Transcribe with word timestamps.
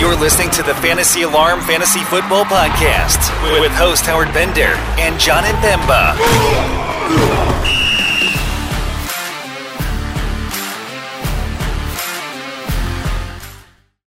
You're 0.00 0.16
listening 0.16 0.50
to 0.52 0.62
the 0.62 0.74
Fantasy 0.76 1.22
Alarm 1.22 1.60
Fantasy 1.60 2.00
Football 2.04 2.44
Podcast 2.44 3.20
with 3.60 3.70
host 3.72 4.06
Howard 4.06 4.32
Bender 4.32 4.72
and 4.98 5.20
Jon 5.20 5.44
Impemba. 5.44 6.16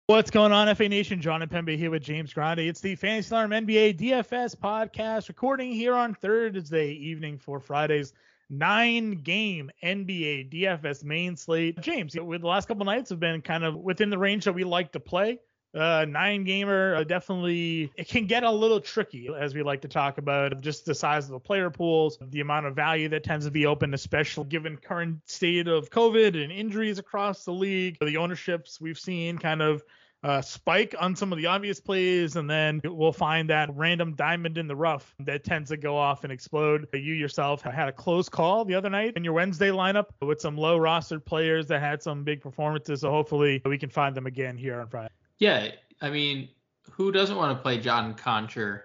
What's 0.08 0.32
going 0.32 0.52
on, 0.52 0.76
FA 0.76 0.90
Nation? 0.90 1.22
Jon 1.22 1.42
Impemba 1.42 1.78
here 1.78 1.92
with 1.92 2.04
James 2.04 2.34
Grande. 2.34 2.60
It's 2.60 2.82
the 2.82 2.96
Fantasy 2.96 3.34
Alarm 3.34 3.52
NBA 3.52 4.00
DFS 4.00 4.56
podcast, 4.56 5.28
recording 5.28 5.72
here 5.72 5.94
on 5.94 6.14
Thursday 6.14 6.92
evening 6.92 7.38
for 7.38 7.60
Friday's 7.60 8.14
nine 8.58 9.22
game 9.24 9.72
NBA 9.84 10.52
DFS 10.52 11.04
main 11.04 11.36
slate. 11.36 11.80
James, 11.82 12.16
with 12.16 12.42
the 12.42 12.48
last 12.48 12.68
couple 12.68 12.86
nights 12.86 13.10
have 13.10 13.20
been 13.20 13.42
kind 13.42 13.64
of 13.64 13.76
within 13.76 14.10
the 14.10 14.18
range 14.18 14.46
that 14.46 14.54
we 14.54 14.64
like 14.64 14.92
to 14.94 15.00
play. 15.00 15.40
Uh, 15.76 16.06
nine 16.08 16.44
gamer 16.44 16.94
uh, 16.94 17.04
definitely 17.04 17.92
it 17.98 18.08
can 18.08 18.28
get 18.28 18.44
a 18.44 18.52
little 18.52 18.80
tricky 18.80 19.28
as 19.36 19.56
we 19.56 19.64
like 19.64 19.82
to 19.82 19.88
talk 19.88 20.20
about 20.20 20.62
just 20.62 20.86
the 20.86 20.94
size 20.94 21.26
of 21.26 21.32
the 21.32 21.40
player 21.40 21.72
pools 21.72 22.20
the 22.30 22.42
amount 22.42 22.68
of 22.68 22.76
value 22.76 23.10
that 23.10 23.24
tends 23.24 23.44
to 23.44 23.50
be 23.50 23.66
open 23.66 23.92
especially 23.96 24.44
given 24.44 24.78
current 24.78 25.18
state 25.26 25.68
of 25.68 25.90
covid 25.90 26.40
and 26.40 26.52
injuries 26.52 27.00
across 27.00 27.44
the 27.44 27.52
league 27.52 27.98
the 28.02 28.18
ownerships 28.18 28.80
we've 28.80 29.00
seen 29.00 29.36
kind 29.40 29.64
of 29.64 29.82
uh, 30.24 30.42
spike 30.42 30.96
on 31.00 31.16
some 31.16 31.34
of 31.34 31.38
the 31.38 31.48
obvious 31.48 31.80
plays, 31.80 32.36
and 32.36 32.50
then 32.50 32.80
we'll 32.84 33.12
find 33.12 33.50
that 33.50 33.70
random 33.76 34.16
diamond 34.16 34.58
in 34.58 34.68
the 34.68 34.76
rough 34.76 35.14
that 35.20 35.44
tends 35.44 35.70
to 35.70 35.78
go 35.78 35.98
off 35.98 36.24
and 36.24 36.32
explode. 36.32 36.88
You 36.94 37.14
yourself 37.14 37.62
had 37.62 37.90
a 37.90 37.92
close 37.92 38.30
call 38.30 38.64
the 38.64 38.76
other 38.76 38.90
night 38.90 39.14
in 39.18 39.24
your 39.24 39.34
Wednesday 39.34 39.70
lineup 39.70 40.06
with 40.22 40.40
some 40.40 40.58
low 40.58 40.80
rostered 40.80 41.26
players 41.26 41.68
that 41.68 41.82
had 41.82 42.02
some 42.02 42.24
big 42.24 42.42
performances. 42.42 43.02
So 43.02 43.12
hopefully 43.12 43.62
we 43.66 43.78
can 43.78 43.90
find 43.90 44.16
them 44.16 44.26
again 44.26 44.58
here 44.58 44.80
on 44.80 44.88
Friday. 44.88 45.14
Yeah, 45.40 45.70
I 46.02 46.10
mean, 46.10 46.50
who 46.92 47.12
doesn't 47.12 47.36
want 47.36 47.58
to 47.58 47.62
play 47.62 47.80
John 47.80 48.14
Konchar 48.14 48.82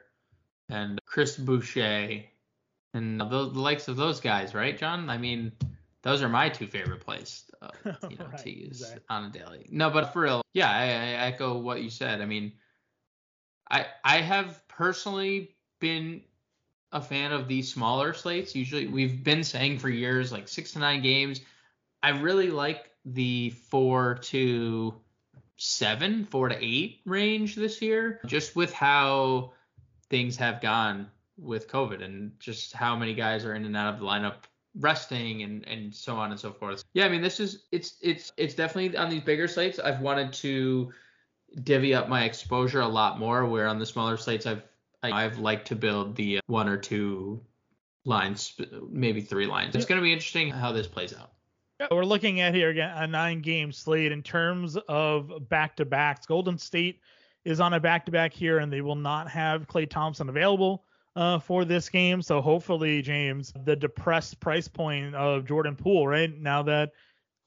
and 0.69 1.01
Chris 1.05 1.37
Boucher 1.37 2.25
and 2.95 3.21
the, 3.21 3.27
the 3.27 3.61
likes 3.61 3.87
of 3.87 3.97
those 3.97 4.21
guys, 4.21 4.55
right, 4.55 4.77
John? 4.77 5.09
I 5.09 5.19
mean, 5.19 5.53
those 6.09 6.23
are 6.23 6.29
my 6.29 6.49
two 6.49 6.67
favorite 6.67 7.01
plays 7.01 7.45
uh, 7.61 7.69
you 8.09 8.17
know, 8.17 8.27
right, 8.27 8.39
to 8.39 8.51
use 8.51 8.81
exactly. 8.81 9.03
on 9.11 9.25
a 9.25 9.31
daily. 9.31 9.67
No, 9.71 9.91
but 9.91 10.13
for 10.13 10.23
real, 10.23 10.43
yeah, 10.55 10.71
I, 10.71 10.85
I 10.85 11.27
echo 11.29 11.59
what 11.59 11.83
you 11.83 11.91
said. 11.91 12.23
I 12.23 12.25
mean, 12.25 12.53
I 13.71 13.87
I 14.03 14.23
have 14.23 14.67
personally 14.69 15.55
been 15.81 16.23
a 16.93 17.03
fan 17.03 17.33
of 17.33 17.47
these 17.47 17.71
smaller 17.71 18.15
slates. 18.15 18.55
Usually, 18.55 18.87
we've 18.87 19.23
been 19.23 19.45
saying 19.45 19.81
for 19.81 19.91
years, 19.91 20.33
like 20.33 20.49
six 20.49 20.73
to 20.73 20.79
nine 20.79 21.03
games. 21.03 21.43
I 22.03 22.11
really 22.11 22.51
like 22.51 22.91
the 23.05 23.51
four 23.51 24.19
to 24.23 24.95
seven, 25.57 26.25
four 26.25 26.49
to 26.49 26.57
eight 26.59 27.01
range 27.05 27.55
this 27.55 27.83
year, 27.83 28.21
just 28.25 28.57
with 28.57 28.73
how 28.73 29.53
things 30.09 30.37
have 30.37 30.63
gone 30.63 31.11
with 31.37 31.69
COVID 31.69 32.03
and 32.03 32.33
just 32.41 32.73
how 32.73 32.97
many 32.97 33.15
guys 33.15 33.45
are 33.45 33.55
in 33.55 33.67
and 33.67 33.77
out 33.77 33.93
of 33.93 34.01
the 34.01 34.07
lineup 34.07 34.45
resting 34.79 35.43
and 35.43 35.67
and 35.67 35.95
so 35.95 36.17
on 36.17 36.31
and 36.31 36.41
so 36.41 36.53
forth. 36.53 36.85
Yeah, 36.95 37.07
I 37.07 37.09
mean 37.09 37.23
this 37.23 37.41
is 37.41 37.65
it's 37.73 37.97
it's 38.01 38.33
it's 38.37 38.55
definitely 38.55 38.97
on 38.97 39.11
these 39.11 39.23
bigger 39.23 39.49
sites 39.49 39.79
I've 39.79 40.01
wanted 40.01 40.33
to 40.35 40.93
divvy 41.63 41.95
up 41.95 42.09
my 42.09 42.25
exposure 42.25 42.81
a 42.81 42.89
lot 42.89 43.19
more 43.19 43.47
where 43.47 43.67
on 43.67 43.79
the 43.79 43.87
smaller 43.87 44.17
sites 44.17 44.47
I've 44.47 44.63
I've 45.03 45.39
liked 45.39 45.69
to 45.69 45.77
build 45.77 46.17
the 46.17 46.39
uh, 46.39 46.41
one 46.47 46.69
or 46.69 46.77
two 46.77 47.41
lines, 48.05 48.55
maybe 48.91 49.21
three 49.21 49.47
lines. 49.47 49.77
It's 49.77 49.85
going 49.85 50.01
to 50.01 50.03
be 50.03 50.13
interesting 50.13 50.51
how 50.51 50.73
this 50.73 50.89
plays 50.89 51.15
out. 51.15 51.33
Yeah, 51.79 51.87
we're 51.93 52.05
looking 52.05 52.41
at 52.41 52.55
here 52.55 52.71
again 52.71 52.91
a 52.97 53.07
nine 53.07 53.41
game 53.41 53.71
slate 53.71 54.11
in 54.11 54.23
terms 54.23 54.77
of 54.89 55.49
back 55.49 55.77
to 55.77 55.85
backs. 55.85 56.27
Golden 56.27 56.59
State 56.59 57.01
is 57.45 57.61
on 57.61 57.75
a 57.75 57.81
back 57.81 58.05
to 58.07 58.13
back 58.13 58.33
here 58.33 58.59
and 58.59 58.73
they 58.73 58.81
will 58.81 58.97
not 58.97 59.31
have 59.31 59.69
Klay 59.69 59.89
Thompson 59.89 60.29
available 60.29 60.85
uh, 61.19 61.39
for 61.41 61.65
this 61.65 61.89
game. 61.89 62.23
So 62.23 62.41
hopefully, 62.41 63.03
James, 63.03 63.53
the 63.65 63.75
depressed 63.75 64.39
price 64.39 64.69
point 64.69 65.17
of 65.17 65.45
Jordan 65.45 65.75
Poole, 65.75 66.07
right 66.07 66.33
now 66.39 66.63
that 66.63 66.93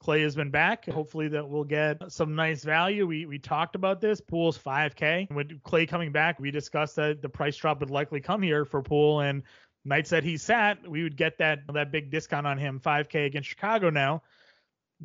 Klay 0.04 0.24
has 0.24 0.36
been 0.36 0.50
back, 0.50 0.86
hopefully 0.90 1.30
that 1.30 1.48
we'll 1.48 1.64
get 1.64 1.98
some 2.12 2.36
nice 2.36 2.66
value. 2.66 3.08
We 3.08 3.26
we 3.26 3.40
talked 3.40 3.76
about 3.76 4.02
this. 4.02 4.20
Poole's 4.20 4.58
5K. 4.58 5.32
With 5.32 5.62
Klay 5.64 5.88
coming 5.88 6.12
back, 6.12 6.38
we 6.38 6.52
discussed 6.52 6.98
that 6.98 7.22
the 7.22 7.30
price 7.30 7.56
drop 7.56 7.80
would 7.80 7.90
likely 7.90 8.20
come 8.20 8.42
here 8.42 8.66
for 8.66 8.82
Poole 8.82 9.22
and 9.22 9.42
nights 9.86 10.10
that 10.10 10.24
he 10.24 10.36
sat, 10.36 10.86
we 10.88 11.04
would 11.04 11.16
get 11.16 11.38
that 11.38 11.60
that 11.74 11.92
big 11.92 12.12
discount 12.12 12.46
on 12.46 12.58
him, 12.58 12.80
5K 12.80 13.26
against 13.26 13.50
Chicago 13.50 13.90
now 13.90 14.22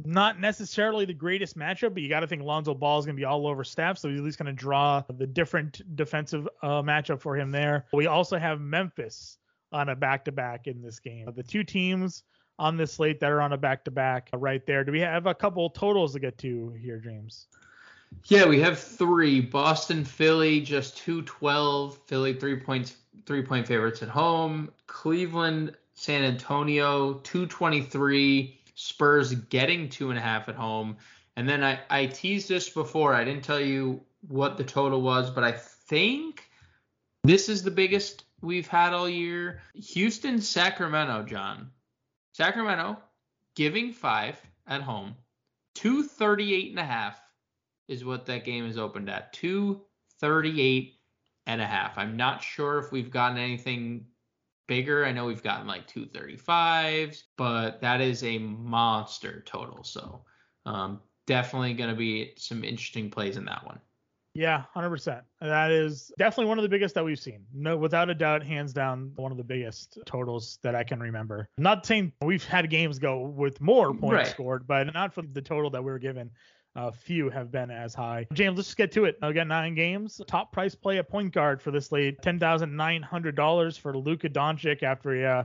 not 0.05 0.39
necessarily 0.39 1.05
the 1.05 1.15
greatest 1.15 1.57
matchup, 1.57 1.95
but 1.95 2.03
you 2.03 2.09
got 2.09 2.21
to 2.21 2.27
think 2.27 2.43
Lonzo 2.43 2.75
Ball 2.75 2.99
is 2.99 3.07
going 3.07 3.17
to 3.17 3.21
be 3.21 3.25
all 3.25 3.47
over 3.47 3.65
Steph, 3.65 3.99
so 3.99 4.09
he's 4.09 4.19
at 4.19 4.25
least 4.25 4.39
going 4.39 4.47
to 4.47 4.53
draw 4.53 5.03
the 5.17 5.27
different 5.27 5.97
defensive 5.97 6.49
uh, 6.63 6.83
matchup 6.83 7.21
for 7.21 7.37
him 7.37 7.51
there. 7.51 7.87
We 7.93 8.07
also 8.07 8.39
have 8.39 8.61
Memphis 8.61 9.39
on 9.73 9.89
a 9.89 9.97
back-to-back 9.97 10.67
in 10.67 10.83
this 10.83 11.01
game. 11.01 11.29
The 11.35 11.43
two 11.43 11.65
teams 11.65 12.25
on 12.59 12.77
this 12.77 12.93
slate 12.93 13.21
that 13.21 13.31
are 13.31 13.41
on 13.41 13.53
a 13.53 13.59
back-to-back 13.59 14.31
right 14.35 14.65
there. 14.67 14.85
Do 14.85 14.93
we 14.93 15.01
have 15.01 15.27
a 15.27 15.35
couple 15.35 15.69
totals 15.71 16.13
to 16.13 16.21
get 16.21 16.39
to 16.39 16.71
here, 16.81 16.99
James? 16.99 17.47
Yeah, 18.25 18.47
we 18.47 18.61
have 18.61 18.79
three. 18.79 19.41
Boston, 19.41 20.05
Philly, 20.05 20.61
just 20.61 20.97
212. 20.99 21.99
Philly 22.07 22.35
three 22.35 22.57
points, 22.57 22.97
three 23.27 23.43
point 23.43 23.67
favorites 23.67 24.03
at 24.03 24.09
home. 24.09 24.71
Cleveland, 24.87 25.77
San 25.95 26.23
Antonio, 26.23 27.15
223. 27.15 28.56
Spurs 28.77 29.35
getting 29.35 29.89
two 29.89 30.11
and 30.11 30.19
a 30.19 30.23
half 30.23 30.49
at 30.49 30.55
home. 30.55 30.99
And 31.35 31.49
then 31.49 31.65
I, 31.65 31.81
I 31.91 32.07
teased 32.07 32.49
this 32.49 32.69
before. 32.69 33.15
I 33.15 33.25
didn't 33.25 33.43
tell 33.43 33.61
you 33.61 34.03
what 34.29 34.57
the 34.57 34.65
total 34.65 35.01
was, 35.03 35.31
but 35.31 35.45
I 35.45 35.53
think 35.53 36.49
this 37.25 37.49
is 37.49 37.63
the 37.63 37.71
biggest 37.71 38.25
we've 38.43 38.69
had 38.69 38.93
all 38.93 39.09
year. 39.09 39.63
Houston, 39.75 40.41
Sacramento, 40.41 41.23
John. 41.25 41.71
Sacramento 42.33 42.99
giving 43.55 43.93
five 43.93 44.39
at 44.67 44.83
home. 44.83 45.15
238 45.77 46.71
and 46.71 46.79
a 46.79 46.85
half 46.85 47.19
is 47.89 48.05
what 48.05 48.27
that 48.27 48.45
game 48.45 48.67
is 48.67 48.77
opened 48.77 49.09
at. 49.09 49.33
238 49.33 50.95
and 51.47 51.61
a 51.63 51.67
half. 51.67 51.97
I'm 51.97 52.17
not 52.17 52.43
sure 52.43 52.79
if 52.79 52.93
we've 52.93 53.11
gotten 53.11 53.39
anything 53.39 54.07
bigger. 54.67 55.05
I 55.05 55.13
know 55.13 55.27
we've 55.27 55.43
gotten 55.43 55.67
like 55.67 55.89
235s, 55.89 57.23
but 57.37 57.81
that 57.81 58.01
is 58.01 58.23
a 58.23 58.39
monster 58.39 59.43
total. 59.47 59.85
So 59.85 60.25
um, 60.65 61.01
definitely 61.27 61.75
going 61.75 61.91
to 61.91 61.97
be 61.97 62.33
some 62.37 62.65
interesting 62.65 63.11
plays 63.11 63.37
in 63.37 63.45
that 63.47 63.65
one. 63.65 63.79
Yeah, 64.37 64.65
100%. 64.75 65.23
That 65.41 65.71
is 65.71 66.13
definitely 66.19 66.47
one 66.47 66.59
of 66.59 66.63
the 66.63 66.69
biggest 66.69 66.95
that 66.97 67.05
we've 67.05 67.19
seen. 67.19 67.47
No, 67.55 67.75
without 67.79 68.11
a 68.11 68.15
doubt, 68.15 68.45
hands 68.45 68.75
down, 68.75 69.13
one 69.17 69.33
of 69.33 69.39
the 69.39 69.45
biggest 69.45 69.99
totals 70.05 70.59
that 70.63 70.75
I 70.75 70.85
can 70.85 71.01
remember. 71.01 71.49
not 71.57 71.87
saying 71.87 72.13
we've 72.21 72.45
had 72.45 72.69
games 72.69 72.99
go 72.99 73.21
with 73.21 73.63
more 73.63 73.95
points 73.95 74.15
right. 74.15 74.27
scored, 74.27 74.67
but 74.67 74.93
not 74.93 75.15
for 75.15 75.23
the 75.23 75.41
total 75.41 75.71
that 75.71 75.83
we 75.83 75.91
were 75.91 75.99
given. 75.99 76.31
Uh, 76.77 76.91
few 76.91 77.31
have 77.31 77.51
been 77.51 77.71
as 77.71 77.95
high. 77.95 78.27
James, 78.35 78.57
let's 78.57 78.69
just 78.69 78.77
get 78.77 78.93
to 78.93 79.07
it. 79.07 79.19
I 79.23 79.29
Again, 79.29 79.49
nine 79.49 79.75
games. 79.75 80.21
Top 80.27 80.53
price 80.53 80.75
play 80.75 80.99
at 80.99 81.09
point 81.09 81.33
guard 81.33 81.63
for 81.63 81.71
this 81.71 81.91
lead, 81.91 82.19
ten 82.21 82.39
thousand 82.39 82.77
nine 82.77 83.03
hundred 83.03 83.35
dollars 83.35 83.79
for 83.79 83.97
Luka 83.97 84.29
Doncic 84.29 84.83
after 84.83 85.15
a 85.15 85.39
uh, 85.39 85.45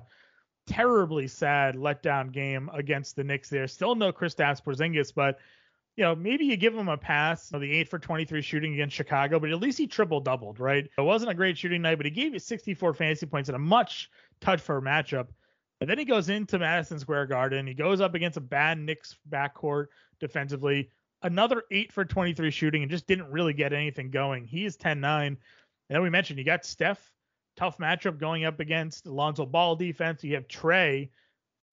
terribly 0.67 1.27
sad 1.27 1.75
letdown 1.75 2.33
game 2.33 2.69
against 2.73 3.15
the 3.15 3.23
Knicks. 3.23 3.47
There 3.47 3.65
still 3.67 3.95
no 3.95 4.11
Kristaps 4.11 4.61
Porzingis, 4.61 5.13
but 5.15 5.39
you 5.95 6.03
know 6.03 6.15
maybe 6.15 6.43
you 6.43 6.57
give 6.57 6.75
him 6.75 6.89
a 6.89 6.97
pass. 6.97 7.49
You 7.49 7.59
know, 7.59 7.61
the 7.61 7.71
eight 7.71 7.87
for 7.87 7.97
twenty 7.97 8.25
three 8.25 8.41
shooting 8.41 8.73
against 8.73 8.95
Chicago, 8.95 9.39
but 9.39 9.51
at 9.51 9.59
least 9.61 9.77
he 9.77 9.87
triple 9.87 10.19
doubled, 10.19 10.59
right? 10.59 10.85
It 10.97 11.01
wasn't 11.01 11.31
a 11.31 11.35
great 11.35 11.57
shooting 11.57 11.81
night, 11.81 11.95
but 11.95 12.05
he 12.05 12.11
gave 12.11 12.33
you 12.33 12.39
sixty 12.39 12.73
four 12.73 12.93
fantasy 12.93 13.25
points 13.25 13.47
in 13.47 13.55
a 13.55 13.59
much 13.59 14.09
touch 14.41 14.59
for 14.59 14.81
matchup. 14.81 15.27
And 15.79 15.89
then 15.89 15.97
he 15.97 16.03
goes 16.05 16.27
into 16.27 16.59
Madison 16.59 16.99
Square 16.99 17.27
Garden. 17.27 17.65
He 17.65 17.73
goes 17.73 18.01
up 18.01 18.15
against 18.15 18.37
a 18.37 18.41
bad 18.41 18.77
Knicks 18.77 19.17
backcourt 19.29 19.87
defensively 20.19 20.91
another 21.23 21.63
8 21.71 21.91
for 21.91 22.05
23 22.05 22.51
shooting 22.51 22.81
and 22.81 22.91
just 22.91 23.07
didn't 23.07 23.29
really 23.31 23.53
get 23.53 23.73
anything 23.73 24.11
going. 24.11 24.45
He 24.45 24.65
is 24.65 24.75
10 24.75 24.99
9. 24.99 25.27
And 25.27 25.37
then 25.89 26.01
we 26.01 26.09
mentioned 26.09 26.39
you 26.39 26.45
got 26.45 26.65
Steph, 26.65 27.11
tough 27.55 27.77
matchup 27.77 28.17
going 28.17 28.45
up 28.45 28.59
against 28.59 29.07
Alonzo 29.07 29.45
Ball 29.45 29.75
defense. 29.75 30.23
You 30.23 30.35
have 30.35 30.47
Trae, 30.47 31.09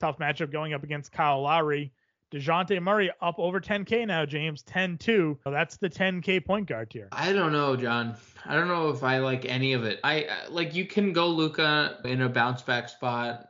tough 0.00 0.18
matchup 0.18 0.50
going 0.50 0.74
up 0.74 0.82
against 0.82 1.12
Kyle 1.12 1.42
Lowry. 1.42 1.92
Dejounte 2.30 2.82
Murray 2.82 3.10
up 3.22 3.38
over 3.38 3.58
10K 3.58 4.06
now, 4.06 4.26
James, 4.26 4.62
10 4.62 4.98
2. 4.98 5.38
So 5.42 5.50
that's 5.50 5.78
the 5.78 5.88
10K 5.88 6.44
point 6.44 6.68
guard 6.68 6.90
tier. 6.90 7.08
I 7.10 7.32
don't 7.32 7.52
know, 7.52 7.74
John. 7.74 8.16
I 8.44 8.54
don't 8.54 8.68
know 8.68 8.90
if 8.90 9.02
I 9.02 9.18
like 9.18 9.46
any 9.46 9.72
of 9.72 9.84
it. 9.84 9.98
I 10.04 10.28
like 10.50 10.74
you 10.74 10.84
can 10.84 11.12
go 11.14 11.28
Luka 11.28 12.00
in 12.04 12.20
a 12.20 12.28
bounce 12.28 12.60
back 12.60 12.90
spot. 12.90 13.48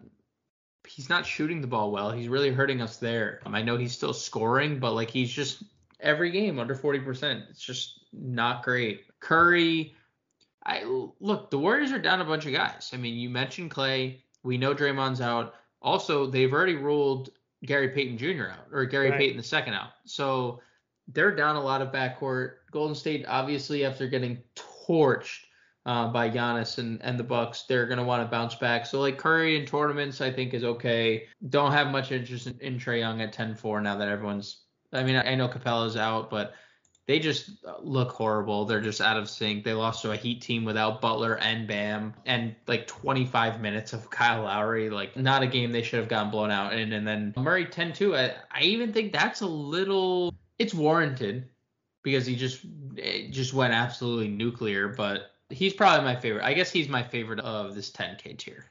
He's 0.87 1.09
not 1.09 1.27
shooting 1.27 1.61
the 1.61 1.67
ball 1.67 1.91
well. 1.91 2.13
He's 2.13 2.29
really 2.29 2.51
hurting 2.51 2.81
us 2.81 2.99
there. 2.99 3.41
Um, 3.45 3.55
I 3.55 3.63
know 3.63 3.77
he's 3.77 3.93
still 3.93 4.15
scoring, 4.15 4.79
but 4.79 4.93
like 4.93 5.11
he's 5.11 5.31
just 5.31 5.63
every 6.01 6.31
game 6.31 6.59
under 6.59 6.75
40%. 6.75 7.49
It's 7.51 7.63
just 7.63 8.01
not 8.13 8.63
great. 8.63 9.05
Curry, 9.21 9.95
I 10.65 10.85
look, 11.21 11.51
the 11.51 11.59
Warriors 11.59 11.93
are 11.93 11.99
down 11.99 12.21
a 12.21 12.25
bunch 12.25 12.47
of 12.47 12.53
guys. 12.53 12.91
I 12.93 12.97
mean, 12.97 13.15
you 13.15 13.31
mentioned 13.31 13.71
Klay. 13.71 14.19
We 14.43 14.59
know 14.59 14.75
Draymond's 14.75 15.21
out. 15.21 15.55
Also, 15.83 16.27
they've 16.27 16.53
already 16.53 16.77
ruled 16.77 17.31
Gary 17.65 17.89
Payton 17.89 18.19
Jr. 18.19 18.51
out 18.53 18.67
or 18.73 18.85
Gary 18.85 19.11
right. 19.11 19.19
Payton 19.19 19.37
the 19.37 19.43
second 19.43 19.75
out. 19.75 19.91
So 20.05 20.61
they're 21.09 21.35
down 21.35 21.57
a 21.57 21.63
lot 21.63 21.83
of 21.83 21.93
backcourt. 21.93 22.55
Golden 22.71 22.95
State, 22.95 23.25
obviously, 23.29 23.85
after 23.85 24.07
getting 24.07 24.39
torched 24.55 25.41
uh, 25.87 26.09
by 26.09 26.29
Giannis 26.29 26.79
and, 26.79 27.01
and 27.03 27.19
the 27.19 27.25
Bucks, 27.25 27.65
they're 27.69 27.87
gonna 27.87 28.05
want 28.05 28.23
to 28.23 28.31
bounce 28.31 28.55
back. 28.55 28.87
So 28.87 29.01
like 29.01 29.19
Curry 29.19 29.59
in 29.59 29.67
tournaments, 29.67 30.21
I 30.21 30.31
think 30.31 30.55
is 30.55 30.65
okay. 30.65 31.27
Don't 31.49 31.73
have 31.73 31.89
much 31.89 32.13
interest 32.13 32.47
in, 32.47 32.59
in 32.61 32.79
Trae 32.79 32.99
Young 32.99 33.23
at 33.23 33.35
10-4 33.35 33.83
now 33.83 33.97
that 33.97 34.09
everyone's. 34.09 34.65
I 34.93 35.03
mean, 35.03 35.17
I 35.17 35.35
know 35.35 35.49
Capela's 35.49 35.97
out, 35.97 36.31
but 36.31 36.55
they 37.09 37.19
just 37.19 37.65
uh, 37.67 37.77
look 37.81 38.13
horrible. 38.13 38.67
They're 38.67 38.83
just 38.83 39.01
out 39.01 39.17
of 39.17 39.31
sync. 39.31 39.65
They 39.65 39.73
lost 39.73 40.03
to 40.03 40.13
a 40.13 40.17
Heat 40.17 40.43
team 40.43 40.67
without 40.67 41.01
Butler 41.01 41.39
and 41.39 41.67
Bam, 41.67 42.15
and 42.27 42.55
like 42.67 42.87
25 42.87 43.63
minutes 43.63 43.95
of 43.95 44.11
Kyle 44.11 44.43
Lowry. 44.43 44.91
Like 44.91 45.17
not 45.17 45.43
a 45.43 45.47
game 45.47 45.73
they 45.73 45.83
should 45.83 46.01
have 46.01 46.09
gotten 46.09 46.31
blown 46.31 46.51
out 46.51 46.75
in. 46.75 46.93
And 46.93 47.09
then 47.09 47.33
Murray 47.37 47.65
10-2. 47.65 48.17
I, 48.17 48.37
I 48.55 48.63
even 48.63 48.93
think 48.93 49.13
that's 49.13 49.41
a 49.41 49.47
little. 49.47 50.35
It's 50.59 50.75
warranted 50.75 51.49
because 52.03 52.27
he 52.27 52.37
just 52.37 52.65
just 53.31 53.55
went 53.55 53.73
absolutely 53.73 54.29
nuclear. 54.29 54.89
But 54.89 55.31
he's 55.49 55.73
probably 55.73 56.05
my 56.05 56.17
favorite. 56.17 56.45
I 56.45 56.53
guess 56.53 56.71
he's 56.71 56.89
my 56.89 57.03
favorite 57.03 57.41
of 57.41 57.75
this 57.75 57.91
10K 57.91 58.37
tier. 58.37 58.67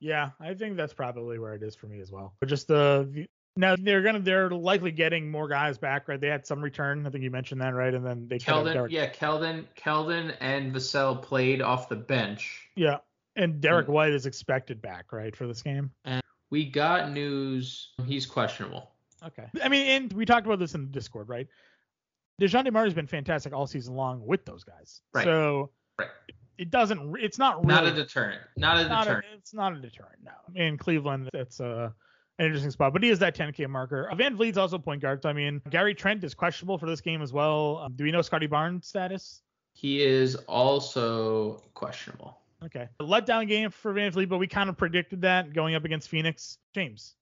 Yeah, 0.00 0.30
I 0.40 0.54
think 0.54 0.76
that's 0.76 0.94
probably 0.94 1.38
where 1.38 1.54
it 1.54 1.62
is 1.62 1.74
for 1.74 1.86
me 1.86 2.00
as 2.00 2.10
well. 2.10 2.32
But 2.40 2.48
just 2.48 2.68
the 2.68 3.26
now 3.58 3.74
they're 3.76 4.02
gonna 4.02 4.20
they're 4.20 4.50
likely 4.50 4.92
getting 4.92 5.28
more 5.28 5.48
guys 5.48 5.78
back, 5.78 6.06
right? 6.06 6.20
They 6.20 6.28
had 6.28 6.46
some 6.46 6.62
return. 6.62 7.04
I 7.06 7.10
think 7.10 7.24
you 7.24 7.30
mentioned 7.30 7.60
that, 7.60 7.74
right? 7.74 7.92
And 7.92 8.06
then 8.06 8.28
they 8.28 8.38
Keldon, 8.38 8.88
yeah, 8.88 9.10
Keldon, 9.10 9.64
Keldon 9.76 10.36
and 10.40 10.72
Vassell 10.72 11.20
played 11.20 11.60
off 11.60 11.88
the 11.88 11.96
bench. 11.96 12.68
Yeah, 12.76 12.98
and 13.34 13.60
Derrick. 13.60 13.88
White 13.88 14.12
is 14.12 14.26
expected 14.26 14.80
back, 14.80 15.12
right, 15.12 15.34
for 15.34 15.48
this 15.48 15.60
game. 15.60 15.90
And 16.04 16.22
we 16.50 16.70
got 16.70 17.10
news 17.10 17.90
he's 18.06 18.26
questionable. 18.26 18.92
Okay. 19.26 19.46
I 19.60 19.68
mean, 19.68 19.86
and 19.88 20.12
we 20.12 20.24
talked 20.24 20.46
about 20.46 20.60
this 20.60 20.76
in 20.76 20.82
the 20.82 20.92
Discord, 20.92 21.28
right? 21.28 21.48
Dejounte 22.40 22.72
Murray's 22.72 22.94
been 22.94 23.08
fantastic 23.08 23.52
all 23.52 23.66
season 23.66 23.96
long 23.96 24.24
with 24.24 24.44
those 24.44 24.62
guys. 24.62 25.00
Right. 25.12 25.24
So 25.24 25.70
right. 25.98 26.08
it 26.58 26.70
doesn't. 26.70 27.16
It's 27.18 27.38
not 27.38 27.64
really, 27.64 27.74
not 27.74 27.86
a 27.86 27.92
deterrent. 27.92 28.40
Not 28.56 28.78
a 28.78 28.88
not 28.88 29.02
deterrent. 29.02 29.26
A, 29.32 29.36
it's 29.36 29.52
not 29.52 29.72
a 29.72 29.80
deterrent. 29.80 30.20
No. 30.22 30.62
In 30.62 30.78
Cleveland, 30.78 31.28
it's 31.34 31.58
a 31.58 31.66
uh, 31.66 31.90
an 32.38 32.46
interesting 32.46 32.70
spot, 32.70 32.92
but 32.92 33.02
he 33.02 33.10
is 33.10 33.18
that 33.18 33.36
10K 33.36 33.68
marker. 33.68 34.08
VanVleet's 34.12 34.58
also 34.58 34.78
point 34.78 35.02
guard. 35.02 35.22
So, 35.22 35.28
I 35.28 35.32
mean, 35.32 35.60
Gary 35.70 35.94
Trent 35.94 36.22
is 36.22 36.34
questionable 36.34 36.78
for 36.78 36.86
this 36.86 37.00
game 37.00 37.20
as 37.20 37.32
well. 37.32 37.78
Um, 37.78 37.92
do 37.96 38.04
we 38.04 38.12
know 38.12 38.22
Scottie 38.22 38.46
Barnes' 38.46 38.86
status? 38.86 39.42
He 39.72 40.02
is 40.02 40.36
also 40.46 41.62
questionable. 41.74 42.38
Okay. 42.64 42.88
A 43.00 43.04
letdown 43.04 43.46
game 43.46 43.70
for 43.70 43.92
Van 43.92 44.10
Vliet, 44.10 44.28
but 44.28 44.38
we 44.38 44.46
kind 44.46 44.68
of 44.68 44.76
predicted 44.76 45.22
that 45.22 45.52
going 45.52 45.74
up 45.74 45.84
against 45.84 46.08
Phoenix. 46.08 46.58
James 46.74 47.14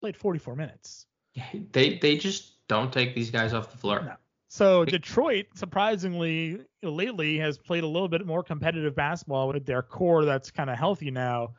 played 0.00 0.16
44 0.16 0.56
minutes. 0.56 1.06
They 1.72 1.98
they 2.02 2.18
just 2.18 2.66
don't 2.68 2.92
take 2.92 3.14
these 3.14 3.30
guys 3.30 3.54
off 3.54 3.70
the 3.70 3.78
floor. 3.78 4.02
No. 4.02 4.14
So 4.48 4.84
Detroit, 4.84 5.46
surprisingly, 5.54 6.58
lately 6.82 7.38
has 7.38 7.56
played 7.56 7.84
a 7.84 7.86
little 7.86 8.08
bit 8.08 8.26
more 8.26 8.42
competitive 8.42 8.94
basketball 8.94 9.48
with 9.48 9.64
their 9.64 9.80
core 9.80 10.26
that's 10.26 10.50
kind 10.50 10.68
of 10.68 10.76
healthy 10.76 11.10
now 11.10 11.54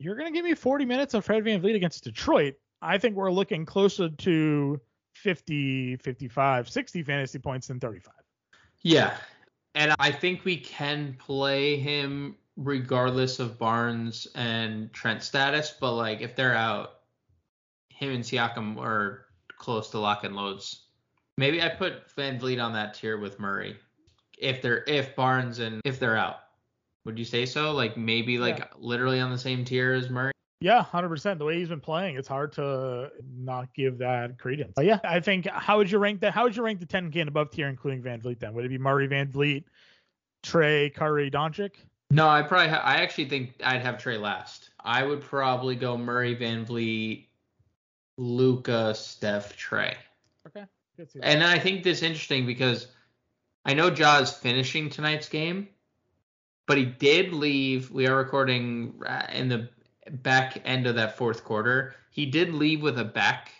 you're 0.00 0.16
going 0.16 0.26
to 0.26 0.32
give 0.32 0.44
me 0.44 0.54
40 0.54 0.86
minutes 0.86 1.14
of 1.14 1.24
Fred 1.24 1.44
Van 1.44 1.60
VanVleet 1.60 1.76
against 1.76 2.02
Detroit. 2.02 2.54
I 2.80 2.96
think 2.96 3.14
we're 3.14 3.30
looking 3.30 3.66
closer 3.66 4.08
to 4.08 4.80
50, 5.12 5.96
55, 5.96 6.68
60 6.70 7.02
fantasy 7.02 7.38
points 7.38 7.66
than 7.66 7.78
35. 7.78 8.14
Yeah. 8.82 9.14
And 9.74 9.94
I 9.98 10.10
think 10.10 10.44
we 10.44 10.56
can 10.56 11.16
play 11.18 11.76
him 11.76 12.36
regardless 12.56 13.38
of 13.38 13.58
Barnes 13.58 14.26
and 14.34 14.90
Trent 14.94 15.22
status, 15.22 15.74
but 15.78 15.94
like 15.94 16.22
if 16.22 16.34
they're 16.34 16.56
out, 16.56 17.00
him 17.90 18.10
and 18.10 18.24
Siakam 18.24 18.78
are 18.78 19.26
close 19.58 19.90
to 19.90 19.98
lock 19.98 20.24
and 20.24 20.34
loads. 20.34 20.86
Maybe 21.36 21.62
I 21.62 21.68
put 21.68 22.10
Van 22.16 22.40
VanVleet 22.40 22.62
on 22.62 22.72
that 22.72 22.94
tier 22.94 23.18
with 23.18 23.38
Murray. 23.38 23.76
If 24.38 24.62
they're 24.62 24.82
if 24.86 25.14
Barnes 25.14 25.58
and 25.58 25.82
if 25.84 26.00
they're 26.00 26.16
out. 26.16 26.40
Would 27.04 27.18
you 27.18 27.24
say 27.24 27.46
so? 27.46 27.72
Like 27.72 27.96
maybe 27.96 28.38
like 28.38 28.58
yeah. 28.58 28.66
literally 28.78 29.20
on 29.20 29.30
the 29.30 29.38
same 29.38 29.64
tier 29.64 29.94
as 29.94 30.10
Murray? 30.10 30.32
Yeah, 30.60 30.82
hundred 30.82 31.08
percent. 31.08 31.38
The 31.38 31.46
way 31.46 31.58
he's 31.58 31.70
been 31.70 31.80
playing, 31.80 32.16
it's 32.16 32.28
hard 32.28 32.52
to 32.52 33.10
not 33.34 33.72
give 33.72 33.98
that 33.98 34.38
credence. 34.38 34.72
But 34.76 34.84
yeah, 34.84 34.98
I 35.02 35.20
think 35.20 35.46
how 35.46 35.78
would 35.78 35.90
you 35.90 35.98
rank 35.98 36.20
that? 36.20 36.34
How 36.34 36.44
would 36.44 36.54
you 36.54 36.62
rank 36.62 36.80
the 36.80 36.86
10K 36.86 37.16
and 37.20 37.28
above 37.28 37.50
tier, 37.50 37.68
including 37.68 38.02
VanVleet? 38.02 38.40
Then 38.40 38.52
would 38.52 38.66
it 38.66 38.68
be 38.68 38.76
Murray, 38.76 39.08
VanVleet, 39.08 39.64
Trae, 40.42 40.94
Curry, 40.94 41.30
Doncic? 41.30 41.72
No, 42.10 42.28
I 42.28 42.42
probably 42.42 42.68
ha- 42.68 42.82
I 42.84 42.96
actually 42.96 43.30
think 43.30 43.54
I'd 43.64 43.80
have 43.80 43.96
Trae 43.96 44.20
last. 44.20 44.70
I 44.78 45.02
would 45.02 45.22
probably 45.22 45.76
go 45.76 45.96
Murray, 45.96 46.36
VanVleet, 46.36 47.26
Luka, 48.18 48.94
Steph, 48.94 49.56
Trae. 49.56 49.94
Okay. 50.46 50.66
And 51.22 51.42
I 51.42 51.58
think 51.58 51.82
this 51.82 52.02
interesting 52.02 52.44
because 52.44 52.88
I 53.64 53.72
know 53.72 53.90
Ja's 53.90 54.32
finishing 54.32 54.90
tonight's 54.90 55.28
game, 55.30 55.68
but 56.70 56.78
he 56.78 56.84
did 56.84 57.32
leave. 57.32 57.90
We 57.90 58.06
are 58.06 58.14
recording 58.14 59.02
uh, 59.04 59.26
in 59.32 59.48
the 59.48 59.68
back 60.08 60.62
end 60.64 60.86
of 60.86 60.94
that 60.94 61.18
fourth 61.18 61.42
quarter. 61.42 61.96
He 62.12 62.26
did 62.26 62.54
leave 62.54 62.80
with 62.80 62.96
a 63.00 63.04
back 63.04 63.50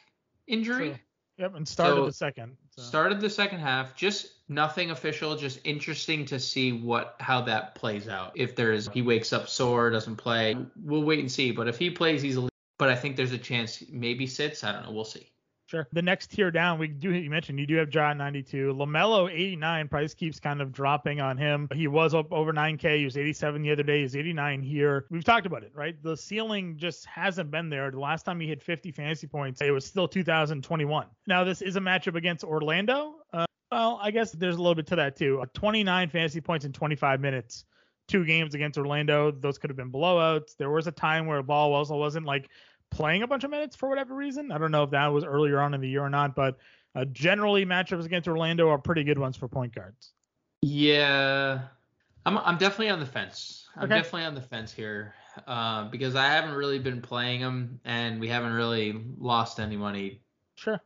injury. 0.47 0.91
True. 0.91 0.99
Yep, 1.39 1.57
and 1.57 1.67
started 1.67 1.97
so 1.97 2.07
the 2.07 2.13
second. 2.13 2.57
So. 2.77 2.83
Started 2.83 3.21
the 3.21 3.29
second 3.29 3.59
half. 3.59 3.97
Just 3.97 4.29
nothing 4.49 4.93
official. 4.93 5.35
Just 5.35 5.59
interesting 5.65 6.25
to 6.27 6.39
see 6.39 6.71
what 6.71 7.17
how 7.19 7.41
that 7.41 7.75
plays 7.75 8.07
out. 8.07 8.31
If 8.37 8.55
there's 8.55 8.87
he 8.87 9.03
wakes 9.03 9.33
up 9.33 9.49
sore, 9.49 9.91
doesn't 9.91 10.15
play, 10.15 10.57
we'll 10.81 11.03
wait 11.03 11.19
and 11.19 11.33
see. 11.33 11.51
But 11.51 11.67
if 11.67 11.79
he 11.79 11.91
plays, 11.91 12.23
he's. 12.23 12.39
a. 12.39 12.49
But 12.79 12.91
I 12.91 12.95
think 12.95 13.17
there's 13.17 13.33
a 13.33 13.39
chance 13.39 13.83
maybe 13.91 14.29
sits. 14.29 14.63
I 14.63 14.71
don't 14.71 14.85
know. 14.85 14.93
We'll 14.93 15.05
see. 15.05 15.27
Sure. 15.71 15.87
The 15.93 16.03
next 16.03 16.33
tier 16.33 16.51
down, 16.51 16.81
we 16.81 16.89
do 16.89 17.15
you 17.15 17.31
mentioned 17.31 17.61
you 17.61 17.67
do 17.67 17.77
have 17.77 17.91
John 17.91 18.19
92, 18.19 18.75
Lamelo 18.75 19.31
89. 19.31 19.87
Price 19.87 20.15
keeps 20.15 20.41
kind 20.41 20.61
of 20.61 20.73
dropping 20.73 21.21
on 21.21 21.39
him. 21.39 21.69
He 21.73 21.87
was 21.87 22.13
up 22.13 22.33
over 22.33 22.53
9K. 22.53 22.99
He 22.99 23.05
was 23.05 23.17
87 23.17 23.63
the 23.63 23.71
other 23.71 23.85
day. 23.85 24.01
He's 24.01 24.17
89 24.17 24.63
here. 24.63 25.07
We've 25.11 25.23
talked 25.23 25.47
about 25.47 25.63
it, 25.63 25.71
right? 25.73 25.95
The 26.03 26.17
ceiling 26.17 26.77
just 26.77 27.07
hasn't 27.07 27.53
been 27.53 27.71
there. 27.71 27.93
The 27.93 28.01
last 28.01 28.25
time 28.25 28.41
he 28.41 28.49
hit 28.49 28.61
50 28.61 28.91
fantasy 28.91 29.29
points, 29.29 29.61
it 29.61 29.71
was 29.71 29.85
still 29.85 30.09
2021. 30.09 31.07
Now 31.29 31.45
this 31.45 31.63
is 31.63 31.77
a 31.77 31.81
matchup 31.81 32.17
against 32.17 32.43
Orlando. 32.43 33.15
Uh, 33.33 33.47
well, 33.71 34.01
I 34.03 34.11
guess 34.11 34.33
there's 34.33 34.57
a 34.57 34.59
little 34.59 34.75
bit 34.75 34.89
to 34.89 34.97
that 34.97 35.15
too. 35.15 35.45
29 35.55 36.09
fantasy 36.09 36.41
points 36.41 36.65
in 36.65 36.73
25 36.73 37.21
minutes 37.21 37.65
two 38.09 38.25
games 38.25 38.57
against 38.57 38.77
Orlando. 38.77 39.31
Those 39.31 39.57
could 39.57 39.71
have 39.71 39.77
been 39.77 39.93
blowouts. 39.93 40.57
There 40.57 40.69
was 40.71 40.89
a 40.89 40.93
time 40.93 41.27
where 41.27 41.45
Ball 41.45 41.73
also 41.73 41.97
wasn't 41.97 42.27
like 42.27 42.51
playing 42.91 43.23
a 43.23 43.27
bunch 43.27 43.45
of 43.45 43.51
minutes 43.51 43.77
for 43.77 43.89
whatever 43.89 44.15
reason. 44.15 44.53
I 44.53 44.59
don't 44.59 44.71
know 44.71 44.83
if 44.83 44.91
that 44.91 45.07
was 45.09 45.25
earlier 45.25 45.61
on 45.61 45.75
in 45.75 45.81
the 45.81 45.89
year 45.89 46.03
or 46.03 46.11
not, 46.11 46.35
but 46.35 46.59
uh, 46.95 47.05
generally 47.07 47.65
matchups 47.65 48.05
against 48.05 48.29
Orlando 48.29 48.69
are 48.69 48.79
pretty 48.79 49.05
good 49.05 49.19
ones 49.19 49.37
for 49.37 49.49
point 49.49 49.75
guards. 49.75 50.13
Yeah, 50.63 51.61
I'm 52.27 52.39
I'm 52.39 52.59
definitely 52.59 52.91
on 52.91 53.01
the 53.01 53.07
fence. 53.07 53.69
I'm 53.77 53.85
okay. 53.85 53.97
definitely 53.97 54.25
on 54.25 54.35
the 54.35 54.43
fence 54.43 54.73
here 54.73 55.15
uh, 55.47 55.85
because 55.85 56.17
I 56.17 56.27
haven't 56.27 56.55
really 56.55 56.79
been 56.79 57.01
playing 57.01 57.41
them, 57.41 57.81
and 57.85 58.21
we 58.21 58.29
haven't 58.29 58.53
really 58.53 59.01
lost 59.19 59.61
any 59.61 59.77
money. 59.77 60.21
Sure. 60.57 60.81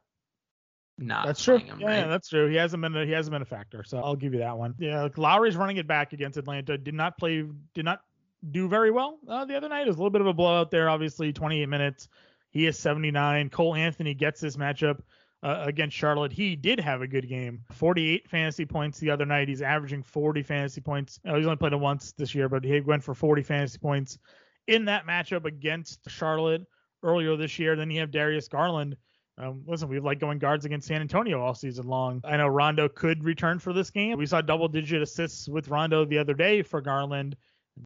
Not 0.96 1.26
that's 1.26 1.42
true. 1.42 1.58
Him, 1.58 1.80
yeah, 1.80 1.86
right? 1.86 1.96
yeah, 1.96 2.06
that's 2.06 2.28
true. 2.28 2.48
He 2.48 2.54
hasn't 2.54 2.80
been 2.80 2.96
a, 2.96 3.04
he 3.04 3.10
hasn't 3.10 3.32
been 3.32 3.42
a 3.42 3.46
factor, 3.46 3.82
so 3.82 3.98
I'll 3.98 4.14
give 4.14 4.32
you 4.32 4.38
that 4.40 4.56
one. 4.56 4.74
Yeah, 4.78 5.02
like 5.02 5.18
Lowry's 5.18 5.56
running 5.56 5.78
it 5.78 5.88
back 5.88 6.12
against 6.12 6.38
Atlanta. 6.38 6.78
Did 6.78 6.94
not 6.94 7.18
play. 7.18 7.44
Did 7.74 7.84
not 7.84 8.02
do 8.50 8.68
very 8.68 8.90
well 8.90 9.18
uh, 9.28 9.44
the 9.44 9.56
other 9.56 9.68
night. 9.68 9.82
It 9.82 9.88
was 9.88 9.96
a 9.96 9.98
little 9.98 10.10
bit 10.10 10.20
of 10.20 10.26
a 10.26 10.32
blowout 10.32 10.70
there, 10.70 10.88
obviously, 10.88 11.32
28 11.32 11.66
minutes. 11.66 12.08
He 12.50 12.66
is 12.66 12.78
79. 12.78 13.50
Cole 13.50 13.74
Anthony 13.74 14.14
gets 14.14 14.40
this 14.40 14.56
matchup 14.56 15.00
uh, 15.42 15.64
against 15.66 15.96
Charlotte. 15.96 16.32
He 16.32 16.56
did 16.56 16.80
have 16.80 17.02
a 17.02 17.06
good 17.06 17.28
game. 17.28 17.62
48 17.72 18.28
fantasy 18.28 18.64
points 18.64 18.98
the 18.98 19.10
other 19.10 19.26
night. 19.26 19.48
He's 19.48 19.62
averaging 19.62 20.02
40 20.02 20.42
fantasy 20.42 20.80
points. 20.80 21.20
Uh, 21.26 21.36
he's 21.36 21.46
only 21.46 21.56
played 21.56 21.72
it 21.72 21.80
once 21.80 22.12
this 22.12 22.34
year, 22.34 22.48
but 22.48 22.64
he 22.64 22.80
went 22.80 23.02
for 23.02 23.14
40 23.14 23.42
fantasy 23.42 23.78
points 23.78 24.18
in 24.66 24.86
that 24.86 25.06
matchup 25.06 25.44
against 25.44 26.00
Charlotte 26.08 26.62
earlier 27.02 27.36
this 27.36 27.58
year. 27.58 27.76
Then 27.76 27.90
you 27.90 28.00
have 28.00 28.10
Darius 28.10 28.48
Garland. 28.48 28.96
Um, 29.36 29.64
listen, 29.66 29.88
we 29.88 29.98
like 29.98 30.20
going 30.20 30.38
guards 30.38 30.64
against 30.64 30.86
San 30.86 31.00
Antonio 31.00 31.40
all 31.42 31.54
season 31.54 31.88
long. 31.88 32.20
I 32.24 32.36
know 32.36 32.46
Rondo 32.46 32.88
could 32.88 33.24
return 33.24 33.58
for 33.58 33.72
this 33.72 33.90
game. 33.90 34.16
We 34.16 34.26
saw 34.26 34.40
double 34.40 34.68
digit 34.68 35.02
assists 35.02 35.48
with 35.48 35.68
Rondo 35.68 36.04
the 36.04 36.18
other 36.18 36.34
day 36.34 36.62
for 36.62 36.80
Garland 36.80 37.36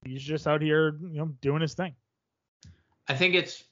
he's 0.05 0.23
just 0.23 0.47
out 0.47 0.63
here, 0.63 0.97
you 1.01 1.19
know, 1.19 1.27
doing 1.41 1.61
his 1.61 1.75
thing. 1.75 1.95
I 3.09 3.15
think 3.15 3.35
it's 3.35 3.65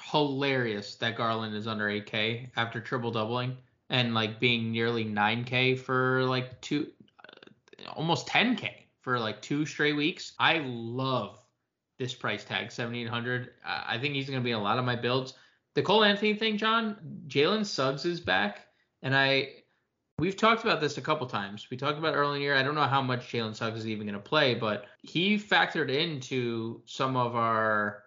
hilarious 0.00 0.96
that 0.96 1.16
Garland 1.16 1.54
is 1.54 1.66
under 1.66 1.86
8K 1.86 2.50
after 2.56 2.80
triple 2.80 3.10
doubling 3.10 3.56
and 3.90 4.14
like 4.14 4.40
being 4.40 4.70
nearly 4.72 5.04
9K 5.04 5.78
for 5.78 6.24
like 6.24 6.60
two, 6.60 6.88
uh, 7.24 7.90
almost 7.94 8.26
10K 8.26 8.70
for 9.00 9.18
like 9.18 9.40
two 9.42 9.64
straight 9.66 9.96
weeks. 9.96 10.32
I 10.38 10.62
love 10.64 11.38
this 11.98 12.14
price 12.14 12.44
tag, 12.44 12.72
7,800. 12.72 13.50
I 13.64 13.98
think 13.98 14.14
he's 14.14 14.28
going 14.28 14.40
to 14.40 14.44
be 14.44 14.50
in 14.50 14.58
a 14.58 14.62
lot 14.62 14.78
of 14.78 14.84
my 14.84 14.96
builds. 14.96 15.34
The 15.74 15.82
Cole 15.82 16.04
Anthony 16.04 16.34
thing, 16.34 16.58
John, 16.58 16.96
Jalen 17.28 17.64
Suggs 17.64 18.04
is 18.04 18.20
back, 18.20 18.66
and 19.02 19.16
I 19.16 19.61
We've 20.22 20.36
talked 20.36 20.62
about 20.62 20.80
this 20.80 20.98
a 20.98 21.00
couple 21.00 21.26
times. 21.26 21.66
We 21.68 21.76
talked 21.76 21.98
about 21.98 22.14
earlier 22.14 22.34
in 22.34 22.38
the 22.38 22.44
year. 22.44 22.54
I 22.54 22.62
don't 22.62 22.76
know 22.76 22.82
how 22.82 23.02
much 23.02 23.32
Jalen 23.32 23.56
Suggs 23.56 23.80
is 23.80 23.88
even 23.88 24.06
going 24.06 24.14
to 24.14 24.20
play, 24.20 24.54
but 24.54 24.84
he 25.02 25.36
factored 25.36 25.90
into 25.90 26.80
some 26.84 27.16
of 27.16 27.34
our 27.34 28.04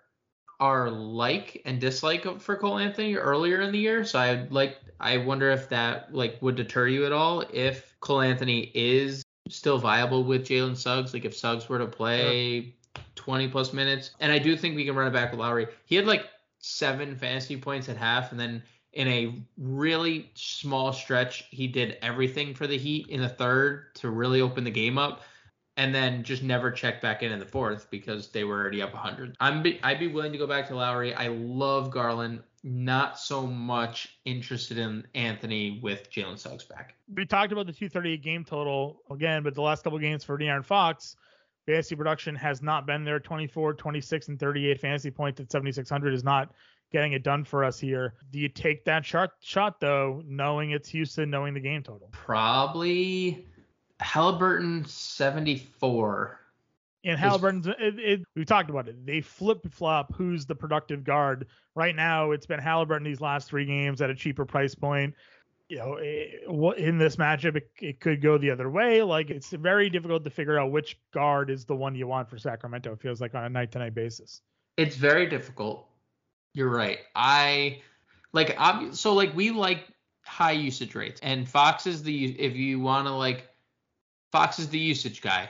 our 0.61 0.89
like 0.89 1.61
and 1.65 1.81
dislike 1.81 2.39
for 2.39 2.55
Cole 2.55 2.77
Anthony 2.77 3.15
earlier 3.15 3.59
in 3.59 3.73
the 3.73 3.79
year. 3.79 4.05
So 4.05 4.17
I 4.17 4.47
like 4.49 4.77
I 5.01 5.17
wonder 5.17 5.51
if 5.51 5.67
that 5.67 6.15
like 6.15 6.41
would 6.41 6.55
deter 6.55 6.87
you 6.87 7.05
at 7.05 7.11
all 7.11 7.43
if 7.51 7.93
Cole 7.99 8.21
Anthony 8.21 8.71
is 8.73 9.21
still 9.49 9.77
viable 9.77 10.23
with 10.23 10.47
Jalen 10.47 10.77
Suggs. 10.77 11.13
Like 11.13 11.25
if 11.25 11.35
Suggs 11.35 11.67
were 11.67 11.79
to 11.79 11.85
play 11.85 12.75
20 13.15 13.49
plus 13.49 13.73
minutes, 13.73 14.11
and 14.21 14.31
I 14.31 14.39
do 14.39 14.55
think 14.55 14.77
we 14.77 14.85
can 14.85 14.95
run 14.95 15.07
it 15.07 15.11
back 15.11 15.31
with 15.31 15.41
Lowry. 15.41 15.67
He 15.83 15.97
had 15.97 16.07
like 16.07 16.29
seven 16.59 17.17
fantasy 17.17 17.57
points 17.57 17.89
at 17.89 17.97
half, 17.97 18.31
and 18.31 18.39
then 18.39 18.63
in 18.95 19.07
a 19.09 19.43
really 19.57 20.31
small 20.33 20.93
stretch, 20.93 21.45
he 21.51 21.67
did 21.67 21.97
everything 22.01 22.53
for 22.53 22.65
the 22.65 22.77
Heat 22.77 23.07
in 23.07 23.21
the 23.21 23.29
third 23.29 23.93
to 23.95 24.09
really 24.09 24.41
open 24.41 24.63
the 24.63 24.71
game 24.71 24.97
up 24.97 25.21
and 25.77 25.93
then 25.93 26.23
just 26.23 26.41
never 26.41 26.71
check 26.71 27.01
back 27.01 27.21
in 27.21 27.33
in 27.33 27.39
the 27.39 27.45
fourth 27.45 27.89
because 27.91 28.29
they 28.29 28.45
were 28.45 28.59
already 28.59 28.81
up 28.81 28.93
100. 28.93 29.35
I'm 29.41 29.61
be, 29.61 29.79
I'd 29.83 29.99
be 29.99 30.07
willing 30.07 30.31
to 30.31 30.37
go 30.37 30.47
back 30.47 30.67
to 30.69 30.75
Lowry. 30.75 31.13
I 31.13 31.27
love 31.27 31.91
Garland. 31.91 32.41
Not 32.63 33.19
so 33.19 33.45
much 33.45 34.17
interested 34.23 34.77
in 34.77 35.05
Anthony 35.13 35.79
with 35.83 36.09
Jalen 36.09 36.39
Suggs 36.39 36.63
back. 36.63 36.95
We 37.13 37.25
talked 37.25 37.51
about 37.51 37.67
the 37.67 37.73
238 37.73 38.23
game 38.23 38.43
total 38.43 39.01
again, 39.11 39.43
but 39.43 39.53
the 39.53 39.61
last 39.61 39.83
couple 39.83 39.99
games 39.99 40.23
for 40.23 40.37
De'Aaron 40.37 40.65
Fox, 40.65 41.15
fantasy 41.67 41.95
production 41.95 42.33
has 42.35 42.63
not 42.63 42.87
been 42.87 43.03
there. 43.03 43.19
24, 43.19 43.75
26, 43.75 44.29
and 44.29 44.39
38 44.39 44.79
fantasy 44.79 45.11
points 45.11 45.39
at 45.41 45.51
7600 45.51 46.13
is 46.13 46.23
not 46.23 46.53
getting 46.91 47.13
it 47.13 47.23
done 47.23 47.43
for 47.43 47.63
us 47.63 47.79
here. 47.79 48.13
Do 48.31 48.39
you 48.39 48.49
take 48.49 48.85
that 48.85 49.05
shot 49.05 49.31
shot 49.41 49.79
though, 49.79 50.21
knowing 50.25 50.71
it's 50.71 50.89
Houston, 50.89 51.29
knowing 51.29 51.53
the 51.53 51.59
game 51.59 51.83
total? 51.83 52.09
Probably 52.11 53.45
Halliburton 53.99 54.85
74. 54.85 56.39
And 57.03 57.19
Halliburton's, 57.19 57.67
it, 57.67 57.99
it, 57.99 58.21
we 58.35 58.45
talked 58.45 58.69
about 58.69 58.87
it. 58.87 59.05
They 59.05 59.21
flip 59.21 59.71
flop 59.71 60.13
who's 60.15 60.47
the 60.47 60.55
productive 60.55 61.03
guard. 61.03 61.47
Right 61.75 61.95
now, 61.95 62.31
it's 62.31 62.47
been 62.47 62.59
Halliburton 62.59 63.03
these 63.03 63.21
last 63.21 63.47
three 63.47 63.65
games 63.65 64.01
at 64.01 64.09
a 64.09 64.15
cheaper 64.15 64.43
price 64.43 64.73
point. 64.73 65.13
You 65.69 65.77
know, 65.77 65.93
eh, 65.95 66.29
it, 66.47 66.77
in 66.77 66.97
this 66.97 67.17
matchup, 67.17 67.57
it, 67.57 67.69
it 67.79 67.99
could 67.99 68.23
go 68.23 68.39
the 68.39 68.49
other 68.49 68.71
way. 68.71 69.03
Like, 69.03 69.29
it's 69.29 69.51
very 69.51 69.89
difficult 69.89 70.23
to 70.23 70.31
figure 70.31 70.57
out 70.57 70.71
which 70.71 70.97
guard 71.13 71.51
is 71.51 71.65
the 71.65 71.75
one 71.75 71.93
you 71.93 72.07
want 72.07 72.27
for 72.27 72.39
Sacramento, 72.39 72.93
it 72.93 73.01
feels 73.01 73.21
like 73.21 73.35
on 73.35 73.43
a 73.43 73.49
night 73.49 73.71
to 73.73 73.79
night 73.79 73.93
basis. 73.93 74.41
It's 74.77 74.95
very 74.95 75.27
difficult. 75.27 75.87
You're 76.55 76.69
right. 76.69 76.99
I 77.15 77.81
like, 78.31 78.57
so 78.93 79.13
like, 79.13 79.35
we 79.35 79.51
like 79.51 79.87
high 80.23 80.53
usage 80.53 80.95
rates, 80.95 81.19
and 81.21 81.47
Fox 81.47 81.85
is 81.85 82.01
the, 82.01 82.39
if 82.39 82.55
you 82.55 82.79
want 82.79 83.07
to 83.07 83.13
like, 83.13 83.49
Fox 84.31 84.57
is 84.57 84.69
the 84.69 84.79
usage 84.79 85.21
guy 85.21 85.49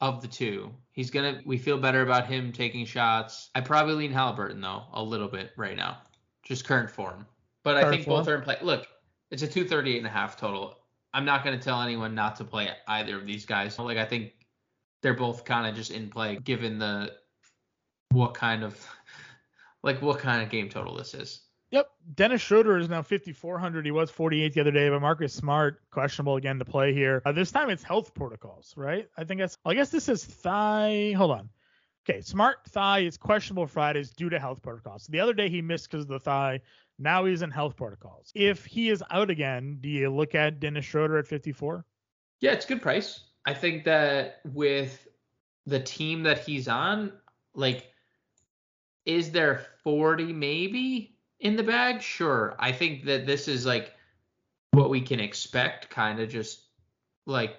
of 0.00 0.20
the 0.20 0.28
two. 0.28 0.70
He's 0.92 1.10
gonna. 1.10 1.40
We 1.44 1.58
feel 1.58 1.78
better 1.78 2.02
about 2.02 2.26
him 2.26 2.52
taking 2.52 2.84
shots. 2.84 3.50
I 3.54 3.60
probably 3.60 3.94
lean 3.94 4.12
Halliburton 4.12 4.60
though 4.60 4.84
a 4.92 5.02
little 5.02 5.28
bit 5.28 5.52
right 5.56 5.76
now, 5.76 5.98
just 6.44 6.64
current 6.64 6.90
form. 6.90 7.26
But 7.62 7.74
current 7.74 7.86
I 7.86 7.90
think 7.90 8.04
form? 8.04 8.20
both 8.20 8.28
are 8.28 8.36
in 8.36 8.42
play. 8.42 8.56
Look, 8.62 8.86
it's 9.30 9.42
a 9.42 9.48
238 9.48 9.98
and 9.98 10.06
a 10.06 10.10
half 10.10 10.36
total. 10.36 10.76
I'm 11.14 11.24
not 11.24 11.42
gonna 11.42 11.58
tell 11.58 11.80
anyone 11.80 12.14
not 12.14 12.36
to 12.36 12.44
play 12.44 12.68
either 12.88 13.16
of 13.16 13.26
these 13.26 13.44
guys. 13.44 13.78
Like 13.78 13.98
I 13.98 14.04
think 14.04 14.32
they're 15.02 15.14
both 15.14 15.44
kind 15.44 15.66
of 15.66 15.74
just 15.74 15.90
in 15.90 16.10
play 16.10 16.36
given 16.36 16.78
the 16.78 17.14
what 18.10 18.34
kind 18.34 18.62
of 18.62 18.86
like 19.84 20.02
what 20.02 20.18
kind 20.18 20.42
of 20.42 20.48
game 20.48 20.68
total 20.68 20.96
this 20.96 21.14
is. 21.14 21.42
Yep. 21.70 21.88
Dennis 22.14 22.40
Schroeder 22.40 22.78
is 22.78 22.88
now 22.88 23.02
5,400. 23.02 23.84
He 23.84 23.90
was 23.90 24.10
48 24.10 24.54
the 24.54 24.60
other 24.60 24.70
day, 24.70 24.88
but 24.88 25.00
Marcus 25.00 25.32
Smart 25.32 25.80
questionable 25.90 26.36
again 26.36 26.58
to 26.58 26.64
play 26.64 26.94
here. 26.94 27.20
Uh, 27.26 27.32
this 27.32 27.50
time 27.50 27.68
it's 27.68 27.82
health 27.82 28.14
protocols, 28.14 28.74
right? 28.76 29.08
I 29.16 29.24
think 29.24 29.40
that's. 29.40 29.58
I 29.64 29.74
guess 29.74 29.90
this 29.90 30.08
is 30.08 30.24
thigh. 30.24 31.14
Hold 31.16 31.32
on. 31.32 31.50
Okay, 32.08 32.20
Smart 32.20 32.58
thigh 32.68 33.00
is 33.00 33.16
questionable 33.16 33.66
Fridays 33.66 34.10
due 34.10 34.28
to 34.30 34.38
health 34.38 34.62
protocols. 34.62 35.06
The 35.06 35.20
other 35.20 35.32
day 35.32 35.48
he 35.48 35.62
missed 35.62 35.90
because 35.90 36.02
of 36.02 36.08
the 36.08 36.20
thigh. 36.20 36.60
Now 36.98 37.24
he's 37.24 37.42
in 37.42 37.50
health 37.50 37.76
protocols. 37.76 38.30
If 38.34 38.64
he 38.64 38.88
is 38.90 39.02
out 39.10 39.30
again, 39.30 39.78
do 39.80 39.88
you 39.88 40.10
look 40.10 40.34
at 40.34 40.60
Dennis 40.60 40.84
Schroeder 40.84 41.18
at 41.18 41.26
54? 41.26 41.84
Yeah, 42.40 42.52
it's 42.52 42.66
good 42.66 42.82
price. 42.82 43.20
I 43.46 43.54
think 43.54 43.84
that 43.84 44.40
with 44.44 45.08
the 45.66 45.80
team 45.80 46.22
that 46.22 46.38
he's 46.38 46.68
on, 46.68 47.12
like, 47.54 47.90
is 49.06 49.30
there 49.30 49.66
40 49.82 50.32
maybe? 50.32 51.14
in 51.44 51.56
the 51.56 51.62
bag, 51.62 52.02
sure. 52.02 52.56
I 52.58 52.72
think 52.72 53.04
that 53.04 53.26
this 53.26 53.46
is 53.46 53.64
like 53.64 53.92
what 54.72 54.90
we 54.90 55.00
can 55.00 55.20
expect, 55.20 55.90
kind 55.90 56.18
of 56.18 56.28
just 56.28 56.62
like 57.26 57.56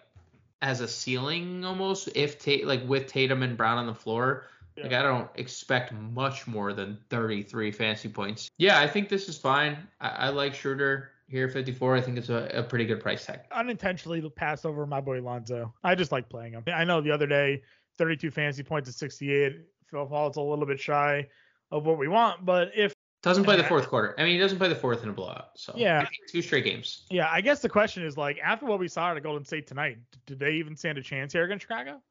as 0.62 0.82
a 0.82 0.88
ceiling 0.88 1.64
almost. 1.64 2.10
If 2.16 2.40
Tate 2.40 2.68
like 2.68 2.86
with 2.88 3.08
Tatum 3.08 3.44
and 3.44 3.56
Brown 3.56 3.78
on 3.78 3.86
the 3.86 3.94
floor, 3.94 4.46
yeah. 4.76 4.84
like 4.84 4.94
I 4.94 5.04
don't 5.04 5.30
expect 5.36 5.94
much 5.94 6.48
more 6.48 6.74
than 6.74 6.98
33 7.10 7.72
fancy 7.72 8.10
points. 8.10 8.50
Yeah, 8.58 8.80
I 8.80 8.88
think 8.88 9.08
this 9.08 9.30
is 9.30 9.38
fine. 9.38 9.78
I, 10.02 10.10
I 10.10 10.30
like 10.30 10.54
Schroeder 10.54 11.12
here 11.28 11.50
54 11.50 11.96
i 11.96 12.02
think 12.02 12.20
it's 12.20 12.30
a, 12.30 12.52
a, 12.54 12.62
pretty 12.62 12.86
good 12.86 13.00
price 13.00 13.26
tag 13.26 13.40
unintentionally 13.52 14.22
pass 14.36 14.64
over 14.64 14.86
my 14.86 15.02
boy 15.02 15.20
lonzo 15.20 15.74
i 15.84 15.96
just 15.96 16.12
like 16.12 16.30
playing 16.30 16.54
him 16.54 16.64
i 16.68 16.84
know 16.84 17.02
the 17.02 17.10
other 17.10 17.26
day 17.26 17.64
32 17.98 18.30
fancy 18.30 18.62
points 18.62 18.88
at 18.88 18.94
68 18.94 19.62
phil 19.90 20.06
paul's 20.06 20.38
a 20.38 20.42
little 20.42 20.66
bit 20.66 20.80
shy 20.80 21.28
of 21.72 21.86
what 21.86 21.98
we 21.98 22.08
want 22.08 22.46
but 22.46 22.70
if 22.76 22.94
doesn't 23.26 23.44
play 23.44 23.58
the 23.58 23.64
fourth 23.64 23.90
quarter. 23.90 24.14
I 24.20 24.24
mean, 24.24 24.34
he 24.34 24.38
doesn't 24.38 24.60
play 24.60 24.70
the 24.70 24.76
fourth 24.76 25.02
in 25.02 25.10
a 25.10 25.12
blowout. 25.12 25.50
So 25.56 25.74
yeah, 25.76 26.06
two 26.30 26.44
straight 26.44 26.64
games. 26.64 27.08
Yeah, 27.10 27.28
I 27.32 27.42
guess 27.42 27.60
the 27.60 27.68
question 27.68 28.04
is 28.04 28.18
like 28.18 28.38
after 28.38 28.68
what 28.68 28.78
we 28.78 28.88
saw 28.88 29.16
at 29.16 29.24
Golden 29.24 29.44
State 29.44 29.66
tonight, 29.66 29.98
did 30.28 30.38
they 30.38 30.52
even 30.52 30.76
stand 30.76 31.00
a 31.00 31.02
chance 31.02 31.34
here 31.34 31.44
against 31.44 31.64
Chicago? 31.64 32.04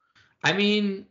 I 0.43 0.53
mean, 0.53 1.07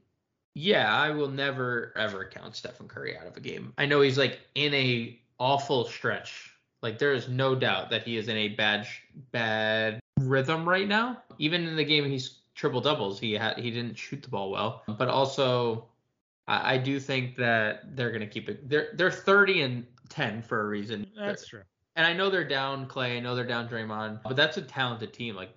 yeah, 0.56 0.94
I 0.94 1.10
will 1.12 1.30
never 1.30 1.94
ever 1.96 2.26
count 2.26 2.54
Stephen 2.54 2.90
Curry 2.90 3.18
out 3.18 3.28
of 3.28 3.38
a 3.38 3.40
game. 3.40 3.74
I 3.78 3.86
know 3.86 4.02
he's 4.02 4.18
like 4.18 4.42
in 4.56 4.74
a 4.74 5.18
awful 5.40 5.86
stretch. 5.86 6.52
Like 6.82 7.00
there 7.00 7.14
is 7.14 7.30
no 7.30 7.56
doubt 7.56 7.90
that 7.92 8.04
he 8.04 8.18
is 8.18 8.28
in 8.28 8.36
a 8.36 8.50
bad 8.50 8.86
bad 9.32 10.02
rhythm 10.20 10.68
right 10.68 10.88
now. 10.88 11.24
Even 11.40 11.66
in 11.66 11.78
the 11.78 11.86
game 11.86 12.04
he's 12.04 12.40
triple 12.56 12.82
doubles, 12.82 13.22
he 13.22 13.32
had 13.32 13.58
he 13.58 13.72
didn't 13.72 13.98
shoot 13.98 14.22
the 14.22 14.28
ball 14.28 14.52
well, 14.52 14.84
but 14.86 15.08
also 15.08 15.86
I, 16.48 16.76
I 16.76 16.78
do 16.78 17.00
think 17.00 17.36
that 17.38 17.96
they're 17.96 18.12
gonna 18.12 18.28
keep 18.28 18.50
it. 18.50 18.70
They're 18.70 18.90
they're 18.94 19.12
30 19.12 19.62
and 19.62 19.88
10 20.10 20.42
for 20.42 20.62
a 20.62 20.68
reason. 20.68 21.08
That's 21.18 21.42
they're, 21.42 21.62
true. 21.62 21.68
And 21.96 22.06
I 22.06 22.14
know 22.14 22.30
they're 22.30 22.48
down 22.48 22.88
Klay. 22.88 23.18
I 23.18 23.20
know 23.20 23.36
they're 23.36 23.46
down 23.46 23.68
Draymond, 23.68 24.22
but 24.24 24.36
that's 24.36 24.58
a 24.58 24.62
talented 24.62 25.14
team. 25.14 25.36
Like 25.36 25.52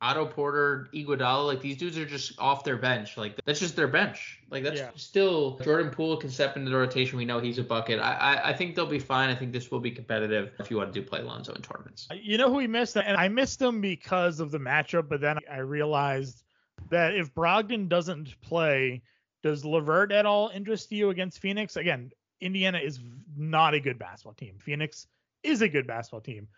Otto 0.00 0.26
Porter, 0.26 0.88
Iguodala, 0.94 1.46
like 1.46 1.60
these 1.60 1.76
dudes 1.76 1.98
are 1.98 2.06
just 2.06 2.38
off 2.38 2.62
their 2.62 2.76
bench. 2.76 3.16
Like 3.16 3.40
that's 3.44 3.58
just 3.58 3.74
their 3.74 3.88
bench. 3.88 4.40
Like 4.48 4.62
that's 4.62 4.78
yeah. 4.78 4.90
still 4.94 5.58
Jordan 5.58 5.90
Poole 5.90 6.16
can 6.16 6.30
step 6.30 6.56
into 6.56 6.70
the 6.70 6.76
rotation. 6.76 7.18
We 7.18 7.24
know 7.24 7.40
he's 7.40 7.58
a 7.58 7.64
bucket. 7.64 7.98
I, 7.98 8.14
I, 8.14 8.48
I 8.50 8.52
think 8.52 8.76
they'll 8.76 8.86
be 8.86 9.00
fine. 9.00 9.28
I 9.28 9.34
think 9.34 9.52
this 9.52 9.72
will 9.72 9.80
be 9.80 9.90
competitive 9.90 10.52
if 10.60 10.70
you 10.70 10.76
want 10.76 10.92
to 10.92 11.00
do 11.00 11.04
play 11.04 11.20
Lonzo 11.20 11.52
in 11.52 11.62
tournaments. 11.62 12.06
Uh, 12.10 12.14
you 12.20 12.38
know 12.38 12.48
who 12.48 12.56
we 12.56 12.68
missed, 12.68 12.96
and 12.96 13.16
I 13.16 13.28
missed 13.28 13.60
him 13.60 13.80
because 13.80 14.38
of 14.38 14.52
the 14.52 14.58
matchup. 14.58 15.08
But 15.08 15.20
then 15.20 15.38
I 15.50 15.58
realized 15.58 16.44
that 16.90 17.14
if 17.14 17.34
Brogdon 17.34 17.88
doesn't 17.88 18.40
play, 18.40 19.02
does 19.42 19.64
LeVert 19.64 20.12
at 20.12 20.26
all 20.26 20.50
interest 20.52 20.90
you 20.92 21.10
against 21.10 21.40
Phoenix? 21.40 21.76
Again, 21.76 22.10
Indiana 22.40 22.78
is 22.78 23.00
not 23.36 23.74
a 23.74 23.80
good 23.80 23.98
basketball 23.98 24.34
team. 24.34 24.56
Phoenix 24.58 25.06
is 25.42 25.62
a 25.62 25.68
good 25.68 25.86
basketball 25.86 26.20
team. 26.20 26.48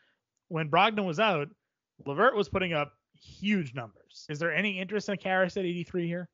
When 0.48 0.70
Brogdon 0.70 1.06
was 1.06 1.20
out, 1.20 1.48
LeVert 2.06 2.34
was 2.34 2.48
putting 2.48 2.72
up 2.72 2.92
huge 3.14 3.74
numbers. 3.74 4.26
Is 4.28 4.38
there 4.38 4.52
any 4.52 4.78
interest 4.78 5.08
in 5.08 5.16
Caris 5.16 5.56
at 5.56 5.64
83 5.64 6.06
here? 6.06 6.28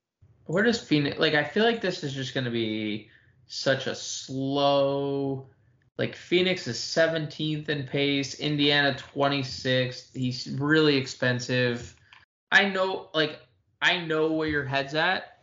Where 0.45 0.62
does 0.62 0.81
Phoenix 0.81 1.19
like? 1.19 1.35
I 1.35 1.43
feel 1.43 1.65
like 1.65 1.81
this 1.81 2.05
is 2.05 2.15
just 2.15 2.33
going 2.33 2.45
to 2.45 2.50
be 2.50 3.11
such 3.49 3.87
a 3.87 3.95
slow. 3.95 5.49
Like 5.99 6.15
Phoenix 6.15 6.69
is 6.69 6.76
17th 6.76 7.69
in 7.69 7.85
pace, 7.85 8.35
Indiana 8.35 8.97
26th. 9.15 10.15
He's 10.15 10.49
really 10.59 10.97
expensive. 10.97 11.97
I 12.53 12.69
know, 12.69 13.09
like 13.12 13.41
I 13.83 14.05
know 14.05 14.33
where 14.33 14.47
your 14.47 14.65
head's 14.65 14.95
at, 14.95 15.36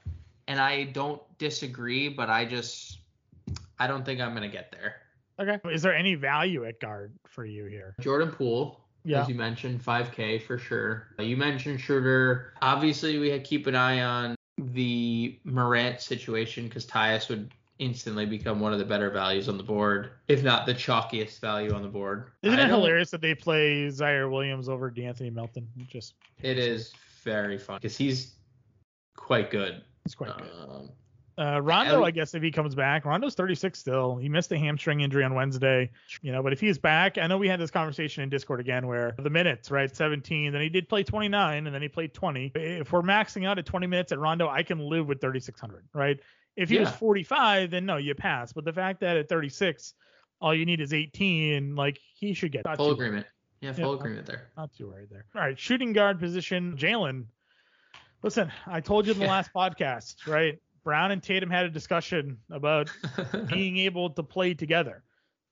and 0.48 0.60
I 0.60 0.86
don't 0.86 1.22
disagree, 1.38 2.10
but 2.10 2.30
I 2.30 2.46
just 2.46 3.00
I 3.80 3.88
don't 3.88 4.06
think 4.06 4.22
I'm 4.22 4.34
gonna 4.34 4.50
get 4.50 4.72
there. 4.72 4.96
Okay. 5.40 5.60
Is 5.74 5.82
there 5.82 5.96
any 5.96 6.16
value 6.16 6.66
at 6.66 6.80
guard 6.80 7.14
for 7.28 7.46
you 7.46 7.66
here? 7.66 7.96
Jordan 8.00 8.32
Poole. 8.32 8.80
Yeah. 9.06 9.24
As 9.24 9.28
you 9.28 9.36
mentioned, 9.36 9.84
5K 9.84 10.42
for 10.44 10.58
sure. 10.58 11.08
Uh, 11.20 11.24
you 11.24 11.36
mentioned 11.36 11.82
Schroeder. 11.82 12.54
Obviously, 12.62 13.18
we 13.18 13.30
had 13.30 13.44
to 13.44 13.50
keep 13.50 13.68
an 13.68 13.76
eye 13.76 14.02
on 14.02 14.36
the 14.58 15.38
Morant 15.44 16.00
situation 16.00 16.66
because 16.68 16.86
Tyus 16.86 17.28
would 17.28 17.52
instantly 17.80 18.26
become 18.26 18.60
one 18.60 18.72
of 18.72 18.80
the 18.80 18.86
better 18.86 19.10
values 19.10 19.50
on 19.50 19.58
the 19.58 19.64
board, 19.64 20.12
if 20.28 20.44
not 20.44 20.66
the 20.66 20.74
chalkiest 20.74 21.40
value 21.40 21.74
on 21.74 21.82
the 21.82 21.88
board. 21.88 22.32
Isn't 22.44 22.60
it 22.60 22.70
hilarious 22.70 23.12
that 23.12 23.20
they 23.20 23.36
play 23.36 23.88
Ziaire 23.88 24.32
Williams 24.32 24.70
over 24.70 24.90
De'Anthony 24.90 25.34
Melton? 25.34 25.68
Just 25.88 26.14
it 26.42 26.58
is 26.58 26.94
very 27.24 27.58
fun 27.58 27.80
because 27.82 27.98
he's 27.98 28.36
quite 29.18 29.50
good. 29.50 29.84
He's 30.06 30.16
quite 30.16 30.36
good. 30.38 30.50
Um, 30.70 30.90
uh, 31.38 31.60
Rondo, 31.62 32.04
I 32.04 32.12
guess 32.12 32.36
if 32.36 32.44
he 32.44 32.52
comes 32.52 32.76
back, 32.76 33.06
Rondo's 33.06 33.34
36 33.34 33.80
still. 33.80 34.18
He 34.18 34.30
missed 34.30 34.52
a 34.52 34.58
hamstring 34.58 35.02
injury 35.02 35.24
on 35.24 35.34
Wednesday, 35.34 35.90
you 36.22 36.32
know. 36.32 36.44
But 36.44 36.54
if 36.54 36.60
he's 36.60 36.78
back, 36.78 37.18
I 37.18 37.26
know 37.26 37.38
we 37.40 37.48
had 37.48 37.60
this 37.60 37.72
conversation 37.72 38.22
in 38.22 38.30
Discord 38.30 38.60
again 38.60 38.86
where 38.86 39.16
the 39.18 39.32
minutes, 39.32 39.72
right, 39.72 39.94
17, 39.96 40.52
then 40.52 40.62
he 40.62 40.70
did 40.70 40.88
play 40.88 41.04
29, 41.04 41.66
and 41.66 41.74
then 41.74 41.82
he 41.82 41.88
played 41.88 42.14
20. 42.14 42.52
If 42.54 42.92
we're 42.92 43.02
maxing 43.02 43.48
out 43.48 43.58
at 43.58 43.66
20 43.66 43.88
minutes 43.88 44.12
at 44.12 44.20
Rondo, 44.20 44.48
I 44.48 44.62
can 44.62 44.80
live 44.80 45.08
with 45.08 45.22
3600, 45.22 45.86
right? 45.94 46.20
If 46.56 46.70
he 46.70 46.76
yeah. 46.76 46.82
was 46.82 46.92
45, 46.92 47.72
then 47.72 47.86
no, 47.88 47.98
you 47.98 48.14
pass. 48.14 48.54
But 48.54 48.64
the 48.64 48.74
fact 48.74 49.00
that 49.00 49.18
at 49.18 49.28
36, 49.28 49.96
all 50.40 50.54
you 50.54 50.66
need 50.66 50.82
is 50.82 50.94
18, 50.94 51.76
like 51.76 52.00
he 52.14 52.34
should 52.34 52.52
get 52.52 52.64
full 52.76 52.92
agreement. 52.92 53.26
Yeah, 53.60 53.72
full 53.72 53.94
yeah, 53.94 54.00
agreement 54.00 54.28
there. 54.28 54.50
Not 54.56 54.72
too 54.74 54.90
worried 54.90 55.10
there. 55.10 55.26
All 55.34 55.42
right, 55.42 55.58
shooting 55.58 55.94
guard 55.94 56.20
position, 56.20 56.76
Jalen. 56.78 57.26
Listen, 58.24 58.50
I 58.66 58.80
told 58.80 59.06
you 59.06 59.12
in 59.12 59.20
the 59.20 59.26
last 59.26 59.52
podcast, 59.54 60.28
right? 60.28 60.58
Brown 60.86 61.12
and 61.12 61.22
Tatum 61.22 61.50
had 61.50 61.66
a 61.66 61.70
discussion 61.70 62.38
about 62.50 62.90
being 63.50 63.78
able 63.78 64.10
to 64.12 64.24
play 64.24 64.54
together. 64.54 65.04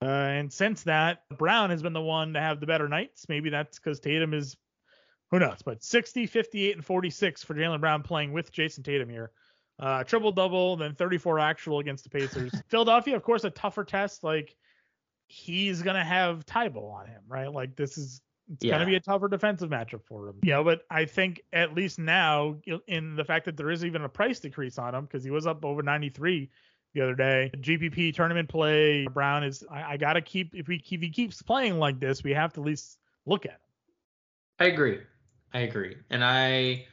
Uh, 0.01 0.05
and 0.05 0.51
since 0.51 0.83
that, 0.83 1.23
Brown 1.37 1.69
has 1.69 1.83
been 1.83 1.93
the 1.93 2.01
one 2.01 2.33
to 2.33 2.39
have 2.39 2.61
the 2.61 2.65
better 2.65 2.87
nights. 2.87 3.27
Maybe 3.27 3.49
that's 3.49 3.77
because 3.77 3.99
Tatum 3.99 4.33
is, 4.33 4.55
who 5.29 5.39
knows, 5.39 5.61
but 5.63 5.83
60, 5.83 6.25
58, 6.25 6.75
and 6.77 6.85
46 6.85 7.43
for 7.43 7.53
Jaylen 7.53 7.81
Brown 7.81 8.03
playing 8.03 8.31
with 8.31 8.53
Jayson 8.53 8.83
Tatum 8.83 9.09
here. 9.09 9.31
Uh, 9.77 10.03
triple 10.05 10.31
double, 10.31 10.77
then 10.77 10.95
34 10.95 11.39
actual 11.39 11.79
against 11.79 12.05
the 12.05 12.09
Pacers. 12.09 12.53
Philadelphia, 12.69 13.15
of 13.17 13.23
course, 13.23 13.43
a 13.43 13.49
tougher 13.49 13.83
test. 13.83 14.23
Like 14.23 14.55
he's 15.27 15.81
gonna 15.81 16.03
have 16.03 16.45
Thybulle 16.45 16.93
on 16.93 17.07
him, 17.07 17.21
right? 17.27 17.51
Like 17.51 17.75
this 17.75 17.97
is 17.97 18.21
it's 18.51 18.65
yeah. 18.65 18.74
gonna 18.74 18.86
be 18.86 18.96
a 18.96 19.00
tougher 19.00 19.27
defensive 19.27 19.70
matchup 19.70 20.03
for 20.05 20.27
him. 20.27 20.36
Yeah, 20.43 20.62
but 20.62 20.81
I 20.89 21.05
think 21.05 21.41
at 21.53 21.74
least 21.74 22.00
now, 22.00 22.58
in 22.88 23.15
the 23.15 23.24
fact 23.24 23.46
that 23.46 23.55
there 23.55 23.72
is 23.72 23.86
even 23.86 24.03
a 24.03 24.10
price 24.10 24.39
decrease 24.39 24.77
on 24.77 24.93
him 24.93 25.05
because 25.05 25.24
he 25.24 25.31
was 25.31 25.48
up 25.48 25.63
over 25.63 25.81
93 25.81 26.50
the 26.93 27.01
other 27.01 27.15
day. 27.15 27.51
GPP 27.55 28.13
tournament 28.13 28.50
play. 28.50 29.08
Brown 29.08 29.43
is. 29.43 29.63
I, 29.72 29.93
I 29.93 29.98
gotta 29.98 30.22
keep 30.22 30.53
if 30.53 30.67
we 30.67 30.75
if 30.77 31.01
he 31.01 31.10
keeps 31.10 31.41
playing 31.41 31.79
like 31.79 32.00
this, 32.00 32.24
we 32.24 32.31
have 32.31 32.53
to 32.53 32.62
at 32.62 32.65
least 32.65 32.98
look 33.25 33.46
at 33.46 33.51
him. 33.51 33.58
I 34.60 34.65
agree. 34.65 35.00
I 35.53 35.60
agree, 35.60 35.98
and 36.10 36.24
I 36.24 36.86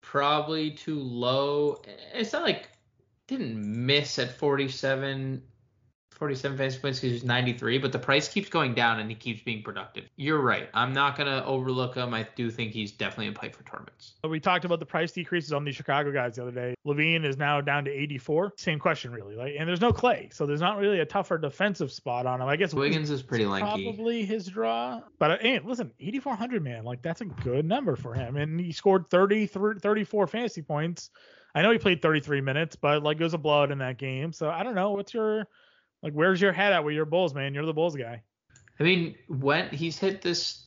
probably 0.00 0.70
too 0.70 1.00
low. 1.00 1.80
Eh, 1.86 2.20
it's 2.20 2.32
not 2.32 2.42
like 2.42 2.68
didn't 3.26 3.56
miss 3.56 4.18
at 4.18 4.36
47 4.36 5.42
47 6.22 6.56
fantasy 6.56 6.78
points 6.78 7.00
because 7.00 7.14
he's 7.14 7.24
93, 7.24 7.78
but 7.78 7.90
the 7.90 7.98
price 7.98 8.28
keeps 8.28 8.48
going 8.48 8.74
down 8.74 9.00
and 9.00 9.10
he 9.10 9.16
keeps 9.16 9.42
being 9.42 9.60
productive. 9.60 10.04
You're 10.14 10.38
right. 10.38 10.68
I'm 10.72 10.92
not 10.92 11.16
going 11.16 11.26
to 11.26 11.44
overlook 11.44 11.96
him. 11.96 12.14
I 12.14 12.28
do 12.36 12.48
think 12.48 12.70
he's 12.70 12.92
definitely 12.92 13.26
in 13.26 13.34
play 13.34 13.48
for 13.48 13.64
tournaments. 13.64 14.12
We 14.22 14.38
talked 14.38 14.64
about 14.64 14.78
the 14.78 14.86
price 14.86 15.10
decreases 15.10 15.52
on 15.52 15.64
the 15.64 15.72
Chicago 15.72 16.12
guys 16.12 16.36
the 16.36 16.42
other 16.42 16.52
day. 16.52 16.76
LaVine 16.86 17.24
is 17.24 17.38
now 17.38 17.60
down 17.60 17.84
to 17.86 17.90
84. 17.90 18.52
Same 18.56 18.78
question, 18.78 19.10
really. 19.10 19.34
Like, 19.34 19.54
and 19.58 19.68
there's 19.68 19.80
no 19.80 19.92
Klay, 19.92 20.32
so 20.32 20.46
there's 20.46 20.60
not 20.60 20.78
really 20.78 21.00
a 21.00 21.04
tougher 21.04 21.38
defensive 21.38 21.90
spot 21.90 22.24
on 22.24 22.40
him. 22.40 22.46
I 22.46 22.54
guess 22.54 22.72
Wiggins 22.72 23.10
is 23.10 23.20
pretty 23.20 23.44
lanky. 23.44 23.82
Probably 23.82 24.24
his 24.24 24.46
draw. 24.46 25.00
But 25.18 25.30
uh, 25.32 25.38
hey, 25.40 25.58
listen, 25.58 25.90
8,400 25.98 26.62
man, 26.62 26.84
like 26.84 27.02
that's 27.02 27.22
a 27.22 27.24
good 27.24 27.64
number 27.64 27.96
for 27.96 28.14
him, 28.14 28.36
and 28.36 28.60
he 28.60 28.70
scored 28.70 29.10
30, 29.10 29.48
34 29.48 30.28
fantasy 30.28 30.62
points. 30.62 31.10
I 31.52 31.62
know 31.62 31.72
he 31.72 31.78
played 31.78 32.00
33 32.00 32.40
minutes, 32.42 32.76
but 32.76 33.02
like 33.02 33.20
it 33.20 33.24
was 33.24 33.34
a 33.34 33.38
blowout 33.38 33.72
in 33.72 33.78
that 33.78 33.98
game. 33.98 34.32
So 34.32 34.48
I 34.48 34.62
don't 34.62 34.76
know. 34.76 34.92
What's 34.92 35.12
your 35.12 35.48
like, 36.02 36.12
where's 36.12 36.40
your 36.40 36.52
head 36.52 36.72
at 36.72 36.84
with 36.84 36.94
your 36.94 37.04
Bulls, 37.04 37.34
man? 37.34 37.54
You're 37.54 37.66
the 37.66 37.72
Bulls 37.72 37.96
guy. 37.96 38.22
I 38.80 38.82
mean, 38.82 39.14
when 39.28 39.68
he's 39.70 39.98
hit 39.98 40.22
this 40.22 40.66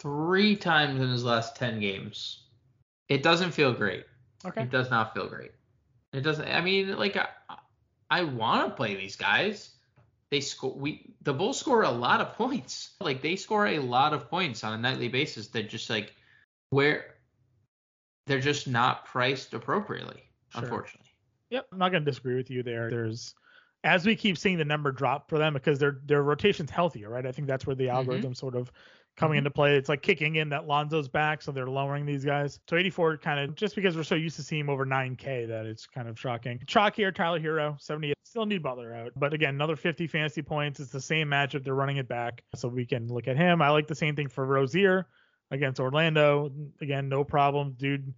three 0.00 0.56
times 0.56 1.00
in 1.00 1.08
his 1.08 1.24
last 1.24 1.56
ten 1.56 1.80
games, 1.80 2.44
it 3.08 3.22
doesn't 3.22 3.52
feel 3.52 3.72
great. 3.72 4.04
Okay. 4.44 4.62
It 4.62 4.70
does 4.70 4.90
not 4.90 5.14
feel 5.14 5.28
great. 5.28 5.52
It 6.12 6.20
doesn't. 6.20 6.46
I 6.46 6.60
mean, 6.60 6.96
like, 6.96 7.16
I, 7.16 7.28
I 8.10 8.24
want 8.24 8.68
to 8.68 8.74
play 8.74 8.94
these 8.94 9.16
guys. 9.16 9.70
They 10.30 10.40
score. 10.40 10.74
We 10.74 11.14
the 11.22 11.32
Bulls 11.32 11.58
score 11.58 11.82
a 11.82 11.90
lot 11.90 12.20
of 12.20 12.34
points. 12.34 12.90
Like 13.00 13.20
they 13.20 13.36
score 13.36 13.66
a 13.66 13.80
lot 13.80 14.14
of 14.14 14.30
points 14.30 14.64
on 14.64 14.72
a 14.72 14.78
nightly 14.78 15.08
basis. 15.08 15.48
They're 15.48 15.62
just 15.62 15.90
like 15.90 16.14
where 16.70 17.16
they're 18.26 18.40
just 18.40 18.66
not 18.66 19.04
priced 19.04 19.52
appropriately, 19.52 20.22
sure. 20.48 20.62
unfortunately. 20.62 21.10
Yep, 21.50 21.66
I'm 21.70 21.78
not 21.78 21.92
gonna 21.92 22.04
disagree 22.04 22.36
with 22.36 22.50
you 22.50 22.62
there. 22.62 22.88
There's 22.88 23.34
as 23.84 24.06
we 24.06 24.16
keep 24.16 24.38
seeing 24.38 24.56
the 24.56 24.64
number 24.64 24.90
drop 24.90 25.28
for 25.28 25.38
them 25.38 25.52
because 25.52 25.78
their 25.78 25.98
their 26.06 26.22
rotation's 26.22 26.70
healthier, 26.70 27.10
right? 27.10 27.26
I 27.26 27.32
think 27.32 27.46
that's 27.46 27.66
where 27.66 27.76
the 27.76 27.90
algorithm 27.90 28.32
mm-hmm. 28.32 28.32
sort 28.32 28.56
of 28.56 28.72
coming 29.16 29.34
mm-hmm. 29.34 29.38
into 29.46 29.50
play. 29.50 29.76
It's 29.76 29.90
like 29.90 30.02
kicking 30.02 30.36
in 30.36 30.48
that 30.48 30.66
Lonzo's 30.66 31.06
back, 31.06 31.42
so 31.42 31.52
they're 31.52 31.68
lowering 31.68 32.06
these 32.06 32.24
guys. 32.24 32.58
So 32.68 32.76
84 32.76 33.18
kind 33.18 33.38
of 33.38 33.54
just 33.54 33.76
because 33.76 33.94
we're 33.94 34.02
so 34.02 34.14
used 34.14 34.36
to 34.36 34.42
seeing 34.42 34.62
him 34.62 34.70
over 34.70 34.86
9K 34.86 35.46
that 35.48 35.66
it's 35.66 35.86
kind 35.86 36.08
of 36.08 36.18
shocking. 36.18 36.60
Chalk 36.66 36.96
here, 36.96 37.12
Tyler 37.12 37.38
Herro, 37.38 37.80
78. 37.80 38.14
Still 38.24 38.46
need 38.46 38.62
Butler 38.62 38.92
out, 38.94 39.12
but 39.14 39.32
again, 39.32 39.54
another 39.54 39.76
50 39.76 40.08
fantasy 40.08 40.42
points. 40.42 40.80
It's 40.80 40.90
the 40.90 41.00
same 41.00 41.28
matchup. 41.28 41.62
They're 41.62 41.74
running 41.74 41.98
it 41.98 42.08
back, 42.08 42.42
so 42.56 42.66
we 42.68 42.86
can 42.86 43.06
look 43.06 43.28
at 43.28 43.36
him. 43.36 43.62
I 43.62 43.68
like 43.68 43.86
the 43.86 43.94
same 43.94 44.16
thing 44.16 44.28
for 44.28 44.44
Rozier 44.44 45.06
against 45.50 45.78
Orlando. 45.78 46.50
Again, 46.80 47.08
no 47.08 47.22
problem, 47.22 47.74
dude 47.78 48.12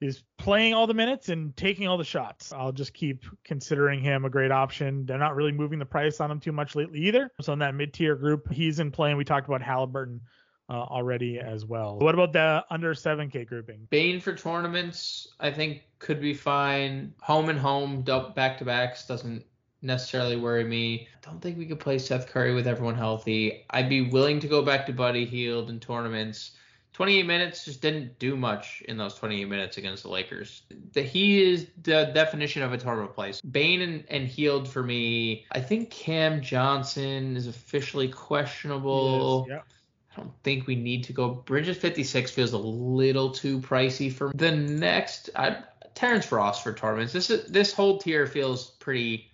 is 0.00 0.22
playing 0.38 0.74
all 0.74 0.86
the 0.86 0.94
minutes 0.94 1.28
and 1.28 1.56
taking 1.56 1.88
all 1.88 1.96
the 1.96 2.04
shots. 2.04 2.52
I'll 2.52 2.72
just 2.72 2.92
keep 2.92 3.24
considering 3.44 4.00
him 4.00 4.24
a 4.24 4.30
great 4.30 4.50
option. 4.50 5.06
They're 5.06 5.18
not 5.18 5.34
really 5.34 5.52
moving 5.52 5.78
the 5.78 5.86
price 5.86 6.20
on 6.20 6.30
him 6.30 6.40
too 6.40 6.52
much 6.52 6.74
lately 6.74 7.00
either. 7.00 7.30
So 7.40 7.52
in 7.52 7.58
that 7.60 7.74
mid-tier 7.74 8.14
group, 8.16 8.52
he's 8.52 8.78
in 8.78 8.90
play. 8.90 9.10
And 9.10 9.18
we 9.18 9.24
talked 9.24 9.48
about 9.48 9.62
Halliburton 9.62 10.20
uh, 10.68 10.72
already 10.72 11.38
as 11.38 11.64
well. 11.64 11.98
What 11.98 12.14
about 12.14 12.32
the 12.32 12.64
under 12.70 12.92
7K 12.92 13.46
grouping? 13.46 13.86
Bane 13.90 14.20
for 14.20 14.34
tournaments, 14.34 15.28
I 15.40 15.50
think 15.50 15.82
could 15.98 16.20
be 16.20 16.34
fine. 16.34 17.14
Home 17.22 17.48
and 17.48 17.58
home, 17.58 18.02
back 18.02 18.58
to 18.58 18.64
backs 18.64 19.06
doesn't 19.06 19.44
necessarily 19.82 20.36
worry 20.36 20.64
me. 20.64 21.08
I 21.14 21.30
don't 21.30 21.40
think 21.40 21.56
we 21.56 21.66
could 21.66 21.80
play 21.80 21.98
Seth 21.98 22.28
Curry 22.28 22.54
with 22.54 22.66
everyone 22.66 22.96
healthy. 22.96 23.64
I'd 23.70 23.88
be 23.88 24.10
willing 24.10 24.40
to 24.40 24.48
go 24.48 24.62
back 24.62 24.86
to 24.86 24.92
Buddy 24.92 25.24
Hield 25.24 25.70
in 25.70 25.80
tournaments 25.80 26.52
28 26.96 27.26
minutes 27.26 27.66
just 27.66 27.82
didn't 27.82 28.18
do 28.18 28.38
much 28.38 28.82
in 28.88 28.96
those 28.96 29.14
28 29.16 29.44
minutes 29.50 29.76
against 29.76 30.02
the 30.02 30.08
Lakers. 30.08 30.62
The, 30.94 31.02
he 31.02 31.42
is 31.42 31.66
the 31.82 32.10
definition 32.14 32.62
of 32.62 32.72
a 32.72 32.78
tournament 32.78 33.14
place. 33.14 33.42
Bane 33.42 33.82
and, 33.82 34.04
and 34.08 34.26
Hield 34.26 34.66
for 34.66 34.82
me. 34.82 35.44
I 35.52 35.60
think 35.60 35.90
Cam 35.90 36.40
Johnson 36.40 37.36
is 37.36 37.48
officially 37.48 38.08
questionable. 38.08 39.44
Yes, 39.46 39.60
yeah. 39.68 40.16
I 40.16 40.20
don't 40.22 40.32
think 40.42 40.66
we 40.66 40.74
need 40.74 41.04
to 41.04 41.12
go. 41.12 41.28
Bridges 41.34 41.76
56 41.76 42.30
feels 42.30 42.54
a 42.54 42.58
little 42.58 43.30
too 43.30 43.60
pricey 43.60 44.10
for 44.10 44.32
the 44.34 44.52
next. 44.52 45.28
I, 45.36 45.58
Terrence 45.94 46.32
Ross 46.32 46.62
for 46.62 46.72
tournaments. 46.72 47.12
This 47.12 47.28
is, 47.28 47.46
this 47.50 47.74
whole 47.74 47.98
tier 47.98 48.26
feels 48.26 48.70
pretty 48.70 49.30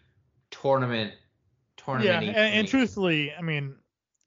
tournament 0.51 1.12
tournament. 1.77 2.27
Yeah, 2.27 2.33
and, 2.33 2.55
and 2.55 2.66
truthfully, 2.66 3.33
I 3.33 3.40
mean, 3.40 3.77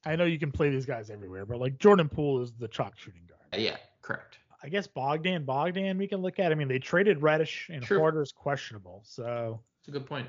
I 0.06 0.16
know 0.16 0.26
you 0.26 0.38
can 0.38 0.52
play 0.52 0.70
these 0.70 0.86
guys 0.86 1.10
everywhere, 1.10 1.46
but 1.46 1.60
like 1.60 1.80
Jordan 1.80 2.08
Poole 2.08 2.42
is 2.42 2.54
the 2.54 2.68
chalk 2.68 2.98
shooting 2.98 3.24
guard. 3.28 3.62
Yeah, 3.62 3.78
correct. 4.02 4.38
I 4.62 4.70
guess 4.70 4.88
Bogdan, 4.88 5.44
Bogdan, 5.44 5.98
we 5.98 6.08
can 6.08 6.22
look 6.22 6.40
at. 6.40 6.52
I 6.52 6.56
mean, 6.56 6.68
they 6.68 6.80
traded 6.80 7.22
Reddish 7.22 7.70
and 7.72 7.84
sure. 7.84 8.00
Porter's 8.00 8.32
questionable, 8.32 9.02
so 9.04 9.60
it's 9.80 9.88
a 9.88 9.92
good 9.92 10.06
point. 10.06 10.28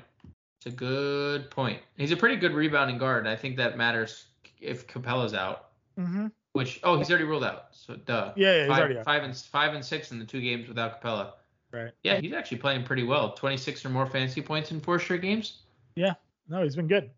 It's 0.57 0.67
a 0.67 0.75
good 0.75 1.51
point. 1.51 1.79
He's 1.97 2.11
a 2.11 2.17
pretty 2.17 2.35
good 2.35 2.53
rebounding 2.53 2.97
guard. 2.97 3.27
I 3.27 3.35
think 3.35 3.57
that 3.57 3.77
matters 3.77 4.25
if 4.59 4.87
Capela's 4.87 5.33
out. 5.33 5.69
Mm-hmm. 5.99 6.27
Which 6.53 6.79
oh, 6.83 6.97
he's 6.97 7.09
already 7.09 7.25
ruled 7.25 7.43
out. 7.43 7.65
So 7.71 7.95
duh. 7.95 8.33
Yeah, 8.35 8.53
yeah 8.53 8.59
he's 8.61 8.69
five, 8.69 8.79
already 8.79 8.97
out. 8.97 9.05
Five 9.05 9.23
and 9.23 9.35
five 9.35 9.73
and 9.75 9.85
six 9.85 10.11
in 10.11 10.17
the 10.17 10.25
two 10.25 10.41
games 10.41 10.67
without 10.67 10.95
Capella. 10.95 11.33
Right. 11.71 11.91
Yeah, 12.03 12.19
he's 12.19 12.33
actually 12.33 12.57
playing 12.57 12.83
pretty 12.83 13.03
well. 13.03 13.33
26 13.33 13.85
or 13.85 13.89
more 13.89 14.05
fantasy 14.05 14.41
points 14.41 14.71
in 14.71 14.79
four 14.79 14.99
straight 14.99 15.21
games. 15.21 15.63
Yeah. 15.95 16.13
No, 16.47 16.63
he's 16.63 16.75
been 16.75 16.87
good 16.87 17.11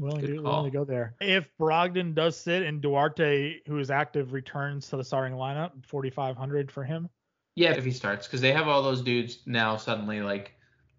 willing 0.00 0.26
to, 0.26 0.40
willing 0.40 0.70
to 0.70 0.76
go 0.76 0.84
there. 0.84 1.14
If 1.20 1.48
Brogdon 1.58 2.14
does 2.14 2.36
sit 2.36 2.62
and 2.62 2.80
Duarte, 2.80 3.60
who 3.66 3.78
is 3.78 3.90
active, 3.90 4.32
returns 4.32 4.88
to 4.88 4.96
the 4.96 5.04
starting 5.04 5.36
lineup, 5.36 5.84
4,500 5.86 6.70
for 6.70 6.84
him. 6.84 7.08
Yeah, 7.54 7.72
if 7.72 7.84
he 7.84 7.90
starts, 7.90 8.26
because 8.26 8.40
they 8.40 8.52
have 8.52 8.68
all 8.68 8.82
those 8.82 9.02
dudes 9.02 9.40
now 9.44 9.76
suddenly 9.76 10.20
like 10.20 10.54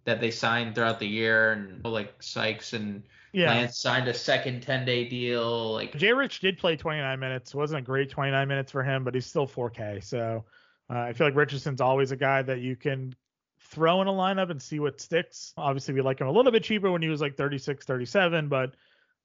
that 0.06 0.20
they 0.20 0.32
signed 0.32 0.76
throughout 0.76 1.00
the 1.00 1.08
year, 1.08 1.54
and 1.54 1.84
like 1.86 2.22
Sykes 2.22 2.74
and 2.74 3.04
yeah. 3.32 3.50
Lance 3.54 3.78
signed 3.78 4.08
a 4.08 4.14
second 4.14 4.62
10 4.62 4.86
day 4.86 5.08
deal. 5.08 5.74
Like 5.74 5.96
Jay 5.96 6.12
Rich 6.12 6.42
did 6.42 6.58
play 6.58 6.76
29 6.76 7.20
minutes. 7.20 7.56
wasn't 7.56 7.80
a 7.80 7.84
great 7.84 8.10
29 8.10 8.48
minutes 8.48 8.72
for 8.72 8.84
him, 8.84 9.04
but 9.04 9.14
he's 9.14 9.26
still 9.26 9.48
4K. 9.48 10.04
So 10.04 10.44
uh, 10.90 10.98
I 10.98 11.14
feel 11.14 11.28
like 11.28 11.36
Richardson's 11.36 11.82
always 11.82 12.12
a 12.12 12.18
guy 12.18 12.42
that 12.42 12.60
you 12.60 12.76
can 12.76 13.16
throw 13.60 14.02
in 14.02 14.08
a 14.08 14.12
lineup 14.12 14.50
and 14.50 14.62
see 14.62 14.80
what 14.80 15.00
sticks. 15.00 15.54
Obviously, 15.58 15.94
we 15.94 16.02
like 16.02 16.20
him 16.20 16.28
a 16.28 16.32
little 16.32 16.52
bit 16.52 16.64
cheaper 16.64 16.92
when 16.92 17.02
he 17.02 17.10
was 17.10 17.22
like 17.22 17.38
36, 17.38 17.86
37, 17.86 18.48
but 18.48 18.74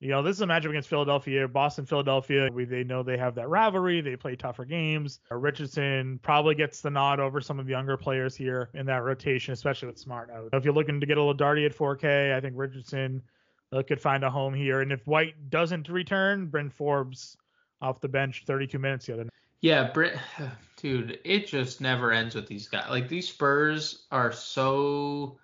you 0.05 0.11
know, 0.11 0.23
this 0.23 0.37
is 0.37 0.43
a 0.43 0.47
matchup 0.47 0.69
against 0.69 0.91
Philadelphia, 0.91 1.49
Boston, 1.49 1.87
Philadelphia. 1.87 2.51
We, 2.53 2.67
they 2.67 2.85
know 2.85 3.03
they 3.03 3.17
have 3.17 3.35
that 3.37 3.49
rivalry. 3.49 4.03
They 4.03 4.17
play 4.17 4.37
tougher 4.37 4.67
games. 4.67 5.21
Uh, 5.33 5.37
Richardson 5.37 6.21
probably 6.23 6.55
gets 6.55 6.83
the 6.83 6.91
nod 6.91 7.21
over 7.21 7.41
some 7.41 7.59
of 7.59 7.65
the 7.65 7.71
younger 7.71 7.97
players 7.97 8.37
here 8.37 8.69
in 8.75 8.85
that 8.85 9.03
rotation, 9.03 9.55
especially 9.55 9.89
with 9.89 9.99
Smart 9.99 10.31
out. 10.31 10.51
If 10.53 10.63
you're 10.63 10.75
looking 10.75 11.01
to 11.01 11.07
get 11.07 11.17
a 11.17 11.23
little 11.23 11.35
darty 11.35 11.65
at 11.65 11.75
4K, 11.75 12.37
I 12.37 12.41
think 12.43 12.53
Richardson 12.55 13.23
uh, 13.73 13.83
could 13.83 13.99
find 13.99 14.25
a 14.25 14.31
home 14.31 14.53
here. 14.53 14.83
And 14.83 14.93
if 14.93 15.07
White 15.07 15.49
doesn't 15.49 15.89
return, 15.89 16.49
Bryn 16.49 16.69
Forbes 16.69 17.39
off 17.81 18.03
the 18.03 18.09
bench, 18.09 18.45
32 18.47 18.79
minutes 18.79 19.07
the 19.07 19.15
other 19.15 19.25
night. 19.25 19.33
Yeah, 19.63 19.91
Brit, 19.91 20.19
dude, 20.77 21.19
it 21.25 21.47
just 21.47 21.81
never 21.81 22.13
ends 22.13 22.35
with 22.35 22.47
these 22.47 22.69
guys. 22.69 22.91
Like 22.91 23.09
these 23.09 23.27
Spurs 23.27 24.05
are 24.11 24.33
so, 24.33 25.39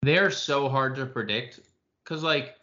they're 0.00 0.30
so 0.30 0.70
hard 0.70 0.96
to 0.96 1.04
predict 1.04 1.60
because 2.02 2.22
like 2.22 2.56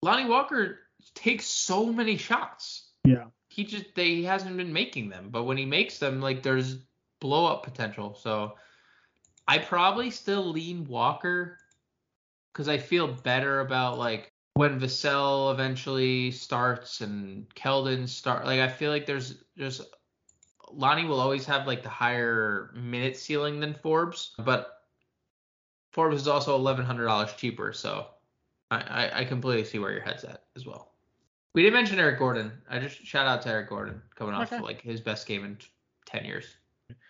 Lonnie 0.00 0.28
Walker 0.28 0.78
takes 1.14 1.46
so 1.46 1.92
many 1.92 2.16
shots. 2.16 2.90
Yeah. 3.04 3.26
He 3.48 3.64
just 3.64 3.94
they 3.94 4.16
he 4.16 4.24
hasn't 4.24 4.56
been 4.56 4.72
making 4.72 5.08
them, 5.08 5.28
but 5.30 5.44
when 5.44 5.56
he 5.56 5.64
makes 5.64 5.98
them, 5.98 6.20
like 6.20 6.42
there's 6.42 6.78
blow 7.20 7.46
up 7.46 7.62
potential. 7.62 8.14
So 8.14 8.54
I 9.46 9.58
probably 9.58 10.10
still 10.10 10.50
lean 10.50 10.86
Walker 10.86 11.58
because 12.52 12.68
I 12.68 12.78
feel 12.78 13.08
better 13.08 13.60
about 13.60 13.98
like 13.98 14.32
when 14.54 14.80
Vassell 14.80 15.52
eventually 15.52 16.30
starts 16.30 17.00
and 17.00 17.48
Keldon 17.54 18.08
start. 18.08 18.46
Like 18.46 18.60
I 18.60 18.68
feel 18.68 18.90
like 18.90 19.06
there's 19.06 19.42
just 19.56 19.82
Lonnie 20.72 21.04
will 21.04 21.20
always 21.20 21.44
have 21.46 21.66
like 21.66 21.82
the 21.82 21.88
higher 21.88 22.72
minute 22.74 23.16
ceiling 23.16 23.60
than 23.60 23.74
Forbes, 23.74 24.34
but 24.38 24.82
Forbes 25.92 26.22
is 26.22 26.28
also 26.28 26.54
eleven 26.56 26.84
hundred 26.84 27.04
dollars 27.04 27.32
cheaper, 27.34 27.72
so 27.72 28.06
I, 28.70 28.78
I, 28.78 29.18
I 29.20 29.24
completely 29.24 29.64
see 29.64 29.78
where 29.78 29.92
your 29.92 30.02
head's 30.02 30.24
at 30.24 30.44
as 30.56 30.66
well. 30.66 30.93
We 31.54 31.62
didn't 31.62 31.74
mention 31.74 31.98
Eric 31.98 32.18
Gordon. 32.18 32.52
I 32.68 32.80
just 32.80 33.04
shout 33.06 33.26
out 33.26 33.42
to 33.42 33.48
Eric 33.48 33.68
Gordon 33.68 34.02
coming 34.16 34.34
off 34.34 34.52
okay. 34.52 34.62
like 34.62 34.82
his 34.82 35.00
best 35.00 35.26
game 35.26 35.44
in 35.44 35.56
ten 36.04 36.24
years. 36.24 36.46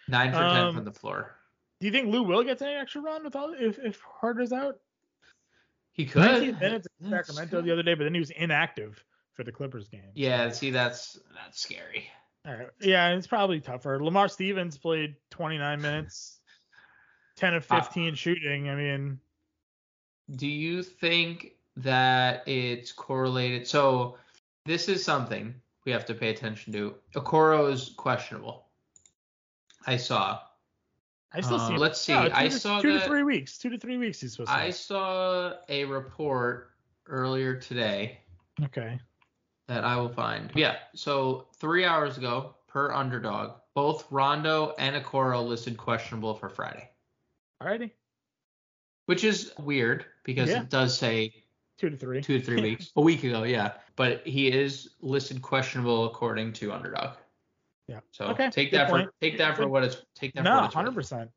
Nine 0.07 0.33
for 0.33 0.39
um, 0.39 0.55
ten 0.55 0.75
from 0.75 0.85
the 0.85 0.93
floor. 0.93 1.35
Do 1.81 1.87
you 1.87 1.93
think 1.93 2.09
Lou 2.09 2.23
will 2.23 2.45
get 2.45 2.61
any 2.63 2.75
extra 2.75 3.01
run 3.01 3.25
with 3.25 3.35
all 3.35 3.55
if 3.59 3.79
if 3.79 4.01
Harder's 4.01 4.53
out? 4.53 4.79
He 5.93 6.05
could. 6.05 6.23
19 6.23 6.59
minutes 6.59 6.89
in 7.01 7.11
Sacramento 7.11 7.63
the 7.63 7.71
other 7.71 7.83
day, 7.83 7.95
but 7.95 8.05
then 8.05 8.15
he 8.15 8.21
was 8.21 8.31
inactive 8.31 9.03
for 9.35 9.45
the 9.45 9.53
Clippers 9.53 9.89
game. 9.89 10.11
Yeah, 10.15 10.51
see 10.51 10.71
that's 10.71 11.19
that's 11.35 11.61
scary. 11.61 12.09
All 12.47 12.55
right. 12.55 12.69
Yeah, 12.81 13.11
it's 13.11 13.27
probably 13.27 13.61
tougher. 13.61 14.03
Lamar 14.03 14.29
Stevens 14.29 14.77
played 14.77 15.15
29 15.31 15.81
minutes, 15.81 16.41
10 17.37 17.55
of 17.55 17.67
uh, 17.71 17.81
15 17.81 18.13
uh, 18.13 18.17
shooting. 18.17 18.69
I 18.69 18.75
mean, 18.75 19.19
do 20.37 20.47
you 20.47 20.83
think 20.83 21.53
that 21.77 22.47
it's 22.47 22.93
correlated? 22.93 23.67
So 23.67 24.19
this 24.65 24.89
is 24.89 25.05
something 25.05 25.55
we 25.85 25.93
have 25.93 26.07
to 26.07 26.15
pay 26.15 26.31
attention 26.31 26.73
to. 26.73 26.95
Okoro 27.15 27.73
is 27.73 27.93
questionable. 27.97 28.67
I 29.87 29.97
saw. 29.97 30.41
I 31.33 31.41
still 31.41 31.59
see. 31.59 31.75
Uh, 31.75 31.79
let's 31.79 32.01
see. 32.01 32.15
I 32.15 32.49
to, 32.49 32.59
saw 32.59 32.81
two 32.81 32.95
that, 32.95 33.03
to 33.03 33.07
three 33.07 33.23
weeks. 33.23 33.59
Two 33.59 33.71
to 33.71 33.79
three 33.79 33.97
weeks. 33.97 34.21
He's 34.21 34.33
supposed. 34.33 34.51
To 34.51 34.57
I 34.57 34.71
saw 34.71 35.55
a 35.69 35.85
report 35.85 36.71
earlier 37.07 37.57
today. 37.57 38.21
Okay. 38.63 38.99
That 39.67 39.85
I 39.85 39.97
will 39.97 40.11
find. 40.11 40.51
Yeah. 40.55 40.77
So 40.95 41.49
three 41.59 41.85
hours 41.85 42.19
ago, 42.19 42.55
per 42.69 42.93
underdog, 42.93 43.53
both 43.75 44.07
Rondo 44.11 44.75
and 44.79 45.03
Okoro 45.03 45.47
listed 45.47 45.77
questionable 45.77 46.35
for 46.35 46.49
Friday. 46.49 46.89
Alrighty. 47.63 47.91
Which 49.07 49.25
is 49.25 49.53
weird 49.59 50.07
because 50.23 50.49
yeah. 50.51 50.63
it 50.63 50.71
does 50.71 50.97
say 50.97 51.44
two 51.79 51.91
to 51.91 51.97
three. 51.97 52.21
Two 52.21 52.39
to 52.39 52.45
three 52.45 52.61
weeks. 52.61 52.91
A 52.97 53.01
week 53.01 53.25
ago, 53.25 53.45
yeah. 53.45 53.73
But 53.97 54.27
he 54.27 54.49
is 54.49 54.91
listed 55.01 55.43
questionable 55.43 56.07
according 56.07 56.53
to 56.55 56.73
underdog. 56.73 57.17
Yeah. 57.89 58.01
So 58.13 58.27
okay. 58.27 58.51
take 58.51 58.71
good 58.71 58.81
that 58.81 58.91
point. 58.91 59.09
for 59.09 59.15
take 59.21 59.39
that 59.39 59.57
for 59.57 59.69
what 59.69 59.85
it's 59.85 60.03
take 60.15 60.33
that 60.35 60.45
no, 60.45 60.67
for 60.67 60.75
hundred 60.75 60.95
percent. 60.95 61.31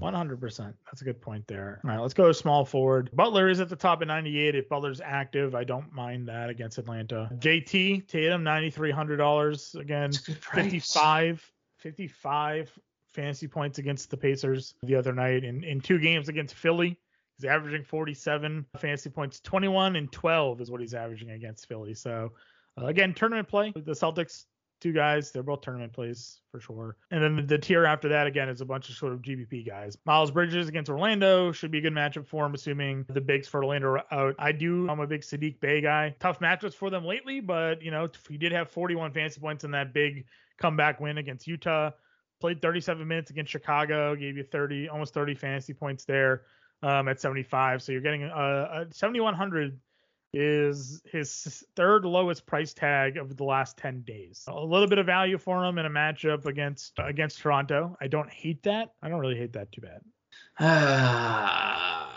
100%. 0.00 0.74
That's 0.86 1.02
a 1.02 1.04
good 1.04 1.20
point 1.20 1.46
there. 1.46 1.80
All 1.84 1.90
right, 1.90 1.98
let's 1.98 2.14
go 2.14 2.30
small 2.32 2.64
forward. 2.64 3.10
Butler 3.14 3.48
is 3.48 3.60
at 3.60 3.68
the 3.68 3.76
top 3.76 4.00
at 4.02 4.08
98. 4.08 4.54
If 4.54 4.68
Butler's 4.68 5.00
active, 5.00 5.54
I 5.54 5.64
don't 5.64 5.92
mind 5.92 6.28
that 6.28 6.50
against 6.50 6.78
Atlanta. 6.78 7.30
JT 7.38 8.06
Tatum 8.06 8.44
$9300 8.44 9.80
again. 9.80 10.12
55 10.12 11.52
55 11.78 12.78
fantasy 13.08 13.48
points 13.48 13.78
against 13.78 14.10
the 14.10 14.16
Pacers 14.16 14.74
the 14.82 14.94
other 14.94 15.12
night 15.12 15.44
in 15.44 15.64
in 15.64 15.80
two 15.80 15.98
games 15.98 16.28
against 16.28 16.54
Philly. 16.54 16.98
He's 17.38 17.48
averaging 17.48 17.84
47 17.84 18.66
fantasy 18.78 19.10
points. 19.10 19.40
21 19.40 19.96
and 19.96 20.10
12 20.10 20.60
is 20.60 20.70
what 20.70 20.80
he's 20.80 20.94
averaging 20.94 21.30
against 21.30 21.68
Philly. 21.68 21.94
So 21.94 22.32
uh, 22.80 22.86
again, 22.86 23.14
tournament 23.14 23.48
play. 23.48 23.72
The 23.74 23.92
Celtics 23.92 24.44
two 24.80 24.92
guys. 24.92 25.30
They're 25.30 25.42
both 25.42 25.60
tournament 25.60 25.92
plays 25.92 26.40
for 26.50 26.60
sure. 26.60 26.96
And 27.10 27.22
then 27.22 27.36
the, 27.36 27.42
the, 27.42 27.58
tier 27.58 27.84
after 27.84 28.08
that 28.08 28.26
again 28.26 28.48
is 28.48 28.60
a 28.60 28.64
bunch 28.64 28.88
of 28.88 28.96
sort 28.96 29.12
of 29.12 29.22
GPP 29.22 29.66
guys. 29.66 29.96
Miles 30.04 30.30
Bridges 30.30 30.68
against 30.68 30.90
Orlando 30.90 31.52
should 31.52 31.70
be 31.70 31.78
a 31.78 31.80
good 31.80 31.92
matchup 31.92 32.26
for 32.26 32.46
him, 32.46 32.54
assuming 32.54 33.04
the 33.08 33.20
bigs 33.20 33.48
for 33.48 33.62
Orlando 33.62 33.88
are 33.88 34.04
out. 34.12 34.34
I 34.38 34.52
do. 34.52 34.88
I'm 34.88 35.00
a 35.00 35.06
big 35.06 35.22
Saddiq 35.22 35.60
Bey 35.60 35.80
guy. 35.80 36.14
Tough 36.20 36.40
matchups 36.40 36.74
for 36.74 36.90
them 36.90 37.04
lately, 37.04 37.40
but 37.40 37.82
you 37.82 37.90
know 37.90 38.08
he 38.28 38.38
did 38.38 38.52
have 38.52 38.70
41 38.70 39.12
fantasy 39.12 39.40
points 39.40 39.64
in 39.64 39.70
that 39.72 39.92
big 39.92 40.26
comeback 40.58 41.00
win 41.00 41.18
against 41.18 41.46
Utah. 41.46 41.90
Played 42.40 42.62
37 42.62 43.06
minutes 43.06 43.30
against 43.30 43.50
Chicago, 43.50 44.14
gave 44.14 44.36
you 44.36 44.44
30, 44.44 44.88
almost 44.88 45.12
30 45.12 45.34
fantasy 45.34 45.74
points 45.74 46.04
there 46.04 46.42
um, 46.82 47.08
at 47.08 47.20
75. 47.20 47.82
So 47.82 47.92
you're 47.92 48.00
getting 48.00 48.24
a, 48.24 48.28
a 48.28 48.86
7100 48.90 49.78
is 50.34 51.00
his 51.10 51.64
third 51.74 52.04
lowest 52.04 52.44
price 52.44 52.74
tag 52.74 53.16
of 53.16 53.36
the 53.36 53.44
last 53.44 53.78
10 53.78 54.02
days. 54.02 54.44
A 54.48 54.60
little 54.60 54.86
bit 54.86 54.98
of 54.98 55.06
value 55.06 55.38
for 55.38 55.64
him 55.64 55.78
in 55.78 55.86
a 55.86 55.90
matchup 55.90 56.44
against 56.46 56.92
against 56.98 57.38
Toronto. 57.38 57.96
I 58.00 58.08
don't 58.08 58.30
hate 58.30 58.62
that. 58.64 58.92
I 59.02 59.08
don't 59.08 59.20
really 59.20 59.38
hate 59.38 59.54
that 59.54 59.72
too 59.72 59.80
bad. 59.80 60.02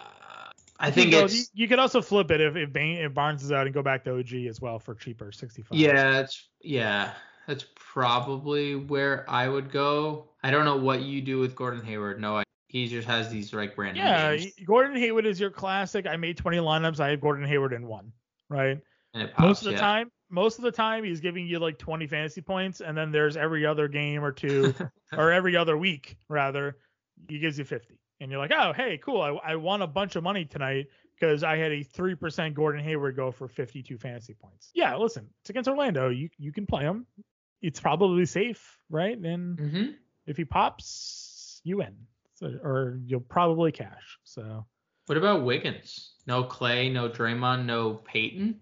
I 0.84 0.89
think 0.89 1.13
it's 1.13 1.34
you, 1.34 1.43
you, 1.54 1.67
could 1.67 1.78
also 1.80 2.02
flip 2.02 2.32
it 2.32 2.41
if 2.41 2.56
if, 2.56 2.74
Bain, 2.74 2.97
if 2.97 3.13
Barnes 3.13 3.43
is 3.43 3.52
out 3.52 3.67
and 3.67 3.74
go 3.74 3.84
back 3.84 4.04
to 4.06 4.17
OG 4.17 4.34
as 4.50 4.60
well 4.60 4.80
for 4.80 4.95
cheaper, 4.95 5.32
65. 5.32 5.78
Yeah, 5.78 6.19
it's 6.19 6.50
yeah, 6.60 7.13
that's 7.47 7.65
probably 7.76 8.76
where 8.76 9.30
I 9.30 9.47
would 9.47 9.71
go. 9.71 10.30
I 10.43 10.50
don't 10.50 10.65
know 10.65 10.78
what 10.78 11.02
you 11.04 11.21
do 11.21 11.38
with 11.38 11.56
Gordon 11.56 11.86
Hayward. 11.86 12.19
No, 12.19 12.36
I 12.38 12.43
he 12.71 12.88
just 12.88 13.05
has 13.05 13.29
these 13.29 13.51
like 13.53 13.77
random. 13.77 13.97
Yeah, 13.97 14.38
games. 14.38 14.53
Gordon 14.65 14.95
Hayward 14.95 15.25
is 15.25 15.38
your 15.41 15.49
classic. 15.49 16.07
I 16.07 16.15
made 16.15 16.38
20 16.38 16.57
lineups. 16.60 17.01
I 17.01 17.10
had 17.10 17.19
Gordon 17.19 17.45
Hayward 17.45 17.73
in 17.73 17.86
one, 17.86 18.13
right? 18.47 18.79
Pops, 19.13 19.39
most 19.39 19.62
of 19.63 19.65
the 19.65 19.71
yeah. 19.71 19.79
time, 19.79 20.12
most 20.29 20.57
of 20.57 20.63
the 20.63 20.71
time 20.71 21.03
he's 21.03 21.19
giving 21.19 21.45
you 21.45 21.60
like 21.60 21.77
20 21.77 22.07
fantasy 22.07 22.39
points, 22.39 22.79
and 22.79 22.97
then 22.97 23.12
there's 23.12 23.36
every 23.36 23.65
other 23.65 23.89
game 23.89 24.23
or 24.23 24.31
two, 24.31 24.73
or 25.17 25.34
every 25.34 25.57
other 25.57 25.77
week 25.77 26.15
rather, 26.29 26.77
he 27.27 27.39
gives 27.39 27.60
you 27.60 27.65
50, 27.65 27.99
and 28.21 28.31
you're 28.31 28.39
like, 28.39 28.53
oh 28.57 28.71
hey, 28.71 28.97
cool, 29.03 29.21
I, 29.21 29.51
I 29.51 29.55
won 29.57 29.81
a 29.81 29.88
bunch 29.88 30.15
of 30.15 30.23
money 30.23 30.45
tonight 30.45 30.88
because 31.19 31.43
I 31.43 31.57
had 31.57 31.73
a 31.73 31.84
three 31.84 32.15
percent 32.15 32.55
Gordon 32.55 32.81
Hayward 32.86 33.17
go 33.17 33.31
for 33.31 33.49
52 33.49 33.97
fantasy 33.97 34.34
points. 34.34 34.69
Yeah, 34.73 34.95
listen, 34.95 35.27
it's 35.41 35.49
against 35.49 35.67
Orlando. 35.67 36.07
You 36.07 36.29
you 36.38 36.53
can 36.53 36.65
play 36.65 36.84
him. 36.84 37.05
It's 37.62 37.81
probably 37.81 38.25
safe, 38.25 38.77
right? 38.89 39.17
And 39.17 39.57
mm-hmm. 39.57 39.91
if 40.25 40.38
he 40.38 40.45
pops, 40.45 41.60
you 41.65 41.77
win 41.77 42.07
or 42.41 42.99
you'll 43.06 43.21
probably 43.21 43.71
cash. 43.71 44.17
So. 44.23 44.65
What 45.08 45.17
about 45.17 45.43
Wiggins? 45.43 46.13
No 46.27 46.43
Klay, 46.43 46.91
no 46.91 47.10
Draymond, 47.10 47.65
no 47.65 47.95
Payton. 47.95 48.60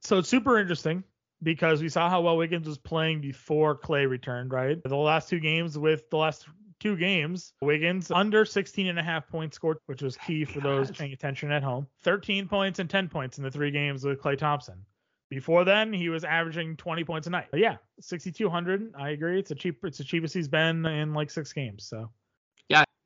So 0.00 0.18
it's 0.18 0.28
super 0.28 0.58
interesting 0.58 1.04
because 1.42 1.82
we 1.82 1.88
saw 1.88 2.08
how 2.08 2.22
well 2.22 2.36
Wiggins 2.36 2.66
was 2.66 2.78
playing 2.78 3.20
before 3.20 3.78
Klay 3.78 4.08
returned, 4.08 4.52
right? 4.52 4.82
The 4.82 4.96
last 4.96 5.28
two 5.28 5.40
games 5.40 5.78
with 5.78 6.08
the 6.10 6.16
last 6.16 6.46
two 6.80 6.96
games, 6.96 7.52
Wiggins 7.62 8.10
under 8.10 8.44
16 8.44 8.88
and 8.88 8.98
a 8.98 9.02
half 9.02 9.28
points 9.28 9.56
scored, 9.56 9.78
which 9.86 10.02
was 10.02 10.16
key 10.16 10.44
for 10.44 10.60
those 10.60 10.90
paying 10.90 11.12
attention 11.12 11.52
at 11.52 11.62
home. 11.62 11.86
13 12.02 12.48
points 12.48 12.80
and 12.80 12.90
10 12.90 13.08
points 13.08 13.38
in 13.38 13.44
the 13.44 13.50
three 13.50 13.70
games 13.70 14.04
with 14.04 14.20
Klay 14.20 14.36
Thompson. 14.36 14.84
Before 15.30 15.64
then, 15.64 15.92
he 15.92 16.08
was 16.08 16.24
averaging 16.24 16.76
20 16.76 17.04
points 17.04 17.26
a 17.26 17.30
night. 17.30 17.46
But 17.50 17.60
yeah, 17.60 17.76
6,200. 18.00 18.92
I 18.98 19.10
agree. 19.10 19.38
It's 19.38 19.50
a 19.50 19.54
cheap. 19.54 19.78
It's 19.84 19.98
the 19.98 20.04
cheapest 20.04 20.34
he's 20.34 20.48
been 20.48 20.84
in 20.84 21.14
like 21.14 21.30
six 21.30 21.52
games. 21.52 21.86
So 21.86 22.10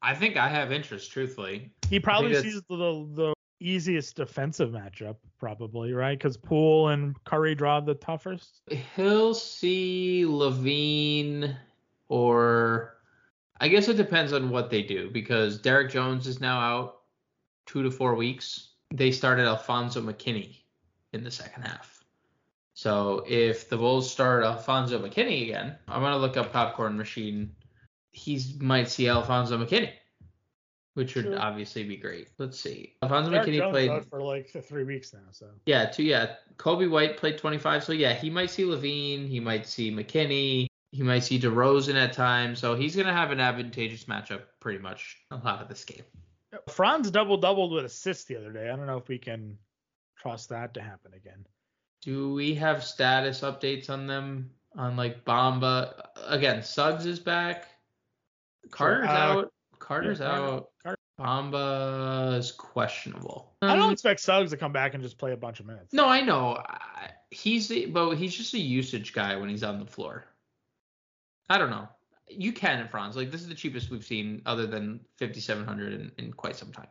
I 0.07 0.15
think 0.15 0.37
I 0.37 0.49
have 0.49 0.71
interest, 0.71 1.11
truthfully. 1.11 1.73
He 1.91 1.99
probably 1.99 2.41
sees 2.41 2.63
the, 2.69 2.77
the 2.77 3.35
easiest 3.59 4.15
defensive 4.15 4.71
matchup, 4.71 5.17
probably, 5.41 5.93
right? 5.93 6.17
Because 6.17 6.37
Poole 6.37 6.91
and 6.91 7.17
Curry 7.25 7.57
draw 7.57 7.81
the 7.81 7.95
toughest. 7.95 8.61
He'll 8.95 9.35
see 9.35 10.25
LaVine 10.25 11.57
or 12.09 12.99
I 13.61 13.67
guess 13.67 13.89
it 13.89 13.97
depends 13.97 14.33
on 14.33 14.51
what 14.51 14.71
they 14.71 14.85
do 14.85 15.11
because 15.11 15.59
Derrick 15.59 15.91
Jones 15.91 16.29
is 16.29 16.41
now 16.41 16.61
out 16.61 17.01
two 17.67 17.83
to 17.83 17.91
four 17.91 18.15
weeks. 18.15 18.75
They 18.95 19.11
started 19.11 19.49
Alfonzo 19.49 20.01
McKinnie 20.01 20.59
in 21.15 21.25
the 21.25 21.33
second 21.33 21.65
half. 21.65 22.05
So 22.75 23.25
if 23.27 23.69
the 23.69 23.77
Bulls 23.77 24.09
start 24.09 24.45
Alfonzo 24.45 25.01
McKinnie 25.05 25.43
again, 25.43 25.75
I'm 25.89 26.01
gonna 26.01 26.17
look 26.17 26.37
up 26.37 26.53
Popcorn 26.53 26.97
Machine 26.97 27.51
he 28.17 28.43
might 28.61 28.89
see 28.89 29.09
Alfonzo 29.09 29.59
McKinnie, 29.59 29.93
which 30.95 31.15
would 31.15 31.27
sure. 31.27 31.39
obviously 31.39 31.85
be 31.85 31.97
great. 31.97 32.29
Let's 32.39 32.59
see. 32.59 32.95
Alfonzo 33.03 33.31
Derrick 33.31 33.49
McKinnie 33.49 33.59
Jones 33.59 33.73
played 33.73 34.05
for 34.07 34.23
like 34.23 34.49
three 34.49 34.85
weeks 34.85 35.13
now, 35.13 35.21
so 35.33 35.49
yeah, 35.67 35.87
two 35.87 36.03
yeah. 36.03 36.37
Coby 36.57 36.91
White 36.91 37.19
played 37.19 37.37
25, 37.37 37.85
so 37.85 37.93
yeah, 37.93 38.15
he 38.15 38.31
might 38.31 38.51
see 38.51 38.65
LaVine, 38.65 39.29
he 39.29 39.39
might 39.39 39.67
see 39.67 39.93
McKinnie, 39.93 40.67
he 40.93 41.03
might 41.03 41.21
see 41.21 41.39
DeRozan 41.39 41.95
at 41.95 42.15
times, 42.15 42.59
so 42.59 42.75
he's 42.75 42.97
gonna 42.97 43.13
have 43.13 43.31
an 43.31 43.41
advantageous 43.41 44.05
matchup 44.05 44.43
pretty 44.61 44.79
much 44.79 45.19
a 45.31 45.37
lot 45.37 45.61
of 45.61 45.69
this 45.69 45.85
game. 45.85 46.05
Franz 46.71 47.11
double 47.11 47.37
doubled 47.37 47.73
with 47.73 47.85
assists 47.85 48.25
the 48.25 48.37
other 48.37 48.53
day. 48.53 48.71
I 48.71 48.77
don't 48.77 48.87
know 48.87 48.97
if 48.97 49.09
we 49.09 49.19
can 49.19 49.59
trust 50.17 50.49
that 50.49 50.73
to 50.75 50.81
happen 50.81 51.13
again. 51.13 51.47
Do 52.01 52.33
we 52.33 52.55
have 52.55 52.83
status 52.83 53.43
updates 53.43 53.91
on 53.91 54.07
them? 54.07 54.51
On 54.75 54.97
like 54.97 55.25
Bamba 55.25 56.09
again, 56.27 56.63
Suggs 56.63 57.07
is 57.07 57.19
back. 57.19 57.67
Carter's 58.71 59.09
uh, 59.09 59.13
out. 59.13 59.53
Carter's 59.79 60.21
yeah, 60.21 60.33
out. 60.33 60.69
Carter. 60.83 60.99
Bamba 61.19 62.37
is 62.37 62.53
questionable. 62.53 63.55
I 63.63 63.75
don't 63.75 63.85
um, 63.85 63.93
expect 63.93 64.21
Suggs 64.21 64.51
to 64.51 64.57
come 64.57 64.73
back 64.73 64.93
and 64.93 65.03
just 65.03 65.17
play 65.17 65.33
a 65.33 65.37
bunch 65.37 65.61
of 65.61 65.67
minutes. 65.67 65.95
No, 65.95 66.07
I 66.07 66.21
know. 66.21 66.63
He's 67.31 67.69
the, 67.69 67.87
but 67.87 68.17
he's 68.17 68.35
just 68.35 68.53
a 68.55 68.59
usage 68.59 69.15
guy 69.15 69.37
when 69.37 69.49
he's 69.49 69.63
on 69.63 69.79
the 69.79 69.87
floor. 69.87 70.27
I 71.49 71.59
don't 71.59 71.71
know. 71.71 71.89
You 72.29 72.53
can 72.53 72.81
in 72.81 72.89
Franz. 72.89 73.17
Like 73.17 73.31
this 73.31 73.41
is 73.41 73.49
the 73.49 73.55
cheapest 73.55 73.91
we've 73.91 74.05
seen 74.05 74.43
other 74.45 74.67
than 74.67 75.01
5700 75.19 75.93
in, 75.95 76.13
in 76.19 76.33
quite 76.33 76.57
some 76.57 76.73
time. 76.73 76.89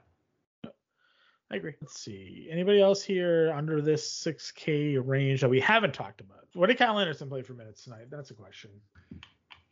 I 1.52 1.58
agree. 1.58 1.74
Let's 1.80 2.02
see. 2.02 2.48
Anybody 2.50 2.82
else 2.82 3.04
here 3.04 3.54
under 3.56 3.80
this 3.82 4.10
6K 4.26 5.00
range 5.06 5.42
that 5.42 5.50
we 5.50 5.60
haven't 5.60 5.94
talked 5.94 6.22
about? 6.22 6.48
What 6.54 6.68
did 6.68 6.80
Kyle 6.80 6.98
Anderson 6.98 7.30
play 7.30 7.44
for 7.44 7.54
minutes 7.54 7.84
tonight? 7.84 8.10
That's 8.10 8.32
a 8.32 8.34
question. 8.34 8.72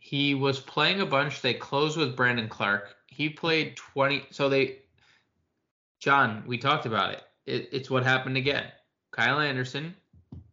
He 0.04 0.36
was 0.36 0.60
playing 0.60 1.00
a 1.00 1.06
bunch. 1.06 1.40
They 1.40 1.54
closed 1.54 1.96
with 1.96 2.18
Brandon 2.18 2.50
Clarke. 2.50 2.94
He 3.08 3.30
played 3.30 3.78
20. 3.78 4.26
So 4.32 4.50
they, 4.50 4.80
John, 6.02 6.44
we 6.46 6.58
talked 6.58 6.86
about 6.86 7.14
it. 7.14 7.24
it 7.46 7.70
it's 7.72 7.90
what 7.90 8.04
happened 8.04 8.36
again. 8.36 8.66
Kyle 9.12 9.40
Anderson, 9.40 9.96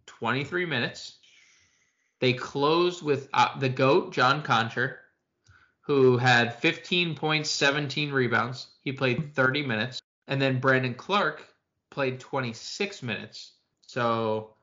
23 0.06 0.66
minutes. 0.66 1.18
They 2.20 2.32
closed 2.32 3.02
with 3.02 3.28
uh, 3.34 3.58
the 3.58 3.68
GOAT, 3.68 4.12
John 4.12 4.44
Konchar, 4.44 4.98
who 5.80 6.16
had 6.16 6.54
15 6.60 7.16
points, 7.16 7.50
17 7.50 8.12
rebounds. 8.12 8.68
He 8.82 8.92
played 8.92 9.34
30 9.34 9.66
minutes. 9.66 10.00
And 10.28 10.40
then 10.40 10.60
Brandon 10.60 10.94
Clarke 10.94 11.44
played 11.90 12.20
26 12.20 13.02
minutes. 13.02 13.54
So 13.84 14.54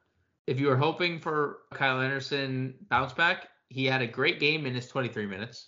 if 0.48 0.62
you 0.62 0.68
were 0.68 0.78
hoping 0.78 1.20
for 1.20 1.64
Kyle 1.74 2.00
Anderson 2.00 2.76
bounce 2.88 3.12
back, 3.12 3.50
he 3.70 3.86
had 3.86 4.02
a 4.02 4.08
great 4.08 4.40
game 4.40 4.66
in 4.66 4.74
his 4.74 4.88
23 4.88 5.26
minutes, 5.26 5.68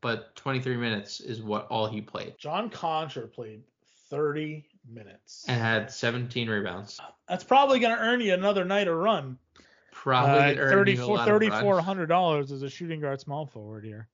but 0.00 0.34
23 0.36 0.76
minutes 0.76 1.20
is 1.20 1.42
what 1.42 1.66
all 1.68 1.86
he 1.86 2.00
played. 2.00 2.34
John 2.38 2.70
Konchar 2.70 3.32
played 3.32 3.62
30 4.10 4.64
minutes 4.88 5.44
and 5.48 5.60
had 5.60 5.90
17 5.90 6.48
rebounds. 6.48 7.00
That's 7.28 7.44
probably 7.44 7.78
going 7.78 7.96
to 7.96 8.02
earn 8.02 8.20
you 8.20 8.34
another 8.34 8.64
night 8.64 8.88
of 8.88 8.96
run. 8.96 9.38
Probably 9.92 10.58
uh, 10.58 10.68
34 10.68 11.18
$3,400 11.18 12.50
as 12.50 12.62
a 12.62 12.68
shooting 12.68 13.00
guard 13.00 13.20
small 13.20 13.46
forward 13.46 13.84
here. 13.84 14.08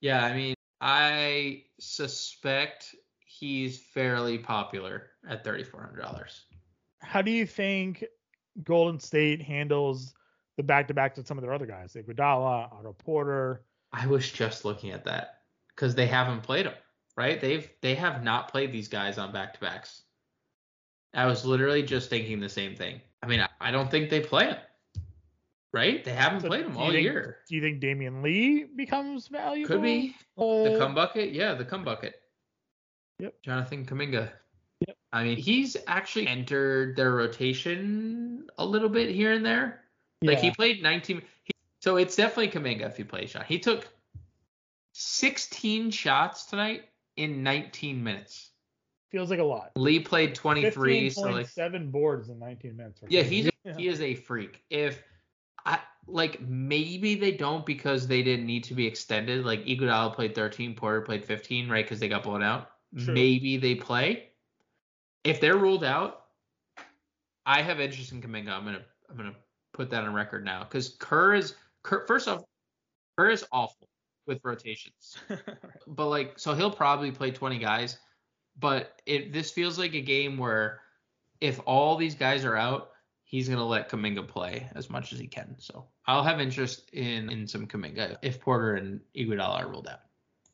Yeah, 0.00 0.24
I 0.24 0.34
mean, 0.34 0.54
I 0.80 1.64
suspect 1.78 2.94
he's 3.18 3.78
fairly 3.78 4.38
popular 4.38 5.10
at 5.28 5.44
$3,400. 5.44 6.40
How 7.00 7.22
do 7.22 7.30
you 7.30 7.46
think 7.46 8.04
Golden 8.64 8.98
State 8.98 9.42
handles 9.42 10.14
the 10.56 10.62
back 10.62 10.88
to 10.88 10.94
back 10.94 11.14
to 11.14 11.24
some 11.24 11.38
of 11.38 11.42
their 11.42 11.52
other 11.52 11.66
guys, 11.66 11.94
like 11.94 12.06
Iguodala, 12.06 12.72
Otto 12.72 12.94
Porter? 12.98 13.62
I 13.92 14.06
was 14.06 14.30
just 14.30 14.64
looking 14.64 14.90
at 14.90 15.04
that 15.04 15.40
because 15.74 15.94
they 15.94 16.06
haven't 16.06 16.42
played 16.42 16.66
them, 16.66 16.74
right? 17.16 17.40
They've 17.40 17.68
they 17.82 17.94
have 17.94 18.22
not 18.22 18.50
played 18.50 18.72
these 18.72 18.88
guys 18.88 19.18
on 19.18 19.32
back 19.32 19.54
to 19.54 19.60
backs. 19.60 20.02
I 21.14 21.26
was 21.26 21.44
literally 21.44 21.82
just 21.82 22.10
thinking 22.10 22.40
the 22.40 22.48
same 22.48 22.74
thing. 22.74 23.00
I 23.22 23.26
mean, 23.26 23.40
I, 23.40 23.48
I 23.60 23.70
don't 23.70 23.90
think 23.90 24.10
they 24.10 24.20
play 24.20 24.46
them, 24.46 24.58
right? 25.72 26.04
They 26.04 26.12
haven't 26.12 26.40
so 26.40 26.48
played 26.48 26.66
them 26.66 26.76
all 26.76 26.90
think, 26.90 27.02
year. 27.02 27.38
Do 27.48 27.56
you 27.56 27.62
think 27.62 27.80
Damion 27.80 28.22
Lee 28.22 28.64
becomes 28.64 29.28
valuable? 29.28 29.76
Could 29.76 29.82
be 29.82 30.14
uh, 30.36 30.64
the 30.64 30.76
cum 30.78 30.94
bucket. 30.94 31.32
Yeah, 31.32 31.54
the 31.54 31.64
cum 31.64 31.84
bucket. 31.84 32.16
Yep. 33.18 33.34
Jonathan 33.42 33.86
Kuminga. 33.86 34.30
Yep. 34.86 34.96
I 35.12 35.24
mean, 35.24 35.38
he's 35.38 35.76
actually 35.86 36.28
entered 36.28 36.96
their 36.96 37.12
rotation 37.12 38.46
a 38.58 38.64
little 38.66 38.90
bit 38.90 39.08
here 39.08 39.32
and 39.32 39.44
there. 39.44 39.85
Yeah. 40.20 40.30
Like 40.30 40.40
he 40.40 40.50
played 40.50 40.82
19. 40.82 41.22
He, 41.44 41.52
so 41.80 41.96
it's 41.96 42.16
definitely 42.16 42.48
Kuminga 42.48 42.86
if 42.86 42.96
he 42.96 43.04
plays 43.04 43.30
shot. 43.30 43.46
He 43.46 43.58
took 43.58 43.88
16 44.92 45.90
shots 45.90 46.46
tonight 46.46 46.84
in 47.16 47.42
19 47.42 48.02
minutes. 48.02 48.50
Feels 49.10 49.30
like 49.30 49.38
a 49.38 49.44
lot. 49.44 49.72
Lee 49.76 50.00
played 50.00 50.34
23, 50.34 51.10
so 51.10 51.22
like 51.22 51.48
seven 51.48 51.90
boards 51.90 52.28
in 52.28 52.38
19 52.38 52.76
minutes. 52.76 53.00
Yeah, 53.08 53.22
he's 53.22 53.50
yeah. 53.64 53.74
he 53.76 53.88
is 53.88 54.00
a 54.00 54.14
freak. 54.14 54.64
If 54.68 55.02
I 55.64 55.78
like 56.06 56.40
maybe 56.40 57.14
they 57.14 57.32
don't 57.32 57.64
because 57.64 58.06
they 58.06 58.22
didn't 58.22 58.46
need 58.46 58.64
to 58.64 58.74
be 58.74 58.86
extended. 58.86 59.44
Like 59.44 59.64
Iguodala 59.64 60.14
played 60.14 60.34
13, 60.34 60.74
Porter 60.74 61.02
played 61.02 61.24
15, 61.24 61.68
right? 61.68 61.84
Because 61.84 62.00
they 62.00 62.08
got 62.08 62.22
blown 62.22 62.42
out. 62.42 62.70
True. 62.98 63.14
maybe 63.14 63.56
they 63.56 63.74
play. 63.74 64.30
If 65.24 65.40
they're 65.40 65.56
ruled 65.56 65.84
out, 65.84 66.24
I 67.44 67.62
have 67.62 67.80
interest 67.80 68.12
in 68.12 68.22
Kuminga. 68.22 68.50
I'm 68.50 68.64
gonna 68.64 68.82
I'm 69.10 69.16
gonna 69.16 69.34
put 69.76 69.90
that 69.90 70.04
on 70.04 70.14
record 70.14 70.44
now 70.44 70.64
because 70.64 70.96
Kerr 70.98 71.34
is 71.34 71.54
Kerr, 71.82 72.04
first 72.06 72.28
off, 72.28 72.42
Kerr 73.16 73.30
is 73.30 73.44
awful 73.52 73.88
with 74.26 74.40
rotations. 74.42 75.16
but 75.86 76.06
like 76.08 76.38
so 76.38 76.54
he'll 76.54 76.70
probably 76.70 77.10
play 77.10 77.30
20 77.30 77.58
guys, 77.58 77.98
but 78.58 79.00
it 79.06 79.32
this 79.32 79.50
feels 79.50 79.78
like 79.78 79.94
a 79.94 80.00
game 80.00 80.38
where 80.38 80.80
if 81.40 81.60
all 81.66 81.96
these 81.96 82.14
guys 82.14 82.44
are 82.44 82.56
out, 82.56 82.90
he's 83.24 83.48
gonna 83.48 83.64
let 83.64 83.90
Kuminga 83.90 84.26
play 84.26 84.68
as 84.74 84.88
much 84.88 85.12
as 85.12 85.18
he 85.18 85.26
can. 85.26 85.54
So 85.58 85.86
I'll 86.06 86.24
have 86.24 86.40
interest 86.40 86.90
in 86.92 87.30
in 87.30 87.46
some 87.46 87.66
Kuminga 87.66 88.16
if 88.22 88.40
Porter 88.40 88.74
and 88.74 89.00
Iguodala 89.14 89.64
are 89.64 89.68
ruled 89.68 89.88
out 89.88 90.00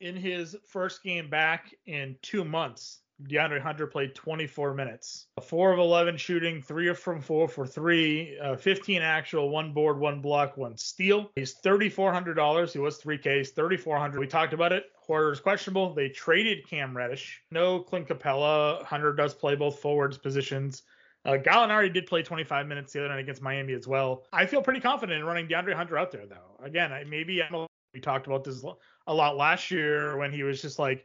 in 0.02 0.16
his 0.16 0.56
first 0.66 1.02
game 1.04 1.30
back 1.30 1.72
in 1.87 2.16
two 2.22 2.44
months, 2.44 3.02
DeAndre 3.28 3.61
Hunter 3.61 3.87
played 3.87 4.14
24 4.14 4.74
minutes, 4.74 5.26
four 5.42 5.72
of 5.72 5.78
11 5.78 6.16
shooting, 6.16 6.62
three 6.62 6.88
of 6.88 6.98
from 6.98 7.20
four 7.20 7.48
for 7.48 7.66
three, 7.66 8.38
uh, 8.38 8.56
15 8.56 9.02
actual, 9.02 9.50
one 9.50 9.72
board, 9.72 9.98
one 9.98 10.20
block, 10.20 10.56
one 10.56 10.76
steal. 10.76 11.30
He's 11.37 11.54
$3,400. 11.61 12.72
He 12.72 12.78
was 12.78 13.00
3Ks, 13.00 13.54
3,400. 13.54 14.20
We 14.20 14.26
talked 14.26 14.52
about 14.52 14.72
it. 14.72 14.87
Hoarder's 15.06 15.40
questionable. 15.40 15.94
They 15.94 16.08
traded 16.08 16.68
Cam 16.68 16.96
Reddish. 16.96 17.42
No 17.50 17.80
Clint 17.80 18.08
Capela. 18.08 18.85
Hunter 18.85 19.12
does 19.12 19.35
play 19.35 19.54
both 19.54 19.78
forwards 19.78 20.18
positions. 20.18 20.82
Uh, 21.24 21.32
Gallinari 21.32 21.92
did 21.92 22.06
play 22.06 22.22
25 22.22 22.66
minutes 22.66 22.92
the 22.92 23.00
other 23.00 23.08
night 23.08 23.20
against 23.20 23.42
Miami 23.42 23.74
as 23.74 23.87
well. 23.87 24.24
I 24.32 24.46
feel 24.46 24.61
pretty 24.61 24.80
confident 24.80 25.20
in 25.20 25.24
running 25.24 25.46
DeAndre 25.46 25.74
Hunter 25.74 25.96
out 25.96 26.11
there, 26.11 26.26
though. 26.26 26.64
Again, 26.64 26.92
I, 26.92 27.04
maybe 27.04 27.42
I'm 27.42 27.54
a 27.54 27.66
we 27.94 28.00
talked 28.00 28.26
about 28.26 28.44
this 28.44 28.64
a 29.06 29.14
lot 29.14 29.37
last 29.37 29.70
year 29.70 30.16
when 30.16 30.32
he 30.32 30.42
was 30.42 30.62
just 30.62 30.78
like 30.78 31.04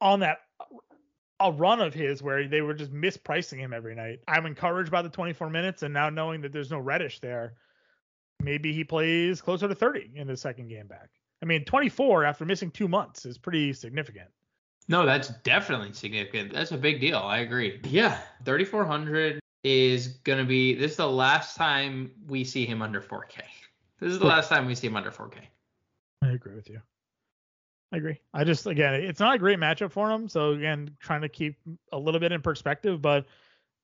on 0.00 0.20
that 0.20 0.38
a 1.40 1.52
run 1.52 1.80
of 1.80 1.92
his 1.92 2.22
where 2.22 2.48
they 2.48 2.62
were 2.62 2.74
just 2.74 2.92
mispricing 2.92 3.58
him 3.58 3.72
every 3.72 3.94
night. 3.94 4.20
I'm 4.26 4.46
encouraged 4.46 4.90
by 4.90 5.02
the 5.02 5.08
24 5.08 5.50
minutes 5.50 5.82
and 5.82 5.92
now 5.92 6.08
knowing 6.08 6.40
that 6.42 6.52
there's 6.52 6.70
no 6.70 6.78
Reddish 6.78 7.20
there, 7.20 7.54
maybe 8.42 8.72
he 8.72 8.84
plays 8.84 9.40
closer 9.40 9.68
to 9.68 9.74
30 9.74 10.12
in 10.14 10.26
the 10.26 10.36
second 10.36 10.68
game 10.68 10.86
back. 10.86 11.10
I 11.42 11.46
mean, 11.46 11.64
24 11.64 12.24
after 12.24 12.44
missing 12.44 12.70
two 12.70 12.88
months 12.88 13.26
is 13.26 13.36
pretty 13.36 13.72
significant. 13.72 14.28
No, 14.88 15.04
that's 15.04 15.28
definitely 15.42 15.92
significant. 15.92 16.52
That's 16.52 16.70
a 16.70 16.78
big 16.78 17.00
deal. 17.00 17.18
I 17.18 17.38
agree. 17.38 17.80
Yeah, 17.84 18.18
3400 18.44 19.40
is 19.64 20.08
going 20.08 20.38
to 20.38 20.44
be 20.44 20.74
this 20.74 20.92
is 20.92 20.96
the 20.96 21.08
last 21.08 21.56
time 21.56 22.12
we 22.28 22.44
see 22.44 22.64
him 22.64 22.82
under 22.82 23.00
4K. 23.00 23.40
This 24.00 24.12
is 24.12 24.18
the 24.18 24.26
last 24.26 24.48
time 24.48 24.66
we 24.66 24.74
see 24.74 24.86
him 24.86 24.96
under 24.96 25.10
4K. 25.10 25.38
I 26.22 26.28
agree 26.28 26.54
with 26.54 26.70
you. 26.70 26.80
I 27.92 27.98
agree. 27.98 28.20
I 28.34 28.44
just 28.44 28.66
again, 28.66 28.94
it's 28.94 29.20
not 29.20 29.34
a 29.34 29.38
great 29.38 29.58
matchup 29.58 29.92
for 29.92 30.10
him. 30.10 30.28
So 30.28 30.52
again, 30.52 30.96
trying 31.00 31.22
to 31.22 31.28
keep 31.28 31.56
a 31.92 31.98
little 31.98 32.20
bit 32.20 32.32
in 32.32 32.42
perspective, 32.42 33.00
but 33.00 33.26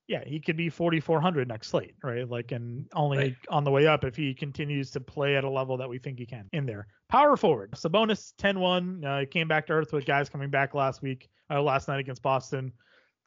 yeah, 0.08 0.24
he 0.26 0.40
could 0.40 0.56
be 0.56 0.68
4400 0.68 1.48
next 1.48 1.68
slate, 1.68 1.94
right? 2.02 2.28
Like, 2.28 2.52
and 2.52 2.86
only 2.94 3.18
right. 3.18 3.36
on 3.48 3.64
the 3.64 3.70
way 3.70 3.86
up 3.86 4.04
if 4.04 4.16
he 4.16 4.34
continues 4.34 4.90
to 4.90 5.00
play 5.00 5.36
at 5.36 5.44
a 5.44 5.48
level 5.48 5.76
that 5.76 5.88
we 5.88 5.98
think 5.98 6.18
he 6.18 6.26
can 6.26 6.48
in 6.52 6.66
there. 6.66 6.88
Power 7.08 7.36
forward, 7.36 7.70
Sabonis 7.72 8.34
10-1. 8.34 9.04
Uh, 9.04 9.20
he 9.20 9.26
came 9.26 9.48
back 9.48 9.66
to 9.68 9.74
earth 9.74 9.92
with 9.92 10.04
guys 10.04 10.28
coming 10.28 10.50
back 10.50 10.74
last 10.74 11.02
week, 11.02 11.30
uh, 11.50 11.62
last 11.62 11.88
night 11.88 12.00
against 12.00 12.22
Boston. 12.22 12.72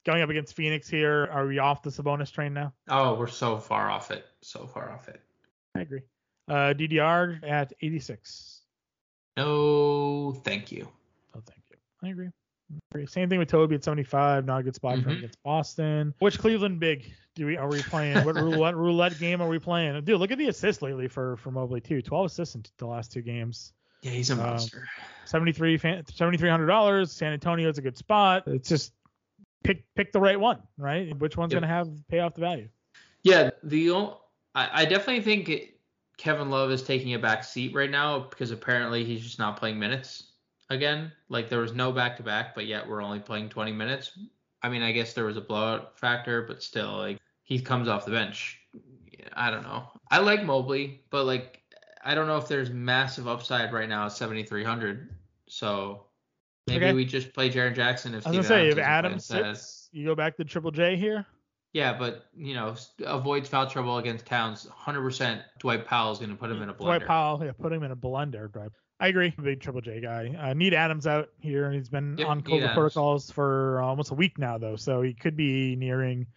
Going 0.06 0.22
up 0.22 0.30
against 0.30 0.56
Phoenix 0.56 0.88
here, 0.88 1.28
are 1.32 1.48
we 1.48 1.58
off 1.58 1.82
the 1.82 1.90
Sabonis 1.90 2.32
train 2.32 2.54
now? 2.54 2.74
Oh, 2.90 3.16
we're 3.16 3.28
so 3.28 3.58
far 3.58 3.90
off 3.90 4.12
it. 4.12 4.26
So 4.44 4.68
far 4.68 4.92
off 4.92 5.08
it. 5.08 5.22
I 5.76 5.82
agree. 5.82 6.02
Uh, 6.48 6.74
DDR 6.76 7.40
at 7.50 7.74
86. 7.82 8.55
No, 9.38 10.32
thank 10.44 10.72
you. 10.72 10.88
Oh, 11.36 11.42
thank 11.46 11.62
you. 11.70 11.78
I 12.04 12.10
agree. 12.12 12.30
Same 13.08 13.30
thing 13.30 13.40
with 13.40 13.50
Toby 13.50 13.76
at 13.76 13.84
75. 13.84 14.46
Not 14.46 14.62
a 14.62 14.64
good 14.64 14.76
spot 14.76 14.96
mm-hmm. 14.96 15.04
for 15.04 15.10
him 15.10 15.18
against 15.18 15.44
Boston. 15.44 16.14
Which 16.20 16.40
Cleveland 16.40 16.80
big 16.80 17.14
do 17.36 17.46
we 17.46 17.58
are 17.58 17.68
we 17.68 17.82
playing? 17.84 18.24
what 18.26 18.36
roulette 18.36 18.76
roulette 18.76 19.20
game 19.20 19.42
are 19.42 19.48
we 19.48 19.60
playing? 19.60 20.04
Dude, 20.04 20.20
look 20.20 20.32
at 20.32 20.38
the 20.38 20.48
assists 20.48 20.82
lately 20.82 21.08
for 21.08 21.38
for 21.38 21.52
Mobley 21.52 21.82
too. 21.82 22.02
12 22.02 22.26
assists 22.26 22.56
in 22.56 22.64
the 22.78 22.88
last 22.88 23.12
two 23.12 23.22
games. 23.22 23.74
Yeah, 24.02 24.12
he's 24.12 24.30
a 24.30 24.34
um, 24.34 24.40
monster. 24.40 24.88
Um, 24.98 25.06
73 25.26 25.78
7,300. 25.78 26.66
dollars 26.66 27.12
San 27.12 27.34
Antonio's 27.34 27.78
a 27.78 27.82
good 27.82 27.98
spot. 27.98 28.44
It's 28.48 28.70
just 28.70 28.94
pick 29.64 29.84
pick 29.96 30.12
the 30.12 30.20
right 30.20 30.40
one, 30.40 30.62
right? 30.78 31.18
Which 31.20 31.38
one's 31.38 31.54
yep. 31.54 31.62
gonna 31.62 31.74
have 31.74 31.90
pay 32.08 32.20
off 32.20 32.34
the 32.34 32.42
value? 32.42 32.70
Yeah, 33.24 33.52
the 33.64 33.92
I, 34.54 34.70
I 34.82 34.86
definitely 34.86 35.22
think 35.22 35.50
it, 35.50 35.75
Kevin 36.18 36.50
Love 36.50 36.72
is 36.72 36.84
taking 36.84 37.14
a 37.14 37.20
back 37.20 37.44
seat 37.44 37.74
right 37.74 37.92
now 37.92 38.20
because 38.20 38.52
apparently 38.52 39.04
he's 39.04 39.22
just 39.22 39.40
not 39.40 39.58
playing 39.58 39.78
minutes 39.78 40.32
again. 40.70 41.12
Like 41.30 41.50
there 41.50 41.60
was 41.60 41.74
no 41.74 41.92
back 41.92 42.18
to 42.18 42.24
back, 42.24 42.56
but 42.56 42.66
yet 42.66 42.88
we're 42.88 43.02
only 43.02 43.20
playing 43.20 43.50
20 43.50 43.72
minutes. 43.72 44.12
I 44.62 44.70
mean, 44.70 44.82
I 44.82 44.92
guess 44.92 45.14
there 45.14 45.26
was 45.26 45.38
a 45.38 45.42
blowout 45.42 45.98
factor, 46.00 46.42
but 46.42 46.64
still, 46.64 46.98
like 46.98 47.20
he 47.44 47.60
comes 47.60 47.88
off 47.88 48.06
the 48.06 48.12
bench. 48.12 48.60
I 49.34 49.52
don't 49.52 49.64
know. 49.64 49.88
I 50.12 50.20
like 50.20 50.44
Mobley, 50.44 51.02
but 51.10 51.26
like 51.26 51.62
I 52.04 52.16
don't 52.16 52.28
know 52.28 52.38
if 52.38 52.48
there's 52.48 52.70
massive 52.70 53.28
upside 53.28 53.74
right 53.74 53.90
now 53.90 54.06
at 54.06 54.14
7,300. 54.14 55.10
So 55.48 56.06
maybe 56.68 56.86
okay. 56.86 56.94
we 56.94 57.06
just 57.06 57.34
play 57.34 57.50
Jaren 57.50 57.76
Jackson 57.76 58.14
if. 58.16 58.26
I 58.26 58.30
was 58.30 58.38
gonna 58.38 58.48
say 58.48 58.70
if 58.70 58.78
Adam 58.78 59.20
sits, 59.20 59.90
you 59.92 60.06
go 60.06 60.16
back 60.16 60.38
to 60.38 60.44
Triple 60.44 60.72
J 60.72 60.96
here. 60.96 61.26
Yeah, 61.76 61.92
but 61.92 62.28
you 62.34 62.54
know, 62.54 62.74
avoids 63.06 63.50
foul 63.50 63.68
trouble 63.68 63.98
against 63.98 64.26
Towns. 64.26 64.66
100% 64.66 65.44
Dwight 65.60 65.86
Powell 65.86 66.14
is 66.14 66.20
going 66.20 66.30
to 66.30 66.38
put 66.38 66.50
him 66.50 66.62
in 66.62 66.70
a 66.70 66.74
blender. 66.74 66.86
Dwight 66.86 67.06
Powell, 67.06 67.44
yeah, 67.44 67.52
put 67.52 67.74
him 67.74 67.84
in 67.84 67.92
a 67.92 67.96
blender. 67.98 68.50
Dwight. 68.50 68.70
I 69.02 69.10
agree. 69.10 69.34
Big 69.44 69.60
Triple 69.60 69.82
J 69.82 70.00
guy. 70.00 70.34
Uh, 70.40 70.54
need 70.54 70.74
Adams 70.74 71.06
out 71.06 71.32
here, 71.38 71.66
and 71.66 71.76
he's 71.76 71.90
been 71.90 72.16
yep, 72.18 72.30
on 72.30 72.44
COVID 72.44 72.74
protocols 72.74 73.30
for 73.30 73.82
almost 73.82 74.12
a 74.12 74.14
week 74.14 74.38
now, 74.38 74.58
though, 74.58 74.78
so 74.78 75.02
he 75.02 75.14
could 75.14 75.36
be 75.36 75.76
nearing 75.76 76.28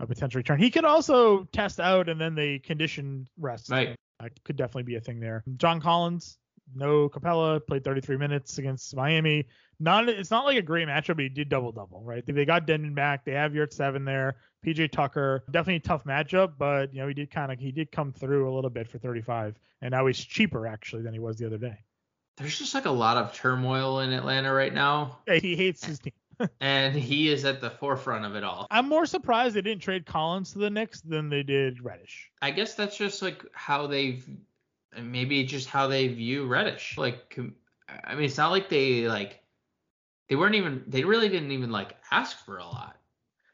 a 0.00 0.08
potential 0.08 0.40
return. 0.40 0.58
He 0.58 0.70
could 0.70 0.84
also 0.84 1.44
test 1.52 1.78
out 1.78 2.08
and 2.08 2.20
then 2.20 2.34
they 2.34 2.58
condition 2.58 3.28
rest. 3.38 3.70
Right. 3.70 3.94
That 4.18 4.32
could 4.42 4.56
definitely 4.56 4.82
be 4.82 4.96
a 4.96 5.00
thing 5.00 5.20
there. 5.20 5.44
John 5.56 5.80
Collins, 5.80 6.36
no 6.74 7.08
Capela, 7.08 7.64
played 7.66 7.84
33 7.84 8.16
minutes 8.16 8.58
against 8.58 8.94
Miami. 8.94 9.46
Not 9.78 10.08
it's 10.08 10.30
not 10.30 10.44
like 10.44 10.58
a 10.58 10.62
great 10.62 10.88
matchup, 10.88 11.16
but 11.16 11.20
he 11.20 11.28
did 11.28 11.48
double 11.48 11.72
double, 11.72 12.02
right? 12.02 12.24
They 12.26 12.44
got 12.44 12.66
Dedmon 12.66 12.94
back. 12.94 13.24
They 13.24 13.32
have 13.32 13.52
Yurtseven 13.52 14.04
there. 14.04 14.36
PJ 14.64 14.92
Tucker, 14.92 15.44
definitely 15.50 15.76
a 15.76 15.80
tough 15.80 16.04
matchup, 16.04 16.52
but 16.58 16.92
you 16.92 17.00
know 17.00 17.08
he 17.08 17.14
did 17.14 17.30
kind 17.30 17.50
of 17.50 17.58
he 17.58 17.72
did 17.72 17.90
come 17.90 18.12
through 18.12 18.50
a 18.50 18.52
little 18.54 18.70
bit 18.70 18.88
for 18.88 18.98
35, 18.98 19.56
and 19.80 19.92
now 19.92 20.06
he's 20.06 20.18
cheaper 20.18 20.66
actually 20.66 21.02
than 21.02 21.14
he 21.14 21.18
was 21.18 21.38
the 21.38 21.46
other 21.46 21.58
day. 21.58 21.78
There's 22.36 22.58
just 22.58 22.74
like 22.74 22.86
a 22.86 22.90
lot 22.90 23.16
of 23.16 23.34
turmoil 23.34 24.00
in 24.00 24.12
Atlanta 24.12 24.52
right 24.52 24.72
now. 24.72 25.18
Yeah, 25.26 25.34
he 25.34 25.56
hates 25.56 25.84
his 25.84 25.98
team. 25.98 26.12
and 26.60 26.94
he 26.94 27.28
is 27.28 27.44
at 27.44 27.60
the 27.60 27.70
forefront 27.70 28.24
of 28.24 28.34
it 28.34 28.44
all. 28.44 28.66
I'm 28.70 28.88
more 28.88 29.06
surprised 29.06 29.54
they 29.54 29.62
didn't 29.62 29.82
trade 29.82 30.06
Collins 30.06 30.52
to 30.52 30.58
the 30.58 30.70
Knicks 30.70 31.00
than 31.02 31.28
they 31.28 31.42
did 31.42 31.84
Reddish. 31.84 32.30
I 32.40 32.50
guess 32.50 32.74
that's 32.74 32.96
just 32.96 33.20
like 33.22 33.44
how 33.52 33.86
they've 33.86 34.26
maybe 35.00 35.44
just 35.44 35.68
how 35.68 35.86
they 35.86 36.08
view 36.08 36.46
Reddish. 36.46 36.96
Like, 36.98 37.38
I 38.04 38.14
mean, 38.14 38.24
it's 38.24 38.38
not 38.38 38.50
like 38.50 38.68
they 38.68 39.08
like 39.08 39.40
they 40.28 40.36
weren't 40.36 40.54
even 40.54 40.84
they 40.86 41.04
really 41.04 41.28
didn't 41.28 41.52
even 41.52 41.70
like 41.70 41.96
ask 42.10 42.44
for 42.44 42.58
a 42.58 42.64
lot. 42.64 42.96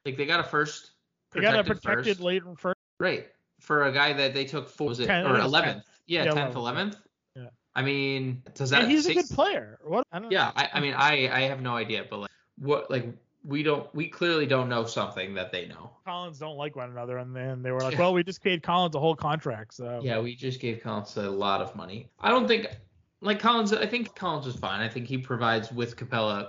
Like 0.05 0.16
they 0.16 0.27
got 0.27 0.40
a 0.40 0.44
first. 0.44 0.92
They 1.33 1.40
got 1.40 1.59
a 1.59 1.64
protected 1.64 2.16
first. 2.16 2.20
late 2.20 2.42
first. 2.57 2.77
Right 2.99 3.27
for 3.61 3.85
a 3.85 3.92
guy 3.92 4.12
that 4.12 4.35
they 4.35 4.44
took 4.44 4.68
four 4.68 4.88
was 4.88 5.01
it 5.01 5.07
10, 5.07 5.27
or 5.27 5.38
eleventh? 5.38 5.85
Yeah, 6.07 6.25
tenth, 6.33 6.55
eleventh. 6.55 6.96
Yeah. 7.35 7.49
I 7.75 7.83
mean, 7.83 8.42
does 8.55 8.70
that? 8.70 8.83
And 8.83 8.90
he's 8.90 9.05
six, 9.05 9.25
a 9.25 9.29
good 9.29 9.35
player. 9.35 9.79
What? 9.85 10.07
I 10.12 10.20
yeah, 10.31 10.53
I, 10.55 10.68
I 10.75 10.81
mean, 10.81 10.94
I 10.94 11.29
I 11.29 11.40
have 11.42 11.61
no 11.61 11.75
idea, 11.75 12.05
but 12.09 12.20
like, 12.20 12.31
what 12.59 12.90
like 12.90 13.07
we 13.47 13.63
don't 13.63 13.93
we 13.95 14.09
clearly 14.09 14.47
don't 14.47 14.69
know 14.69 14.85
something 14.85 15.35
that 15.35 15.53
they 15.53 15.67
know. 15.67 15.91
Collins 16.05 16.39
don't 16.39 16.57
like 16.57 16.75
one 16.75 16.91
another, 16.91 17.19
and 17.19 17.35
then 17.35 17.63
they 17.63 17.71
were 17.71 17.81
like, 17.81 17.99
well, 17.99 18.13
we 18.13 18.25
just 18.25 18.43
paid 18.43 18.63
Collins 18.63 18.95
a 18.95 19.01
whole 19.01 19.15
contract, 19.15 19.75
so 19.75 20.01
yeah, 20.03 20.19
we 20.19 20.35
just 20.35 20.61
gave 20.61 20.83
Collins 20.83 21.17
a 21.17 21.31
lot 21.31 21.63
of 21.63 21.75
money. 21.77 22.11
I 22.21 22.31
don't 22.31 22.49
think 22.49 22.67
like 23.21 23.39
Collins. 23.39 23.73
I 23.73 23.87
think 23.87 24.15
Collins 24.15 24.47
is 24.47 24.57
fine. 24.57 24.81
I 24.81 24.89
think 24.89 25.07
he 25.07 25.19
provides 25.19 25.71
with 25.71 25.97
Capela 25.97 26.49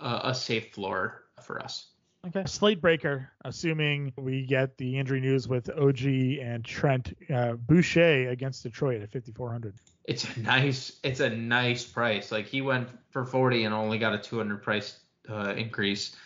uh, 0.00 0.20
a 0.24 0.34
safe 0.34 0.72
floor 0.74 1.24
for 1.42 1.62
us. 1.62 1.86
Okay. 2.26 2.42
Slate 2.46 2.80
breaker, 2.80 3.30
assuming 3.44 4.12
we 4.16 4.46
get 4.46 4.76
the 4.78 4.98
injury 4.98 5.20
news 5.20 5.46
with 5.46 5.70
OG 5.70 6.04
and 6.40 6.64
Trent 6.64 7.16
uh, 7.32 7.52
Boucher 7.52 8.30
against 8.30 8.64
Detroit 8.64 9.00
at 9.00 9.12
5400. 9.12 9.74
It's 10.06 10.24
a 10.24 10.40
nice, 10.40 10.98
it's 11.04 11.20
a 11.20 11.30
nice 11.30 11.84
price. 11.84 12.32
Like 12.32 12.46
he 12.46 12.62
went 12.62 12.88
for 13.10 13.24
40 13.24 13.62
and 13.62 13.72
only 13.72 13.98
got 13.98 14.12
a 14.12 14.18
200 14.18 14.60
price 14.60 14.98
uh, 15.28 15.54
increase. 15.56 16.16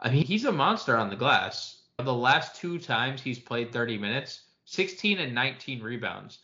I 0.00 0.10
mean, 0.10 0.24
he's 0.24 0.44
a 0.44 0.52
monster 0.52 0.96
on 0.96 1.10
the 1.10 1.16
glass. 1.16 1.82
The 1.98 2.14
last 2.14 2.56
two 2.56 2.78
times 2.78 3.20
he's 3.20 3.38
played 3.38 3.72
30 3.72 3.98
minutes, 3.98 4.42
16 4.64 5.18
and 5.18 5.34
19 5.34 5.82
rebounds. 5.82 6.38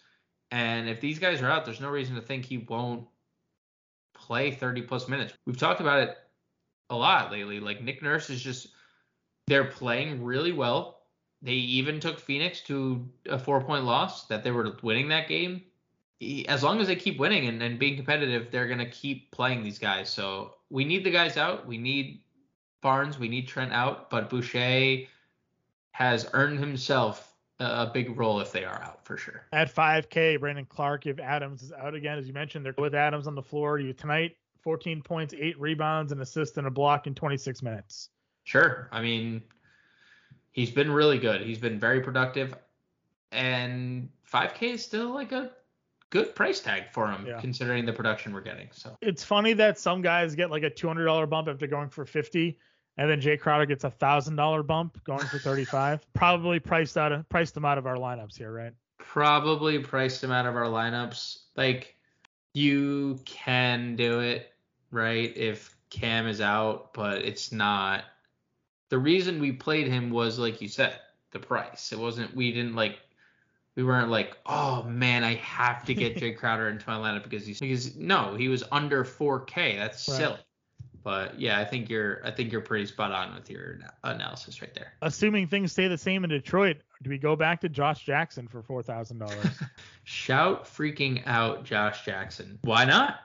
And 0.50 0.88
if 0.88 1.00
these 1.00 1.18
guys 1.18 1.42
are 1.42 1.50
out, 1.50 1.64
there's 1.64 1.80
no 1.80 1.88
reason 1.88 2.14
to 2.14 2.20
think 2.20 2.44
he 2.44 2.58
won't 2.58 3.06
play 4.14 4.50
30 4.50 4.82
plus 4.82 5.08
minutes. 5.08 5.34
We've 5.46 5.56
talked 5.56 5.80
about 5.80 6.00
it 6.00 6.16
a 6.90 6.96
lot 6.96 7.32
lately. 7.32 7.60
Like 7.60 7.82
Nick 7.82 8.02
Nurse 8.02 8.30
is 8.30 8.42
just 8.42 8.68
they're 9.46 9.64
playing 9.64 10.24
really 10.24 10.52
well. 10.52 11.00
They 11.42 11.52
even 11.52 12.00
took 12.00 12.18
Phoenix 12.18 12.60
to 12.62 13.08
a 13.28 13.38
four 13.38 13.60
point 13.60 13.84
loss 13.84 14.26
that 14.26 14.42
they 14.42 14.50
were 14.50 14.76
winning 14.82 15.08
that 15.08 15.28
game. 15.28 15.62
As 16.48 16.62
long 16.62 16.80
as 16.80 16.86
they 16.86 16.96
keep 16.96 17.18
winning 17.18 17.46
and, 17.46 17.62
and 17.62 17.78
being 17.78 17.96
competitive, 17.96 18.50
they're 18.50 18.68
gonna 18.68 18.90
keep 18.90 19.30
playing 19.30 19.62
these 19.62 19.78
guys. 19.78 20.08
So 20.08 20.54
we 20.70 20.84
need 20.84 21.04
the 21.04 21.10
guys 21.10 21.36
out. 21.36 21.66
We 21.66 21.78
need 21.78 22.22
Barnes. 22.80 23.18
We 23.18 23.28
need 23.28 23.48
Trent 23.48 23.72
out. 23.72 24.10
But 24.10 24.30
Boucher 24.30 25.06
has 25.92 26.28
earned 26.32 26.58
himself 26.58 27.34
a 27.58 27.86
big 27.86 28.18
role 28.18 28.40
if 28.40 28.52
they 28.52 28.64
are 28.64 28.82
out 28.82 29.04
for 29.04 29.16
sure. 29.16 29.46
At 29.52 29.74
5K, 29.74 30.38
Brandon 30.38 30.66
Clarke, 30.66 31.06
if 31.06 31.18
Adams 31.18 31.62
is 31.62 31.72
out 31.72 31.94
again, 31.94 32.18
as 32.18 32.26
you 32.26 32.34
mentioned, 32.34 32.66
they're 32.66 32.74
with 32.76 32.94
Adams 32.94 33.26
on 33.26 33.34
the 33.34 33.42
floor. 33.42 33.78
You 33.78 33.92
tonight, 33.92 34.36
14 34.60 35.00
points, 35.02 35.34
eight 35.38 35.58
rebounds, 35.58 36.12
an 36.12 36.20
assist, 36.20 36.58
and 36.58 36.66
a 36.66 36.70
block 36.70 37.06
in 37.06 37.14
26 37.14 37.62
minutes. 37.62 38.10
Sure. 38.44 38.88
I 38.92 39.00
mean, 39.00 39.42
he's 40.52 40.70
been 40.70 40.90
really 40.90 41.18
good. 41.18 41.40
He's 41.40 41.58
been 41.58 41.80
very 41.80 42.00
productive, 42.00 42.54
and 43.32 44.10
5K 44.30 44.74
is 44.74 44.84
still 44.84 45.14
like 45.14 45.32
a 45.32 45.50
good 46.10 46.34
price 46.34 46.60
tag 46.60 46.84
for 46.92 47.10
him 47.10 47.26
yeah. 47.26 47.40
considering 47.40 47.84
the 47.84 47.92
production 47.92 48.32
we're 48.32 48.40
getting. 48.40 48.68
So 48.72 48.96
it's 49.00 49.24
funny 49.24 49.52
that 49.54 49.78
some 49.78 50.02
guys 50.02 50.34
get 50.34 50.50
like 50.50 50.62
a 50.62 50.70
two 50.70 50.86
hundred 50.86 51.04
dollar 51.04 51.26
bump 51.26 51.48
after 51.48 51.66
going 51.66 51.88
for 51.88 52.04
fifty, 52.04 52.58
and 52.96 53.10
then 53.10 53.20
Jae 53.20 53.38
Crowder 53.38 53.66
gets 53.66 53.84
a 53.84 53.90
thousand 53.90 54.36
dollar 54.36 54.62
bump 54.62 55.02
going 55.04 55.26
for 55.26 55.38
thirty 55.38 55.64
five. 55.64 56.06
Probably 56.14 56.60
priced 56.60 56.96
out 56.96 57.12
of 57.12 57.28
priced 57.28 57.54
them 57.54 57.64
out 57.64 57.78
of 57.78 57.86
our 57.86 57.96
lineups 57.96 58.36
here, 58.36 58.52
right? 58.52 58.72
Probably 58.98 59.78
priced 59.78 60.20
them 60.20 60.32
out 60.32 60.46
of 60.46 60.56
our 60.56 60.66
lineups. 60.66 61.38
Like 61.56 61.96
you 62.54 63.18
can 63.24 63.96
do 63.96 64.20
it, 64.20 64.52
right? 64.90 65.36
If 65.36 65.76
Cam 65.90 66.26
is 66.26 66.40
out, 66.40 66.94
but 66.94 67.22
it's 67.22 67.52
not. 67.52 68.04
The 68.88 68.98
reason 68.98 69.40
we 69.40 69.50
played 69.52 69.88
him 69.88 70.10
was 70.10 70.38
like 70.38 70.60
you 70.60 70.68
said, 70.68 70.98
the 71.32 71.38
price. 71.38 71.92
It 71.92 71.98
wasn't 71.98 72.34
we 72.34 72.52
didn't 72.52 72.74
like 72.74 72.98
we 73.76 73.84
weren't 73.84 74.10
like, 74.10 74.36
oh 74.46 74.82
man, 74.84 75.22
I 75.22 75.34
have 75.34 75.84
to 75.84 75.94
get 75.94 76.16
Jae 76.16 76.36
Crowder 76.38 76.68
into 76.68 76.88
my 76.88 76.96
lineup 76.96 77.22
because 77.22 77.46
he's 77.46 77.60
because 77.60 77.94
no, 77.94 78.34
he 78.34 78.48
was 78.48 78.64
under 78.72 79.04
4K. 79.04 79.76
That's 79.76 80.08
right. 80.08 80.16
silly. 80.16 80.38
But 81.04 81.38
yeah, 81.38 81.60
I 81.60 81.64
think 81.64 81.88
you're 81.88 82.20
I 82.24 82.32
think 82.32 82.50
you're 82.50 82.62
pretty 82.62 82.86
spot 82.86 83.12
on 83.12 83.32
with 83.32 83.48
your 83.48 83.78
analysis 84.02 84.60
right 84.60 84.74
there. 84.74 84.94
Assuming 85.02 85.46
things 85.46 85.70
stay 85.70 85.86
the 85.86 85.98
same 85.98 86.24
in 86.24 86.30
Detroit, 86.30 86.78
do 87.04 87.10
we 87.10 87.18
go 87.18 87.36
back 87.36 87.60
to 87.60 87.68
Josh 87.68 88.04
Jackson 88.04 88.48
for 88.48 88.60
four 88.60 88.82
thousand 88.82 89.18
dollars? 89.18 89.46
Shout 90.04 90.64
freaking 90.64 91.22
out 91.26 91.64
Josh 91.64 92.04
Jackson. 92.04 92.58
Why 92.62 92.86
not? 92.86 93.20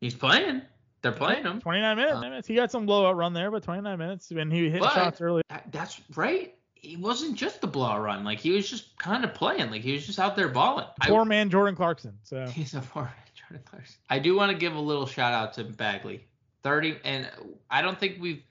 He's 0.00 0.14
playing. 0.14 0.62
They're 1.02 1.12
playing 1.12 1.44
him. 1.44 1.60
29 1.60 1.96
minutes. 1.96 2.46
Uh, 2.46 2.52
He 2.52 2.54
got 2.54 2.70
some 2.70 2.84
blowout 2.84 3.16
run 3.16 3.32
there, 3.32 3.50
but 3.50 3.62
29 3.62 3.98
minutes 3.98 4.30
when 4.30 4.50
he 4.50 4.68
hit 4.68 4.82
shots 4.82 5.20
early. 5.22 5.42
That's 5.72 5.98
right 6.14 6.54
he 6.82 6.96
wasn't 6.96 7.36
just 7.36 7.60
the 7.60 7.66
blowout 7.66 8.02
run. 8.02 8.24
Like 8.24 8.40
he 8.40 8.50
was 8.50 8.68
just 8.68 8.98
kind 8.98 9.24
of 9.24 9.34
playing. 9.34 9.70
Like 9.70 9.82
he 9.82 9.92
was 9.92 10.06
just 10.06 10.18
out 10.18 10.36
there 10.36 10.48
balling. 10.48 10.86
Poor 11.02 11.22
I, 11.22 11.24
man 11.24 11.50
Jordan 11.50 11.76
Clarkson. 11.76 12.16
So 12.22 12.46
he's 12.54 12.74
a 12.74 12.80
poor 12.80 13.04
man 13.04 13.12
Jordan 13.34 13.62
Clarkson. 13.64 13.96
I 14.08 14.18
do 14.18 14.34
want 14.36 14.52
to 14.52 14.58
give 14.58 14.74
a 14.74 14.80
little 14.80 15.06
shout 15.06 15.32
out 15.32 15.54
to 15.54 15.64
Bagley. 15.64 16.26
30 16.62 16.98
and 17.04 17.26
I 17.70 17.80
don't 17.80 17.98
think 17.98 18.18
we've 18.20 18.42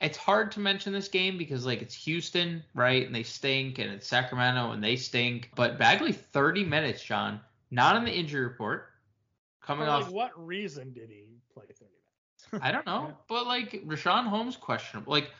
it's 0.00 0.18
hard 0.18 0.50
to 0.52 0.60
mention 0.60 0.92
this 0.92 1.08
game 1.08 1.38
because 1.38 1.64
like 1.64 1.80
it's 1.80 1.94
Houston, 1.94 2.62
right? 2.74 3.06
And 3.06 3.14
they 3.14 3.22
stink 3.22 3.78
and 3.78 3.90
it's 3.90 4.06
Sacramento 4.06 4.72
and 4.72 4.82
they 4.82 4.96
stink. 4.96 5.50
But 5.54 5.78
Bagley 5.78 6.12
30 6.12 6.64
minutes, 6.64 7.02
John, 7.02 7.40
not 7.70 7.96
in 7.96 8.04
the 8.04 8.12
injury 8.12 8.42
report. 8.42 8.88
Coming 9.60 9.86
like, 9.86 10.06
off 10.06 10.10
what 10.10 10.32
reason 10.36 10.92
did 10.92 11.08
he 11.08 11.26
play 11.54 11.66
30 11.66 11.90
minutes? 12.50 12.66
I 12.66 12.72
don't 12.72 12.84
know. 12.84 13.06
yeah. 13.08 13.14
But 13.28 13.46
like 13.46 13.84
Richaun 13.86 14.26
Holmes 14.26 14.56
questionable. 14.56 15.12
Like 15.12 15.30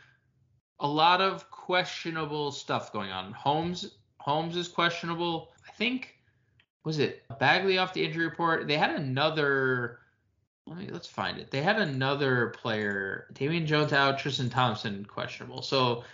a 0.83 0.87
lot 0.87 1.21
of 1.21 1.51
questionable 1.51 2.53
stuff 2.53 2.93
going 2.93 3.11
on. 3.11 3.33
Holmes 3.33 3.95
Holmes 4.19 4.57
is 4.57 4.69
questionable. 4.69 5.53
I 5.67 5.73
think 5.73 6.19
was 6.85 6.99
it 6.99 7.23
Bagley 7.39 7.79
off 7.79 7.95
the 7.95 8.05
injury 8.05 8.25
report. 8.25 8.69
They 8.69 8.77
had 8.77 8.91
another. 8.91 10.01
Let 10.67 10.77
me 10.77 10.89
let's 10.91 11.09
find 11.09 11.39
it. 11.39 11.51
They 11.51 11.63
had 11.63 11.81
another 11.81 12.49
player, 12.49 13.29
Damian 13.33 13.67
Jones 13.67 13.93
out, 13.93 14.19
Tristan 14.19 14.51
Thompson 14.51 15.05
questionable. 15.05 15.63
So 15.63 16.05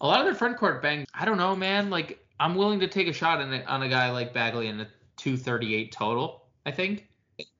a 0.00 0.06
lot 0.06 0.20
of 0.20 0.26
their 0.26 0.34
front 0.34 0.58
court 0.58 0.82
bang. 0.82 1.06
I 1.14 1.24
don't 1.24 1.38
know, 1.38 1.56
man. 1.56 1.90
Like 1.90 2.24
I'm 2.38 2.56
willing 2.56 2.80
to 2.80 2.88
take 2.88 3.08
a 3.08 3.12
shot 3.12 3.40
on 3.40 3.52
a, 3.52 3.62
on 3.64 3.82
a 3.82 3.88
guy 3.88 4.10
like 4.10 4.34
Bagley 4.34 4.68
in 4.68 4.80
a 4.80 4.88
238 5.16 5.92
total. 5.92 6.44
I 6.64 6.72
think 6.72 7.08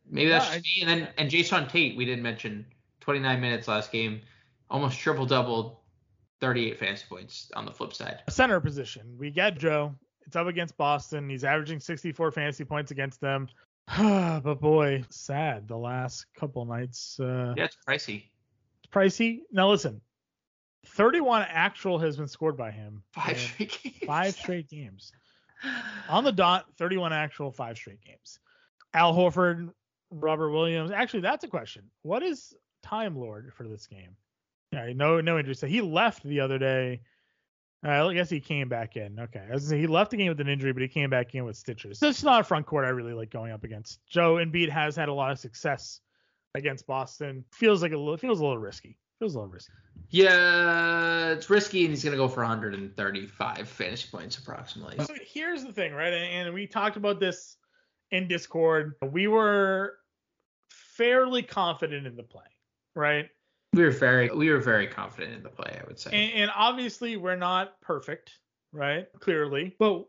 maybe 0.09 0.31
that's 0.31 0.53
yeah, 0.53 0.61
me. 0.61 0.83
And 0.83 0.91
then 0.91 1.09
and 1.17 1.31
Jae'Sean 1.31 1.69
Tate 1.69 1.97
we 1.97 2.05
didn't 2.05 2.23
mention 2.23 2.67
29 3.01 3.41
minutes 3.41 3.69
last 3.69 3.93
game, 3.93 4.21
almost 4.69 4.99
triple 4.99 5.27
double 5.27 5.81
38 6.41 6.79
fantasy 6.79 7.05
points 7.09 7.51
on 7.55 7.65
the 7.65 7.73
flip 7.73 7.95
side. 7.95 8.23
Center 8.29 8.61
position. 8.61 9.03
We 9.19 9.31
get 9.31 9.59
Joe. 9.59 9.95
It's 10.27 10.37
up 10.37 10.47
against 10.47 10.77
Boston. 10.77 11.29
He's 11.29 11.45
averaging 11.45 11.81
64 11.81 12.33
fantasy 12.33 12.65
points 12.65 12.91
against 12.91 13.21
them. 13.21 13.49
but 13.99 14.61
boy, 14.61 15.05
sad 15.09 15.69
the 15.69 15.77
last 15.77 16.27
couple 16.39 16.65
nights. 16.65 17.19
Uh, 17.21 17.55
yeah, 17.57 17.65
it's 17.65 17.77
pricey. 17.89 18.25
It's 18.83 18.93
pricey. 18.93 19.41
Now 19.53 19.71
listen, 19.71 20.01
31 20.87 21.47
actual 21.49 21.99
has 21.99 22.17
been 22.17 22.29
scored 22.29 22.57
by 22.57 22.71
him. 22.71 23.03
Five 23.13 23.39
straight 23.39 23.79
games. 23.83 23.97
Five 24.05 24.35
straight 24.35 24.69
games. 24.69 25.13
On 26.09 26.25
the 26.25 26.33
dot, 26.33 26.67
31 26.79 27.13
actual, 27.13 27.53
five 27.53 27.77
straight 27.77 28.03
games. 28.05 28.41
Al 28.95 29.15
Horford, 29.15 29.71
Robert 30.11 30.51
Williams. 30.51 30.91
Actually, 30.91 31.21
that's 31.21 31.45
a 31.45 31.49
question. 31.49 31.85
What 32.03 32.23
is 32.23 32.55
Time 32.83 33.17
Lord 33.17 33.53
for 33.55 33.67
this 33.69 33.87
game? 33.87 34.17
Yeah, 34.77 34.93
no, 34.95 35.21
no 35.21 35.53
So 35.53 35.67
He 35.67 35.81
left 35.81 36.23
the 36.23 36.41
other 36.41 36.59
day. 36.59 37.01
Uh, 37.85 38.09
I 38.09 38.15
guess 38.15 38.29
he 38.29 38.41
came 38.41 38.69
back 38.69 38.97
in. 38.97 39.19
Okay, 39.19 39.47
he 39.77 39.87
left 39.87 40.11
the 40.11 40.17
game 40.17 40.29
with 40.29 40.41
an 40.41 40.49
injury, 40.49 40.73
but 40.73 40.83
he 40.83 40.89
came 40.89 41.11
back 41.11 41.35
in 41.35 41.45
with 41.45 41.57
stitches. 41.57 41.99
So 41.99 42.09
it's 42.09 42.23
not 42.23 42.41
a 42.41 42.45
front 42.45 42.67
court 42.67 42.85
I 42.85 42.89
really 42.89 43.13
like 43.13 43.31
going 43.31 43.53
up 43.53 43.65
against. 43.65 44.01
Joel 44.07 44.45
Embiid 44.45 44.69
has 44.71 44.97
had 44.97 45.09
a 45.09 45.13
lot 45.13 45.31
of 45.31 45.39
success 45.39 46.01
against 46.55 46.87
Boston. 46.87 47.45
Feels 47.53 47.83
like 47.83 47.93
a 47.93 47.97
little, 47.97 48.17
feels 48.17 48.41
a 48.41 48.43
little 48.43 48.59
risky. 48.59 48.99
Feels 49.19 49.35
a 49.35 49.39
little 49.39 49.53
risky. 49.53 49.73
Yeah, 50.11 51.31
it's 51.31 51.49
risky, 51.49 51.83
and 51.85 51.91
he's 51.91 52.05
gonna 52.05 52.17
go 52.17 52.29
for 52.29 52.41
135 52.41 53.69
fantasy 53.69 54.09
points 54.11 54.39
approximately. 54.39 55.05
So 55.05 55.15
here's 55.25 55.65
the 55.65 55.73
thing, 55.73 55.93
right? 55.93 56.13
And 56.13 56.53
we 56.55 56.67
talked 56.67 56.97
about 56.97 57.21
this 57.21 57.57
in 58.11 58.27
Discord. 58.27 58.95
We 59.03 59.27
were 59.27 59.95
fairly 60.71 61.43
confident 61.43 62.07
in 62.07 62.17
the 62.17 62.23
play, 62.23 62.45
right? 62.95 63.27
We 63.77 63.85
were 63.85 63.91
very 63.91 64.31
we 64.31 64.51
were 64.51 64.61
very 64.61 64.87
confident 64.87 65.35
in 65.35 65.43
the 65.43 65.51
play, 65.51 65.79
I 65.81 65.87
would 65.87 65.99
say. 65.99 66.11
And, 66.13 66.43
and 66.43 66.51
obviously 66.55 67.17
we're 67.17 67.37
not 67.37 67.81
perfect, 67.81 68.33
right? 68.73 69.07
Clearly. 69.21 69.77
But 69.79 70.07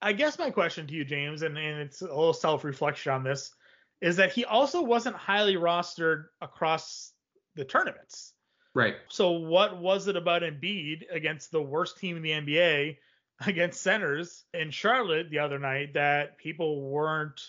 I 0.00 0.12
guess 0.12 0.38
my 0.38 0.50
question 0.50 0.86
to 0.86 0.94
you, 0.94 1.04
James, 1.04 1.42
and, 1.42 1.58
and 1.58 1.80
it's 1.80 2.02
a 2.02 2.06
little 2.06 2.32
self-reflection 2.32 3.12
on 3.12 3.24
this, 3.24 3.52
is 4.00 4.16
that 4.16 4.32
he 4.32 4.44
also 4.44 4.82
wasn't 4.82 5.16
highly 5.16 5.56
rostered 5.56 6.26
across 6.40 7.12
the 7.56 7.64
tournaments. 7.64 8.32
Right. 8.74 8.94
So 9.08 9.32
what 9.32 9.78
was 9.78 10.06
it 10.06 10.16
about 10.16 10.42
Embiid 10.42 11.02
against 11.10 11.50
the 11.50 11.60
worst 11.60 11.98
team 11.98 12.16
in 12.16 12.22
the 12.22 12.30
NBA 12.30 12.96
against 13.46 13.82
centers 13.82 14.44
in 14.54 14.70
Charlotte 14.70 15.30
the 15.30 15.40
other 15.40 15.58
night 15.58 15.94
that 15.94 16.38
people 16.38 16.88
weren't 16.88 17.40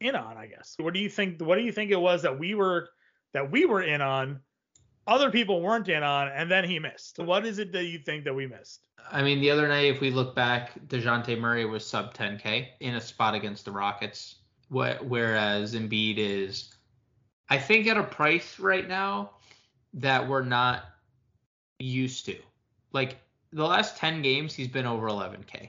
in 0.00 0.14
on, 0.14 0.36
I 0.36 0.46
guess. 0.46 0.74
What 0.78 0.92
do 0.92 1.00
you 1.00 1.08
think 1.08 1.40
what 1.40 1.56
do 1.56 1.62
you 1.62 1.72
think 1.72 1.90
it 1.90 2.00
was 2.00 2.22
that 2.22 2.38
we 2.38 2.54
were 2.54 2.90
that 3.34 3.50
we 3.50 3.66
were 3.66 3.82
in 3.82 4.00
on, 4.00 4.40
other 5.06 5.30
people 5.30 5.60
weren't 5.60 5.88
in 5.88 6.02
on, 6.02 6.28
and 6.28 6.50
then 6.50 6.64
he 6.64 6.78
missed? 6.78 7.18
What 7.18 7.44
is 7.44 7.58
it 7.58 7.72
that 7.72 7.84
you 7.84 7.98
think 7.98 8.24
that 8.24 8.34
we 8.34 8.46
missed? 8.46 8.86
I 9.12 9.22
mean, 9.22 9.40
the 9.40 9.50
other 9.50 9.68
night, 9.68 9.84
if 9.84 10.00
we 10.00 10.10
look 10.10 10.34
back, 10.34 10.72
Dejounte 10.86 11.38
Murray 11.38 11.66
was 11.66 11.86
sub 11.86 12.14
10K 12.14 12.68
in 12.80 12.94
a 12.94 13.00
spot 13.00 13.34
against 13.34 13.66
the 13.66 13.70
Rockets, 13.70 14.36
whereas 14.70 15.74
Embiid 15.74 16.16
is, 16.16 16.72
I 17.50 17.58
think, 17.58 17.86
at 17.86 17.98
a 17.98 18.02
price 18.02 18.58
right 18.58 18.88
now 18.88 19.32
that 19.92 20.26
we're 20.26 20.44
not 20.44 20.84
used 21.78 22.24
to. 22.26 22.36
Like 22.92 23.18
the 23.52 23.66
last 23.66 23.98
10 23.98 24.22
games, 24.22 24.54
he's 24.54 24.68
been 24.68 24.86
over 24.86 25.06
11K. 25.06 25.68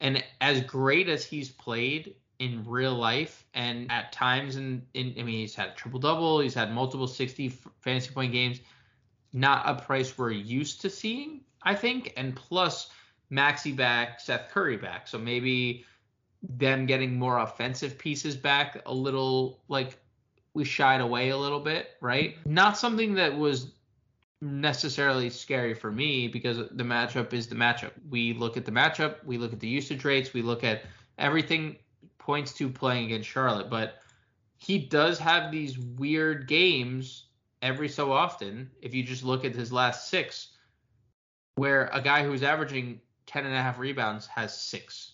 And 0.00 0.24
as 0.40 0.62
great 0.62 1.08
as 1.08 1.24
he's 1.24 1.50
played 1.50 2.16
in 2.38 2.64
real 2.66 2.94
life 2.94 3.44
and 3.54 3.90
at 3.90 4.12
times 4.12 4.56
in, 4.56 4.82
in 4.94 5.14
I 5.18 5.22
mean 5.22 5.40
he's 5.40 5.54
had 5.54 5.70
a 5.70 5.74
triple 5.74 6.00
double, 6.00 6.40
he's 6.40 6.54
had 6.54 6.72
multiple 6.72 7.06
60 7.06 7.48
fantasy 7.80 8.12
point 8.12 8.32
games, 8.32 8.60
not 9.32 9.62
a 9.66 9.74
price 9.74 10.16
we're 10.16 10.30
used 10.30 10.80
to 10.82 10.90
seeing, 10.90 11.40
I 11.62 11.74
think, 11.74 12.12
and 12.16 12.34
plus 12.34 12.90
Maxey 13.30 13.72
back, 13.72 14.20
Seth 14.20 14.50
Curry 14.50 14.76
back. 14.76 15.08
So 15.08 15.18
maybe 15.18 15.84
them 16.42 16.86
getting 16.86 17.18
more 17.18 17.38
offensive 17.38 17.98
pieces 17.98 18.36
back 18.36 18.82
a 18.86 18.92
little 18.92 19.60
like 19.68 19.98
we 20.54 20.64
shied 20.64 21.00
away 21.00 21.30
a 21.30 21.36
little 21.36 21.60
bit, 21.60 21.90
right? 22.00 22.36
Not 22.46 22.78
something 22.78 23.14
that 23.14 23.36
was 23.36 23.72
necessarily 24.40 25.30
scary 25.30 25.74
for 25.74 25.90
me 25.90 26.28
because 26.28 26.58
the 26.58 26.84
matchup 26.84 27.32
is 27.32 27.48
the 27.48 27.54
matchup. 27.54 27.92
We 28.08 28.34
look 28.34 28.56
at 28.56 28.64
the 28.64 28.70
matchup, 28.70 29.24
we 29.24 29.38
look 29.38 29.52
at 29.52 29.60
the 29.60 29.68
usage 29.68 30.04
rates, 30.04 30.32
we 30.32 30.42
look 30.42 30.62
at 30.62 30.82
everything 31.18 31.76
points 32.24 32.52
to 32.54 32.68
playing 32.68 33.06
against 33.06 33.28
Charlotte, 33.28 33.68
but 33.70 33.96
he 34.56 34.78
does 34.78 35.18
have 35.18 35.52
these 35.52 35.78
weird 35.78 36.48
games 36.48 37.26
every 37.60 37.88
so 37.88 38.12
often. 38.12 38.70
If 38.80 38.94
you 38.94 39.02
just 39.02 39.24
look 39.24 39.44
at 39.44 39.54
his 39.54 39.72
last 39.72 40.08
six, 40.08 40.56
where 41.56 41.90
a 41.92 42.00
guy 42.00 42.24
who's 42.24 42.42
averaging 42.42 43.00
10 43.26 43.44
and 43.46 43.54
a 43.54 43.62
half 43.62 43.78
rebounds 43.78 44.26
has 44.26 44.58
six 44.58 45.12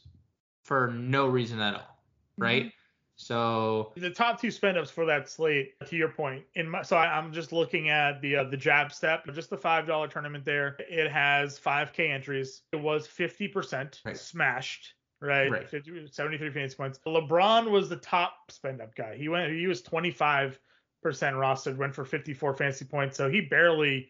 for 0.63 0.93
no 0.93 1.27
reason 1.27 1.61
at 1.61 1.75
all, 1.75 2.03
right? 2.39 2.63
mm-hmm. 2.63 2.69
Mm-hmm. 2.69 2.75
So 3.17 3.93
the 3.97 4.09
top 4.09 4.41
two 4.41 4.51
spend 4.51 4.79
ups 4.79 4.91
for 4.91 5.05
that 5.05 5.29
slate, 5.29 5.75
to 5.87 5.95
your 5.95 6.09
point, 6.09 6.43
in 6.55 6.71
my, 6.71 6.81
so 6.81 6.97
I, 6.97 7.19
am 7.19 7.35
just 7.35 7.53
looking 7.53 7.91
at 7.91 8.23
the 8.23 8.37
uh, 8.37 8.45
the 8.45 8.57
jab 8.57 8.93
step, 8.93 9.27
just 9.35 9.51
the 9.51 9.59
five 9.59 9.87
dollar 9.87 10.09
tournament 10.09 10.43
there. 10.43 10.77
It 10.79 11.11
has 11.11 11.61
5K 11.61 12.11
entries. 12.11 12.63
It 12.73 12.81
was 12.81 13.07
50% 13.07 14.01
right. 14.07 14.17
smashed 14.17 14.95
right? 15.21 15.51
right. 15.51 15.69
50, 15.69 16.09
73 16.11 16.51
fantasy 16.51 16.77
points. 16.77 17.01
LeBron 17.07 17.71
was 17.71 17.89
the 17.89 17.97
top 17.97 18.35
spend 18.51 18.81
up 18.81 18.95
guy. 18.95 19.17
He 19.17 19.29
went 19.29 19.53
he 19.53 19.67
was 19.67 19.83
25% 19.83 20.57
rostered, 21.05 21.77
went 21.77 21.95
for 21.95 22.05
54 22.05 22.55
fantasy 22.55 22.85
points. 22.85 23.17
So 23.17 23.29
he 23.29 23.41
barely 23.43 24.09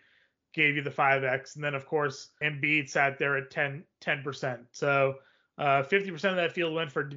gave 0.54 0.76
you 0.76 0.82
the 0.82 0.90
5x. 0.90 1.56
And 1.56 1.64
then 1.64 1.74
of 1.74 1.86
course 1.86 2.30
Embiid 2.42 2.88
sat 2.88 3.18
there 3.18 3.36
at 3.36 3.50
10 3.50 3.84
10%. 4.02 4.58
So 4.72 5.16
uh, 5.58 5.82
50% 5.82 6.12
of 6.12 6.36
that 6.36 6.52
field 6.52 6.74
went 6.74 6.90
for 6.90 7.10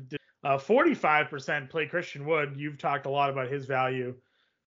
uh, 0.44 0.58
45% 0.58 1.70
played 1.70 1.90
Christian 1.90 2.26
Wood. 2.26 2.56
You've 2.58 2.78
talked 2.78 3.06
a 3.06 3.10
lot 3.10 3.30
about 3.30 3.50
his 3.50 3.66
value. 3.66 4.16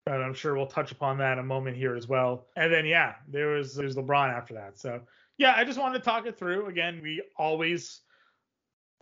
And 0.07 0.23
I'm 0.23 0.35
sure 0.35 0.57
we'll 0.57 0.67
touch 0.67 0.91
upon 0.91 1.19
that 1.19 1.35
in 1.35 1.39
a 1.39 1.45
moment 1.45 1.77
here 1.77 1.95
as 1.95 2.09
well. 2.09 2.49
And 2.57 2.73
then 2.73 2.85
yeah, 2.87 3.15
there 3.29 3.51
was 3.51 3.75
there's 3.75 3.95
LeBron 3.95 4.37
after 4.37 4.55
that. 4.55 4.77
So 4.79 5.01
yeah, 5.39 5.55
I 5.57 5.65
just 5.65 5.79
wanted 5.79 5.99
to 5.99 6.05
talk 6.05 6.27
it 6.27 6.37
through. 6.37 6.67
Again, 6.67 7.01
we 7.03 7.23
always 7.37 8.01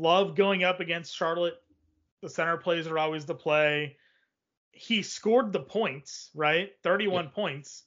Love 0.01 0.34
going 0.34 0.64
up 0.64 0.80
against 0.80 1.14
Charlotte. 1.14 1.61
The 2.22 2.30
center 2.30 2.57
plays 2.57 2.86
are 2.86 2.98
always 2.98 3.26
the 3.26 3.34
play. 3.34 3.98
He 4.72 5.03
scored 5.03 5.53
the 5.53 5.61
points, 5.61 6.30
right? 6.34 6.70
31 6.82 7.24
yeah. 7.24 7.30
points. 7.32 7.84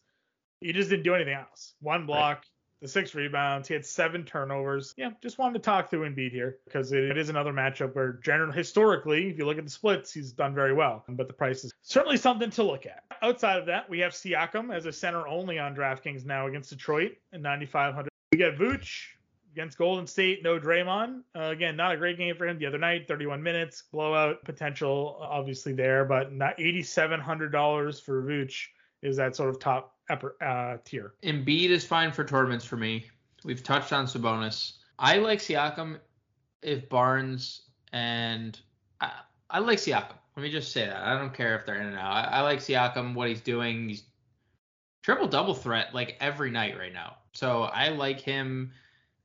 He 0.60 0.72
just 0.74 0.92
didn't 0.92 1.06
do 1.06 1.16
anything 1.16 1.34
else. 1.34 1.74
One 1.82 2.06
block, 2.06 2.38
right. 2.38 2.46
the 2.82 2.88
six 2.88 3.16
rebounds. 3.16 3.68
He 3.68 3.74
had 3.74 3.84
seven 3.84 4.26
turnovers. 4.26 4.94
Yeah, 4.96 5.10
just 5.24 5.40
wanted 5.40 5.54
to 5.56 5.60
talk 5.66 5.90
through 5.90 6.08
Embiid 6.08 6.32
here 6.32 6.60
because 6.66 6.92
it, 6.92 7.04
it 7.04 7.18
is 7.18 7.30
another 7.30 7.52
matchup 7.52 7.96
where, 7.96 8.14
generally, 8.24 8.56
historically, 8.56 9.30
if 9.30 9.40
you 9.40 9.46
look 9.46 9.58
at 9.58 9.64
the 9.64 9.72
splits, 9.72 10.14
he's 10.14 10.32
done 10.32 10.54
very 10.54 10.74
well. 10.74 11.04
But 11.10 11.28
the 11.28 11.34
price 11.34 11.64
is 11.64 11.74
certainly 11.82 12.18
something 12.18 12.52
to 12.52 12.64
look 12.64 12.86
at. 12.86 13.04
Outside 13.24 13.58
of 13.58 13.66
that, 13.66 13.90
we 13.90 13.98
have 14.00 14.12
Siakam 14.12 14.72
as 14.72 14.86
a 14.86 14.92
center 14.92 15.28
only 15.28 15.58
on 15.58 15.76
DraftKings 15.76 16.26
now 16.26 16.46
against 16.46 16.70
Detroit 16.70 17.14
at 17.34 17.42
9,500. 17.42 18.08
We 18.32 18.38
got 18.38 18.54
Vooch 18.54 19.08
against 19.54 19.78
Golden 19.78 20.08
State, 20.08 20.44
no 20.44 20.60
Draymond. 20.60 21.22
Uh, 21.36 21.44
again, 21.44 21.76
not 21.76 21.94
a 21.94 21.98
great 21.98 22.18
game 22.18 22.36
for 22.36 22.48
him 22.48 22.58
the 22.58 22.66
other 22.66 22.80
night. 22.80 23.08
31 23.08 23.42
minutes, 23.42 23.84
blowout 23.92 24.44
potential 24.44 25.18
obviously 25.22 25.74
there, 25.74 26.06
but 26.06 26.34
not 26.34 26.58
$8,700 26.58 28.02
for 28.02 28.24
Vooch 28.24 28.66
is 29.02 29.18
that 29.18 29.36
sort 29.36 29.50
of 29.50 29.60
top 29.60 29.96
uh, 30.10 30.78
tier. 30.84 31.14
Embiid 31.24 31.70
is 31.70 31.86
fine 31.86 32.12
for 32.12 32.24
tournaments 32.24 32.66
for 32.66 32.78
me. 32.78 33.06
We've 33.44 33.64
touched 33.64 33.94
on 33.94 34.06
Sabonis. 34.06 34.74
I 34.98 35.18
like 35.18 35.40
Siakam 35.40 36.00
if 36.62 36.90
Barnes 36.90 37.62
and 37.92 38.60
I, 39.02 39.12
I 39.50 39.60
like 39.60 39.78
Siakam. 39.78 40.16
Let 40.36 40.44
me 40.44 40.50
just 40.50 40.72
say 40.72 40.86
that. 40.86 41.04
I 41.04 41.18
don't 41.18 41.34
care 41.34 41.56
if 41.56 41.66
they're 41.66 41.80
in 41.80 41.88
and 41.88 41.98
out. 41.98 42.12
I, 42.12 42.24
I 42.24 42.42
like 42.42 42.60
Siakam, 42.60 43.14
what 43.14 43.28
he's 43.28 43.42
doing. 43.42 43.90
He's 43.90 44.04
triple 45.04 45.28
double 45.28 45.54
threat 45.54 45.94
like 45.94 46.18
every 46.20 46.50
night 46.50 46.78
right 46.78 46.94
now. 46.94 47.18
So 47.34 47.64
I 47.64 47.90
like 47.90 48.20
him 48.20 48.72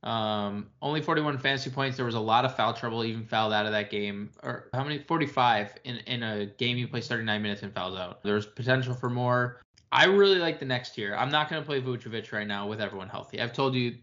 um, 0.03 0.69
only 0.81 1.03
41 1.03 1.39
fantasy 1.39 1.71
points. 1.71 1.97
There 1.97 2.07
was 2.07 2.15
a 2.15 2.21
lot 2.21 2.45
of 2.45 2.55
foul 2.57 2.73
trouble, 2.73 3.05
even 3.05 3.25
fouled 3.25 3.53
out 3.53 3.67
of 3.67 3.73
that 3.73 3.91
game. 3.91 4.31
Or 4.43 4.69
how 4.73 4.85
many? 4.85 5.01
45 5.01 5.75
in, 5.85 5.97
in 6.07 6.23
a 6.23 6.47
game 6.47 6.77
you 6.77 6.87
play 6.87 7.01
39 7.01 7.43
minutes 7.43 7.63
and 7.63 7.75
fouls 7.75 7.99
out. 7.99 8.23
There's 8.23 8.47
potential 8.47 8.95
for 8.95 9.11
more. 9.11 9.61
I 9.91 10.05
really 10.05 10.39
like 10.39 10.61
the 10.61 10.67
next 10.67 10.95
tier. 10.95 11.17
I'm 11.17 11.31
not 11.31 11.49
going 11.49 11.63
to 11.63 11.67
play 11.67 11.81
Vucevic 11.81 12.33
right 12.33 12.47
now 12.47 12.69
with 12.69 12.81
everyone 12.81 13.09
healthy. 13.09 13.41
I've 13.41 13.53
told 13.53 13.75
you, 13.75 13.97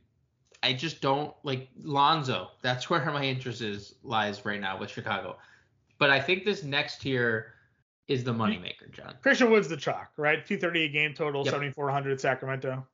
I 0.63 0.73
just 0.73 0.99
don't 0.99 1.33
like 1.43 1.69
Lonzo. 1.83 2.49
That's 2.61 2.89
where 2.89 3.05
my 3.05 3.23
interest 3.23 3.61
is 3.61 3.95
lies 4.03 4.43
right 4.45 4.59
now 4.59 4.79
with 4.79 4.89
Chicago. 4.89 5.37
But 5.99 6.09
I 6.09 6.19
think 6.19 6.43
this 6.43 6.63
next 6.63 7.01
tier 7.01 7.53
is 8.07 8.23
the 8.23 8.33
moneymaker, 8.33 8.91
John. 8.91 9.15
Christian 9.21 9.49
Wood's 9.49 9.69
the 9.69 9.77
chalk, 9.77 10.11
right? 10.17 10.45
230 10.45 10.85
a 10.85 10.89
game 10.89 11.13
total, 11.13 11.45
yep. 11.45 11.53
7400 11.53 12.19
Sacramento. 12.19 12.85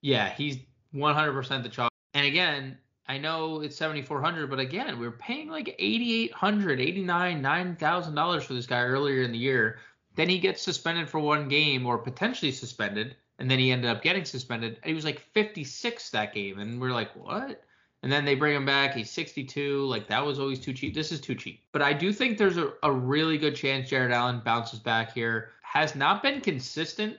Yeah, 0.00 0.30
he's 0.30 0.58
100% 0.94 1.62
the 1.62 1.68
chalk. 1.68 1.87
And 2.14 2.26
again, 2.26 2.78
I 3.06 3.18
know 3.18 3.60
it's 3.60 3.76
7400 3.76 4.50
but 4.50 4.60
again, 4.60 4.98
we 4.98 5.06
are 5.06 5.12
paying 5.12 5.48
like 5.48 5.74
8800 5.78 6.80
89 6.80 7.42
$9,000 7.42 8.42
for 8.42 8.54
this 8.54 8.66
guy 8.66 8.82
earlier 8.82 9.22
in 9.22 9.32
the 9.32 9.38
year. 9.38 9.78
Then 10.14 10.28
he 10.28 10.38
gets 10.38 10.62
suspended 10.62 11.08
for 11.08 11.20
one 11.20 11.48
game 11.48 11.86
or 11.86 11.96
potentially 11.96 12.50
suspended, 12.50 13.14
and 13.38 13.48
then 13.48 13.60
he 13.60 13.70
ended 13.70 13.88
up 13.88 14.02
getting 14.02 14.24
suspended. 14.24 14.80
He 14.84 14.92
was 14.92 15.04
like 15.04 15.20
56 15.20 16.10
that 16.10 16.34
game, 16.34 16.58
and 16.58 16.80
we're 16.80 16.90
like, 16.90 17.14
what? 17.14 17.62
And 18.02 18.12
then 18.12 18.24
they 18.24 18.34
bring 18.34 18.54
him 18.54 18.66
back. 18.66 18.94
He's 18.94 19.10
62. 19.10 19.84
Like 19.86 20.08
that 20.08 20.24
was 20.24 20.38
always 20.38 20.60
too 20.60 20.72
cheap. 20.72 20.94
This 20.94 21.12
is 21.12 21.20
too 21.20 21.34
cheap. 21.34 21.62
But 21.72 21.82
I 21.82 21.92
do 21.92 22.12
think 22.12 22.36
there's 22.36 22.56
a, 22.56 22.72
a 22.82 22.92
really 22.92 23.38
good 23.38 23.56
chance 23.56 23.88
Jarrett 23.88 24.12
Allen 24.12 24.42
bounces 24.44 24.78
back 24.78 25.12
here. 25.12 25.50
Has 25.62 25.94
not 25.94 26.22
been 26.22 26.40
consistent 26.40 27.16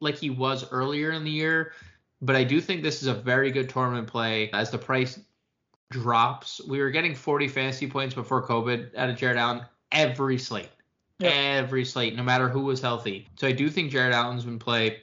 like 0.00 0.16
he 0.16 0.30
was 0.30 0.70
earlier 0.70 1.12
in 1.12 1.24
the 1.24 1.30
year. 1.30 1.72
But 2.22 2.36
I 2.36 2.44
do 2.44 2.60
think 2.60 2.82
this 2.82 3.02
is 3.02 3.08
a 3.08 3.14
very 3.14 3.50
good 3.50 3.68
tournament 3.68 4.06
play 4.06 4.50
as 4.52 4.70
the 4.70 4.78
price 4.78 5.18
drops. 5.90 6.60
We 6.66 6.80
were 6.80 6.90
getting 6.90 7.14
40 7.14 7.48
fantasy 7.48 7.86
points 7.88 8.14
before 8.14 8.46
COVID 8.46 8.96
out 8.96 9.10
of 9.10 9.16
Jarrett 9.16 9.38
Allen 9.38 9.62
every 9.90 10.38
slate. 10.38 10.68
Yep. 11.18 11.32
Every 11.34 11.84
slate, 11.84 12.16
no 12.16 12.22
matter 12.22 12.48
who 12.48 12.62
was 12.62 12.80
healthy. 12.80 13.28
So 13.36 13.46
I 13.46 13.52
do 13.52 13.68
think 13.68 13.90
Jarrett 13.90 14.14
Allen's 14.14 14.44
been 14.44 14.58
play. 14.58 15.02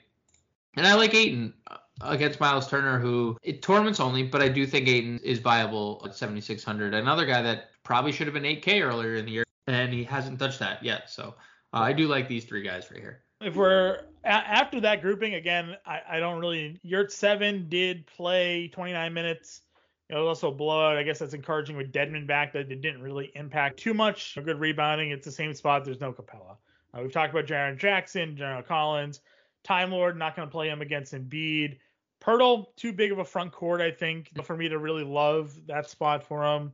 And 0.75 0.85
I 0.85 0.95
like 0.95 1.13
Ayton. 1.13 1.53
against 2.01 2.39
Myles 2.39 2.67
Turner, 2.67 2.99
who 2.99 3.37
it 3.43 3.61
tournaments 3.61 3.99
only, 3.99 4.23
but 4.23 4.41
I 4.41 4.49
do 4.49 4.65
think 4.65 4.87
Ayton 4.87 5.19
is 5.23 5.39
viable 5.39 6.01
at 6.05 6.15
7,600. 6.15 6.93
Another 6.93 7.25
guy 7.25 7.41
that 7.41 7.71
probably 7.83 8.11
should 8.11 8.27
have 8.27 8.33
been 8.33 8.43
8K 8.43 8.81
earlier 8.81 9.15
in 9.15 9.25
the 9.25 9.31
year, 9.31 9.43
and 9.67 9.93
he 9.93 10.03
hasn't 10.03 10.39
touched 10.39 10.59
that 10.59 10.83
yet. 10.83 11.09
So 11.09 11.35
uh, 11.73 11.79
I 11.79 11.93
do 11.93 12.07
like 12.07 12.27
these 12.27 12.45
three 12.45 12.61
guys 12.61 12.89
right 12.91 12.99
here. 12.99 13.21
If 13.41 13.55
we're 13.55 14.01
a- 14.23 14.27
after 14.27 14.81
that 14.81 15.01
grouping 15.01 15.35
again, 15.35 15.77
I, 15.85 16.01
I 16.09 16.19
don't 16.19 16.39
really. 16.39 16.79
Yurtseven 16.85 17.69
did 17.69 18.05
play 18.07 18.69
29 18.69 19.13
minutes. 19.13 19.61
It 20.09 20.15
was 20.15 20.25
also 20.25 20.49
a 20.49 20.55
blowout. 20.55 20.97
I 20.97 21.03
guess 21.03 21.19
that's 21.19 21.33
encouraging 21.33 21.75
with 21.75 21.91
Dedmon 21.91 22.25
back 22.25 22.53
that 22.53 22.71
it 22.71 22.81
didn't 22.81 23.01
really 23.01 23.31
impact 23.35 23.77
too 23.77 23.93
much. 23.93 24.37
Good 24.43 24.59
rebounding. 24.59 25.11
It's 25.11 25.25
the 25.25 25.31
same 25.31 25.53
spot. 25.53 25.83
There's 25.83 25.99
no 25.99 26.13
Capela. 26.13 26.55
Uh, 26.93 27.01
we've 27.01 27.11
talked 27.11 27.33
about 27.33 27.45
Jaren 27.45 27.77
Jackson, 27.77 28.37
General 28.37 28.63
Collins, 28.63 29.19
Time 29.63 29.91
Lord. 29.91 30.17
Not 30.17 30.35
going 30.35 30.47
to 30.47 30.51
play 30.51 30.69
him 30.69 30.81
against 30.81 31.13
Embiid. 31.13 31.77
Poeltl, 32.21 32.75
too 32.77 32.93
big 32.93 33.11
of 33.11 33.19
a 33.19 33.25
front 33.25 33.51
court, 33.51 33.81
I 33.81 33.91
think, 33.91 34.31
for 34.43 34.57
me 34.57 34.69
to 34.69 34.79
really 34.79 35.03
love 35.03 35.53
that 35.67 35.89
spot 35.89 36.23
for 36.23 36.43
him. 36.43 36.71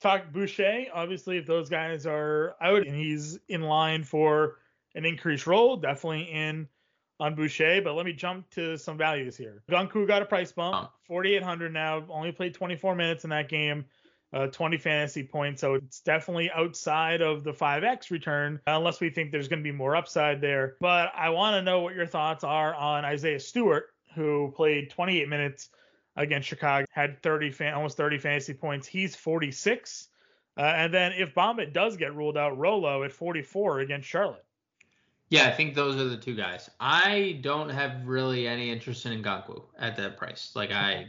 Talk 0.00 0.30
Boucher, 0.32 0.86
obviously, 0.92 1.38
if 1.38 1.46
those 1.46 1.68
guys 1.68 2.06
are 2.06 2.54
out 2.60 2.86
and 2.86 2.94
he's 2.94 3.38
in 3.48 3.62
line 3.62 4.04
for 4.04 4.58
an 4.98 5.06
increased 5.06 5.46
role, 5.46 5.76
definitely 5.76 6.22
in 6.24 6.68
on 7.20 7.34
Boucher. 7.34 7.80
But 7.82 7.94
let 7.94 8.04
me 8.04 8.12
jump 8.12 8.50
to 8.50 8.76
some 8.76 8.98
values 8.98 9.36
here. 9.36 9.62
Okongwu 9.70 10.06
got 10.06 10.22
a 10.22 10.26
price 10.26 10.52
bump, 10.52 10.90
4,800 11.06 11.72
now. 11.72 12.04
Only 12.10 12.32
played 12.32 12.52
24 12.52 12.96
minutes 12.96 13.22
in 13.24 13.30
that 13.30 13.48
game, 13.48 13.84
uh, 14.32 14.48
20 14.48 14.76
fantasy 14.76 15.22
points. 15.22 15.60
So 15.60 15.74
it's 15.74 16.00
definitely 16.00 16.50
outside 16.50 17.22
of 17.22 17.44
the 17.44 17.52
5x 17.52 18.10
return, 18.10 18.60
unless 18.66 19.00
we 19.00 19.08
think 19.08 19.30
there's 19.30 19.48
going 19.48 19.60
to 19.60 19.64
be 19.64 19.72
more 19.72 19.94
upside 19.94 20.40
there. 20.40 20.76
But 20.80 21.12
I 21.14 21.30
want 21.30 21.54
to 21.54 21.62
know 21.62 21.80
what 21.80 21.94
your 21.94 22.06
thoughts 22.06 22.42
are 22.42 22.74
on 22.74 23.04
Isaiah 23.04 23.40
Stewart, 23.40 23.86
who 24.16 24.52
played 24.56 24.90
28 24.90 25.28
minutes 25.28 25.70
against 26.16 26.48
Chicago, 26.48 26.84
had 26.90 27.22
30 27.22 27.52
fan, 27.52 27.74
almost 27.74 27.96
30 27.96 28.18
fantasy 28.18 28.52
points. 28.52 28.88
He's 28.88 29.14
46. 29.14 30.08
Uh, 30.56 30.62
and 30.62 30.92
then 30.92 31.12
if 31.12 31.32
Bamba 31.36 31.72
does 31.72 31.96
get 31.96 32.16
ruled 32.16 32.36
out, 32.36 32.58
Rolo 32.58 33.04
at 33.04 33.12
44 33.12 33.78
against 33.78 34.08
Charlotte. 34.08 34.44
Yeah, 35.30 35.46
I 35.46 35.50
think 35.50 35.74
those 35.74 35.96
are 35.96 36.08
the 36.08 36.16
two 36.16 36.34
guys. 36.34 36.70
I 36.80 37.38
don't 37.42 37.68
have 37.68 38.06
really 38.06 38.48
any 38.48 38.70
interest 38.70 39.04
in 39.04 39.22
Okongwu 39.22 39.62
at 39.78 39.96
that 39.96 40.16
price. 40.16 40.52
Like 40.54 40.72
I, 40.72 41.08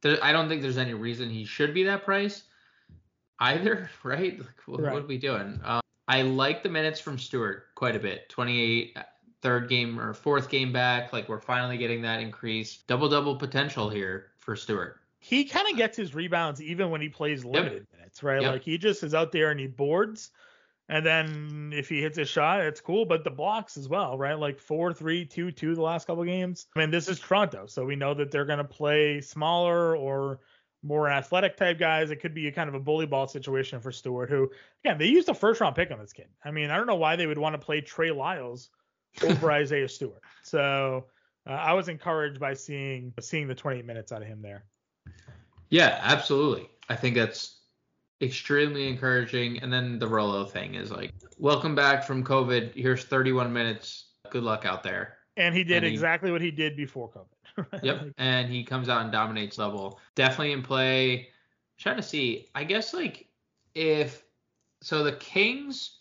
there, 0.00 0.18
I 0.22 0.32
don't 0.32 0.48
think 0.48 0.62
there's 0.62 0.78
any 0.78 0.94
reason 0.94 1.28
he 1.28 1.44
should 1.44 1.74
be 1.74 1.84
that 1.84 2.04
price 2.04 2.44
either, 3.40 3.90
right? 4.02 4.38
Like, 4.38 4.66
what, 4.66 4.80
right. 4.80 4.92
what, 4.94 5.02
are 5.02 5.06
we 5.06 5.18
doing? 5.18 5.60
Um, 5.64 5.82
I 6.08 6.22
like 6.22 6.62
the 6.62 6.70
minutes 6.70 6.98
from 6.98 7.18
Stewart 7.18 7.66
quite 7.74 7.94
a 7.94 7.98
bit. 7.98 8.28
28, 8.30 8.96
third 9.42 9.68
game 9.68 10.00
or 10.00 10.14
fourth 10.14 10.48
game 10.48 10.72
back. 10.72 11.12
Like 11.12 11.28
we're 11.28 11.40
finally 11.40 11.76
getting 11.76 12.00
that 12.02 12.20
increase. 12.20 12.78
Double 12.86 13.08
double 13.08 13.36
potential 13.36 13.90
here 13.90 14.28
for 14.38 14.56
Stewart. 14.56 15.00
He 15.18 15.44
kind 15.44 15.68
of 15.70 15.76
gets 15.76 15.96
his 15.96 16.14
rebounds 16.14 16.60
even 16.62 16.90
when 16.90 17.00
he 17.00 17.08
plays 17.08 17.44
limited 17.44 17.86
yep. 17.90 17.98
minutes, 17.98 18.22
right? 18.22 18.42
Yep. 18.42 18.52
Like 18.52 18.62
he 18.62 18.78
just 18.78 19.02
is 19.02 19.14
out 19.14 19.30
there 19.30 19.50
and 19.50 19.60
he 19.60 19.66
boards 19.66 20.30
and 20.92 21.06
then 21.06 21.72
if 21.74 21.88
he 21.88 22.02
hits 22.02 22.18
a 22.18 22.24
shot, 22.26 22.60
it's 22.60 22.82
cool. 22.82 23.06
But 23.06 23.24
the 23.24 23.30
blocks 23.30 23.78
as 23.78 23.88
well, 23.88 24.18
right? 24.18 24.38
Like 24.38 24.60
four, 24.60 24.92
three, 24.92 25.24
two, 25.24 25.50
two 25.50 25.74
the 25.74 25.80
last 25.80 26.06
couple 26.06 26.22
games. 26.24 26.66
I 26.76 26.80
mean, 26.80 26.90
this 26.90 27.08
is 27.08 27.18
Toronto, 27.18 27.64
so 27.64 27.86
we 27.86 27.96
know 27.96 28.12
that 28.12 28.30
they're 28.30 28.44
going 28.44 28.58
to 28.58 28.64
play 28.64 29.22
smaller 29.22 29.96
or 29.96 30.40
more 30.82 31.08
athletic 31.08 31.56
type 31.56 31.78
guys. 31.78 32.10
It 32.10 32.16
could 32.16 32.34
be 32.34 32.46
a 32.46 32.52
kind 32.52 32.68
of 32.68 32.74
a 32.74 32.78
bully 32.78 33.06
ball 33.06 33.26
situation 33.26 33.80
for 33.80 33.90
Stewart, 33.90 34.28
who 34.28 34.50
again 34.84 34.98
they 34.98 35.06
used 35.06 35.30
a 35.30 35.34
first 35.34 35.62
round 35.62 35.76
pick 35.76 35.90
on 35.90 35.98
this 35.98 36.12
kid. 36.12 36.28
I 36.44 36.50
mean, 36.50 36.68
I 36.68 36.76
don't 36.76 36.86
know 36.86 36.96
why 36.96 37.16
they 37.16 37.26
would 37.26 37.38
want 37.38 37.54
to 37.54 37.58
play 37.58 37.80
Trey 37.80 38.10
Lyles 38.10 38.68
over 39.22 39.50
Isaiah 39.50 39.88
Stewart. 39.88 40.20
So 40.42 41.06
uh, 41.48 41.52
I 41.52 41.72
was 41.72 41.88
encouraged 41.88 42.38
by 42.38 42.52
seeing 42.52 43.14
seeing 43.18 43.48
the 43.48 43.54
28 43.54 43.86
minutes 43.86 44.12
out 44.12 44.20
of 44.20 44.28
him 44.28 44.42
there. 44.42 44.66
Yeah, 45.70 45.98
absolutely. 46.02 46.68
I 46.90 46.96
think 46.96 47.16
that's 47.16 47.61
extremely 48.22 48.88
encouraging. 48.88 49.58
And 49.58 49.72
then 49.72 49.98
the 49.98 50.06
Rolo 50.06 50.44
thing 50.44 50.74
is 50.74 50.90
like, 50.90 51.12
welcome 51.38 51.74
back 51.74 52.04
from 52.04 52.24
COVID. 52.24 52.74
Here's 52.74 53.04
31 53.04 53.52
minutes. 53.52 54.06
Good 54.30 54.44
luck 54.44 54.64
out 54.64 54.82
there. 54.82 55.16
And 55.36 55.54
he 55.54 55.64
did 55.64 55.78
and 55.78 55.86
exactly 55.86 56.28
he, 56.28 56.32
what 56.32 56.40
he 56.40 56.50
did 56.50 56.76
before 56.76 57.10
COVID. 57.10 57.26
yep. 57.82 58.06
And 58.18 58.50
he 58.50 58.64
comes 58.64 58.88
out 58.88 59.02
and 59.02 59.12
dominates 59.12 59.58
level. 59.58 60.00
Definitely 60.14 60.52
in 60.52 60.62
play. 60.62 61.18
I'm 61.18 61.26
trying 61.78 61.96
to 61.96 62.02
see. 62.02 62.48
I 62.54 62.64
guess 62.64 62.94
like 62.94 63.26
if 63.74 64.22
so 64.82 65.02
the 65.02 65.12
Kings 65.12 65.98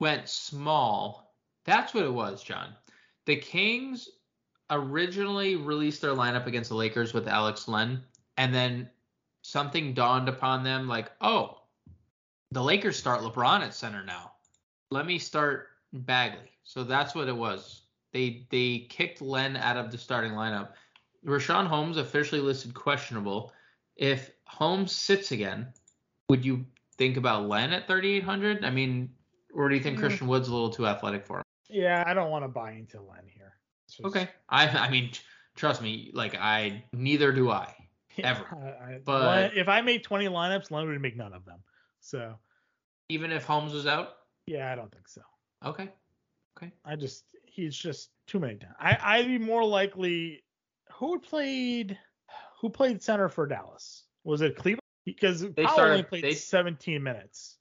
went 0.00 0.28
small. 0.28 1.34
That's 1.64 1.94
what 1.94 2.04
it 2.04 2.12
was, 2.12 2.42
John. 2.42 2.74
The 3.26 3.36
Kings 3.36 4.08
originally 4.70 5.56
released 5.56 6.00
their 6.00 6.14
lineup 6.14 6.46
against 6.46 6.70
the 6.70 6.76
Lakers 6.76 7.12
with 7.12 7.28
Alex 7.28 7.68
Len, 7.68 8.02
and 8.36 8.54
then 8.54 8.88
something 9.42 9.94
dawned 9.94 10.28
upon 10.28 10.64
them 10.64 10.88
like, 10.88 11.10
oh, 11.20 11.58
the 12.50 12.62
Lakers 12.62 12.96
start 12.96 13.20
LeBron 13.20 13.60
at 13.60 13.74
center 13.74 14.02
now. 14.04 14.32
Let 14.90 15.06
me 15.06 15.18
start 15.18 15.68
Bagley. 15.92 16.52
So 16.64 16.84
that's 16.84 17.14
what 17.14 17.28
it 17.28 17.36
was. 17.36 17.82
They 18.12 18.46
they 18.50 18.86
kicked 18.88 19.20
Len 19.20 19.56
out 19.56 19.76
of 19.76 19.90
the 19.90 19.98
starting 19.98 20.32
lineup. 20.32 20.70
Richaun 21.24 21.66
Holmes 21.66 21.98
officially 21.98 22.40
listed 22.40 22.74
questionable. 22.74 23.52
If 23.96 24.30
Holmes 24.44 24.92
sits 24.92 25.32
again, 25.32 25.72
would 26.28 26.44
you 26.44 26.64
think 26.96 27.16
about 27.16 27.48
Len 27.48 27.72
at 27.72 27.86
3,800? 27.86 28.64
I 28.64 28.70
mean, 28.70 29.10
or 29.52 29.68
do 29.68 29.74
you 29.74 29.82
think 29.82 29.96
mm. 29.96 30.00
Christian 30.00 30.26
Wood's 30.26 30.48
a 30.48 30.52
little 30.52 30.70
too 30.70 30.86
athletic 30.86 31.26
for 31.26 31.38
him? 31.38 31.44
Yeah, 31.68 32.04
I 32.06 32.14
don't 32.14 32.30
want 32.30 32.44
to 32.44 32.48
buy 32.48 32.72
into 32.72 33.00
Len 33.00 33.24
here. 33.26 33.54
Just... 33.90 34.04
Okay. 34.04 34.28
I 34.48 34.68
I 34.68 34.90
mean, 34.90 35.10
trust 35.54 35.82
me, 35.82 36.10
like 36.14 36.34
I 36.34 36.84
neither 36.92 37.32
do 37.32 37.50
I 37.50 37.74
ever. 38.18 38.44
I, 38.80 39.00
but 39.04 39.56
if 39.56 39.68
I 39.68 39.80
made 39.80 40.04
20 40.04 40.26
lineups, 40.26 40.70
Len 40.70 40.86
would 40.86 41.00
make 41.00 41.16
none 41.16 41.32
of 41.32 41.44
them. 41.44 41.60
So 42.00 42.34
even 43.08 43.32
if 43.32 43.44
Holmes 43.44 43.72
was 43.72 43.86
out? 43.86 44.16
Yeah, 44.46 44.72
I 44.72 44.76
don't 44.76 44.92
think 44.92 45.08
so. 45.08 45.22
Okay. 45.64 45.88
Okay. 46.56 46.72
I 46.84 46.96
just 46.96 47.24
he's 47.44 47.76
just 47.76 48.10
too 48.26 48.38
many 48.38 48.56
times. 48.56 48.74
I 48.78 48.98
I'd 49.00 49.26
be 49.26 49.38
more 49.38 49.64
likely 49.64 50.42
who 50.92 51.18
played 51.18 51.98
who 52.60 52.70
played 52.70 53.02
center 53.02 53.28
for 53.28 53.46
Dallas? 53.46 54.04
Was 54.24 54.40
it 54.40 54.56
Cleveland? 54.56 54.80
Because 55.04 55.40
they 55.40 55.64
Powell 55.64 55.74
started, 55.74 55.90
only 55.92 56.02
played 56.02 56.24
they, 56.24 56.34
17 56.34 57.02
minutes. 57.02 57.56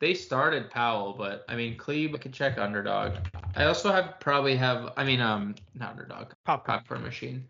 They 0.00 0.14
started 0.14 0.70
Powell, 0.70 1.14
but 1.16 1.44
I 1.48 1.56
mean 1.56 1.76
Cleve 1.76 2.14
I 2.14 2.18
could 2.18 2.32
check 2.32 2.58
underdog. 2.58 3.12
I 3.54 3.64
also 3.64 3.92
have 3.92 4.18
probably 4.20 4.56
have 4.56 4.92
I 4.96 5.04
mean 5.04 5.20
um 5.20 5.54
not 5.74 5.90
underdog. 5.90 6.32
Pop 6.44 6.66
popcorn 6.66 7.02
machine. 7.02 7.48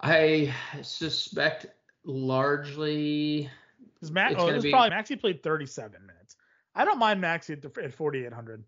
I 0.00 0.54
suspect 0.82 1.66
largely. 2.08 3.48
Because 3.94 4.10
Max, 4.10 4.34
oh, 4.38 4.60
be, 4.60 4.70
probably 4.70 4.90
Maxey 4.90 5.16
played 5.16 5.42
37 5.42 5.92
minutes. 6.06 6.36
I 6.74 6.84
don't 6.84 6.98
mind 6.98 7.20
Maxey 7.20 7.52
at, 7.52 7.62
the, 7.62 7.70
at 7.82 7.92
4,800. 7.92 8.64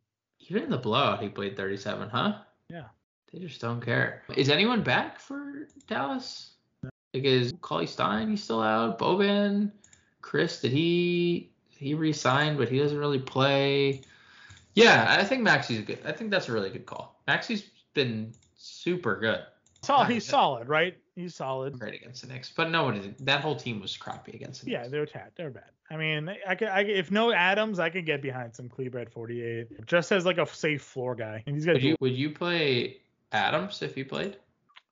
Even 0.49 0.65
in 0.65 0.71
the 0.71 0.79
blowout, 0.79 1.23
he 1.23 1.29
played 1.29 1.57
37, 1.57 2.09
huh? 2.09 2.39
Yeah. 2.69 2.85
They 3.33 3.39
just 3.39 3.61
don't 3.61 3.85
care. 3.85 4.23
Is 4.37 4.49
anyone 4.49 4.83
back 4.83 5.21
for 5.21 5.69
Dallas? 5.87 6.53
No. 6.83 6.91
Like 7.15 7.25
is 7.25 7.53
Cauley 7.61 7.87
Stein 7.87 8.29
he's 8.29 8.43
still 8.43 8.63
out? 8.63 8.99
Boban, 8.99 9.71
Chriss, 10.23 10.61
did 10.61 10.73
he 10.73 11.51
he 11.69 11.95
re-signed, 11.95 12.59
but 12.59 12.69
he 12.69 12.79
doesn't 12.79 12.99
really 12.99 13.19
play. 13.19 14.03
Yeah, 14.75 15.07
I 15.19 15.25
think 15.25 15.43
Maxey's 15.43 15.81
good. 15.81 16.01
I 16.05 16.13
think 16.13 16.31
that's 16.31 16.49
a 16.49 16.53
really 16.53 16.71
good 16.71 16.87
call. 16.87 17.21
Maxey's 17.27 17.71
been 17.95 18.33
super 18.57 19.19
good. 19.19 19.41
So 19.83 19.97
he's 20.05 20.27
solid, 20.27 20.69
right? 20.69 20.97
He's 21.15 21.35
solid. 21.35 21.79
Great 21.79 21.95
against 21.95 22.23
the 22.23 22.33
Knicks, 22.33 22.53
but 22.55 22.71
nobody. 22.71 23.15
That 23.21 23.41
whole 23.41 23.57
team 23.57 23.81
was 23.81 23.97
crappy 23.97 24.33
against 24.33 24.65
the 24.65 24.71
Knicks. 24.71 24.85
Yeah, 24.85 24.89
they 24.89 24.99
were 24.99 25.07
bad. 25.07 25.33
They're 25.37 25.51
bad. 25.51 25.71
I 25.91 25.97
mean, 25.97 26.31
I 26.47 26.55
could, 26.55 26.69
I 26.69 26.83
if 26.83 27.11
no 27.11 27.33
Adams, 27.33 27.79
I 27.79 27.91
could 27.91 28.07
get 28.07 28.23
behind 28.23 28.55
some 28.55 28.69
Kleber 28.69 29.01
at 29.01 29.13
48, 29.13 29.87
just 29.87 30.13
as 30.13 30.25
like 30.25 30.39
a 30.39 30.47
safe 30.47 30.83
floor 30.83 31.15
guy. 31.15 31.43
And 31.47 31.57
he's 31.57 31.67
got. 31.67 31.75
Would 31.75 31.83
you 31.83 31.97
would 32.01 32.13
you 32.13 32.31
play 32.31 32.99
Adams 33.33 33.83
if 33.83 33.95
he 33.95 34.05
played? 34.05 34.37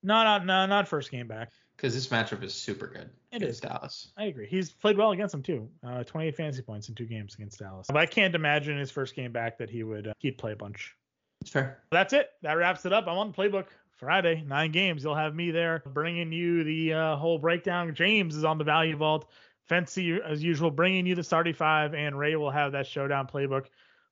No, 0.02 0.22
not 0.24 0.44
no, 0.44 0.66
not 0.66 0.88
first 0.88 1.10
game 1.10 1.28
back. 1.28 1.50
Because 1.76 1.94
this 1.94 2.08
matchup 2.08 2.42
is 2.42 2.52
super 2.52 2.88
good. 2.88 3.08
It 3.30 3.42
is 3.42 3.60
Dallas. 3.60 4.08
I 4.16 4.24
agree. 4.24 4.48
He's 4.48 4.70
played 4.70 4.98
well 4.98 5.12
against 5.12 5.30
them 5.30 5.44
too. 5.44 5.68
Uh, 5.86 6.02
28 6.02 6.34
fantasy 6.34 6.62
points 6.62 6.88
in 6.88 6.96
two 6.96 7.04
games 7.04 7.34
against 7.34 7.60
Dallas. 7.60 7.86
But 7.86 7.98
I 7.98 8.06
can't 8.06 8.34
imagine 8.34 8.76
his 8.76 8.90
first 8.90 9.14
game 9.14 9.30
back 9.30 9.58
that 9.58 9.70
he 9.70 9.84
would 9.84 10.08
uh, 10.08 10.14
he'd 10.18 10.38
play 10.38 10.52
a 10.52 10.56
bunch. 10.56 10.96
It's 11.40 11.50
fair. 11.50 11.78
That's 11.92 12.12
it. 12.12 12.30
That 12.42 12.54
wraps 12.54 12.84
it 12.84 12.92
up. 12.92 13.06
I'm 13.06 13.16
on 13.16 13.30
the 13.30 13.36
playbook. 13.36 13.66
Friday, 13.98 14.44
nine 14.46 14.70
games. 14.70 15.02
You'll 15.02 15.16
have 15.16 15.34
me 15.34 15.50
there 15.50 15.82
bringing 15.86 16.32
you 16.32 16.62
the 16.62 16.92
uh, 16.94 17.16
whole 17.16 17.38
breakdown. 17.38 17.94
James 17.94 18.36
is 18.36 18.44
on 18.44 18.58
the 18.58 18.64
value 18.64 18.96
vault. 18.96 19.28
Fancy, 19.68 20.18
as 20.24 20.42
usual, 20.42 20.70
bringing 20.70 21.04
you 21.04 21.14
the 21.14 21.22
starting 21.22 21.52
five, 21.52 21.94
and 21.94 22.18
Ray 22.18 22.36
will 22.36 22.50
have 22.50 22.72
that 22.72 22.86
showdown 22.86 23.26
playbook 23.26 23.66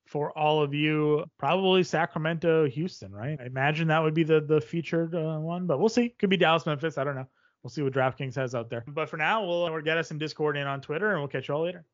for 0.05 0.37
all 0.37 0.61
of 0.61 0.73
you. 0.73 1.25
Probably 1.37 1.83
Sacramento, 1.83 2.67
Houston, 2.67 3.11
right? 3.11 3.39
I 3.41 3.45
imagine 3.45 3.87
that 3.87 4.03
would 4.03 4.13
be 4.13 4.23
the 4.23 4.41
the 4.41 4.61
featured 4.61 5.15
uh, 5.15 5.37
one, 5.39 5.65
but 5.65 5.79
we'll 5.79 5.89
see. 5.89 6.09
Could 6.09 6.29
be 6.29 6.37
Dallas, 6.37 6.65
Memphis. 6.65 6.97
I 6.97 7.03
don't 7.03 7.15
know. 7.15 7.27
We'll 7.63 7.71
see 7.71 7.81
what 7.81 7.93
DraftKings 7.93 8.35
has 8.35 8.53
out 8.55 8.69
there. 8.69 8.83
But 8.87 9.09
for 9.09 9.17
now, 9.17 9.45
we'll, 9.45 9.71
we'll 9.71 9.81
get 9.81 9.97
us 9.97 10.11
in 10.11 10.17
Discord 10.17 10.57
and 10.57 10.69
on 10.69 10.79
Twitter, 10.79 11.11
and 11.11 11.19
we'll 11.19 11.27
catch 11.27 11.47
you 11.47 11.55
all 11.55 11.63
later. 11.63 11.85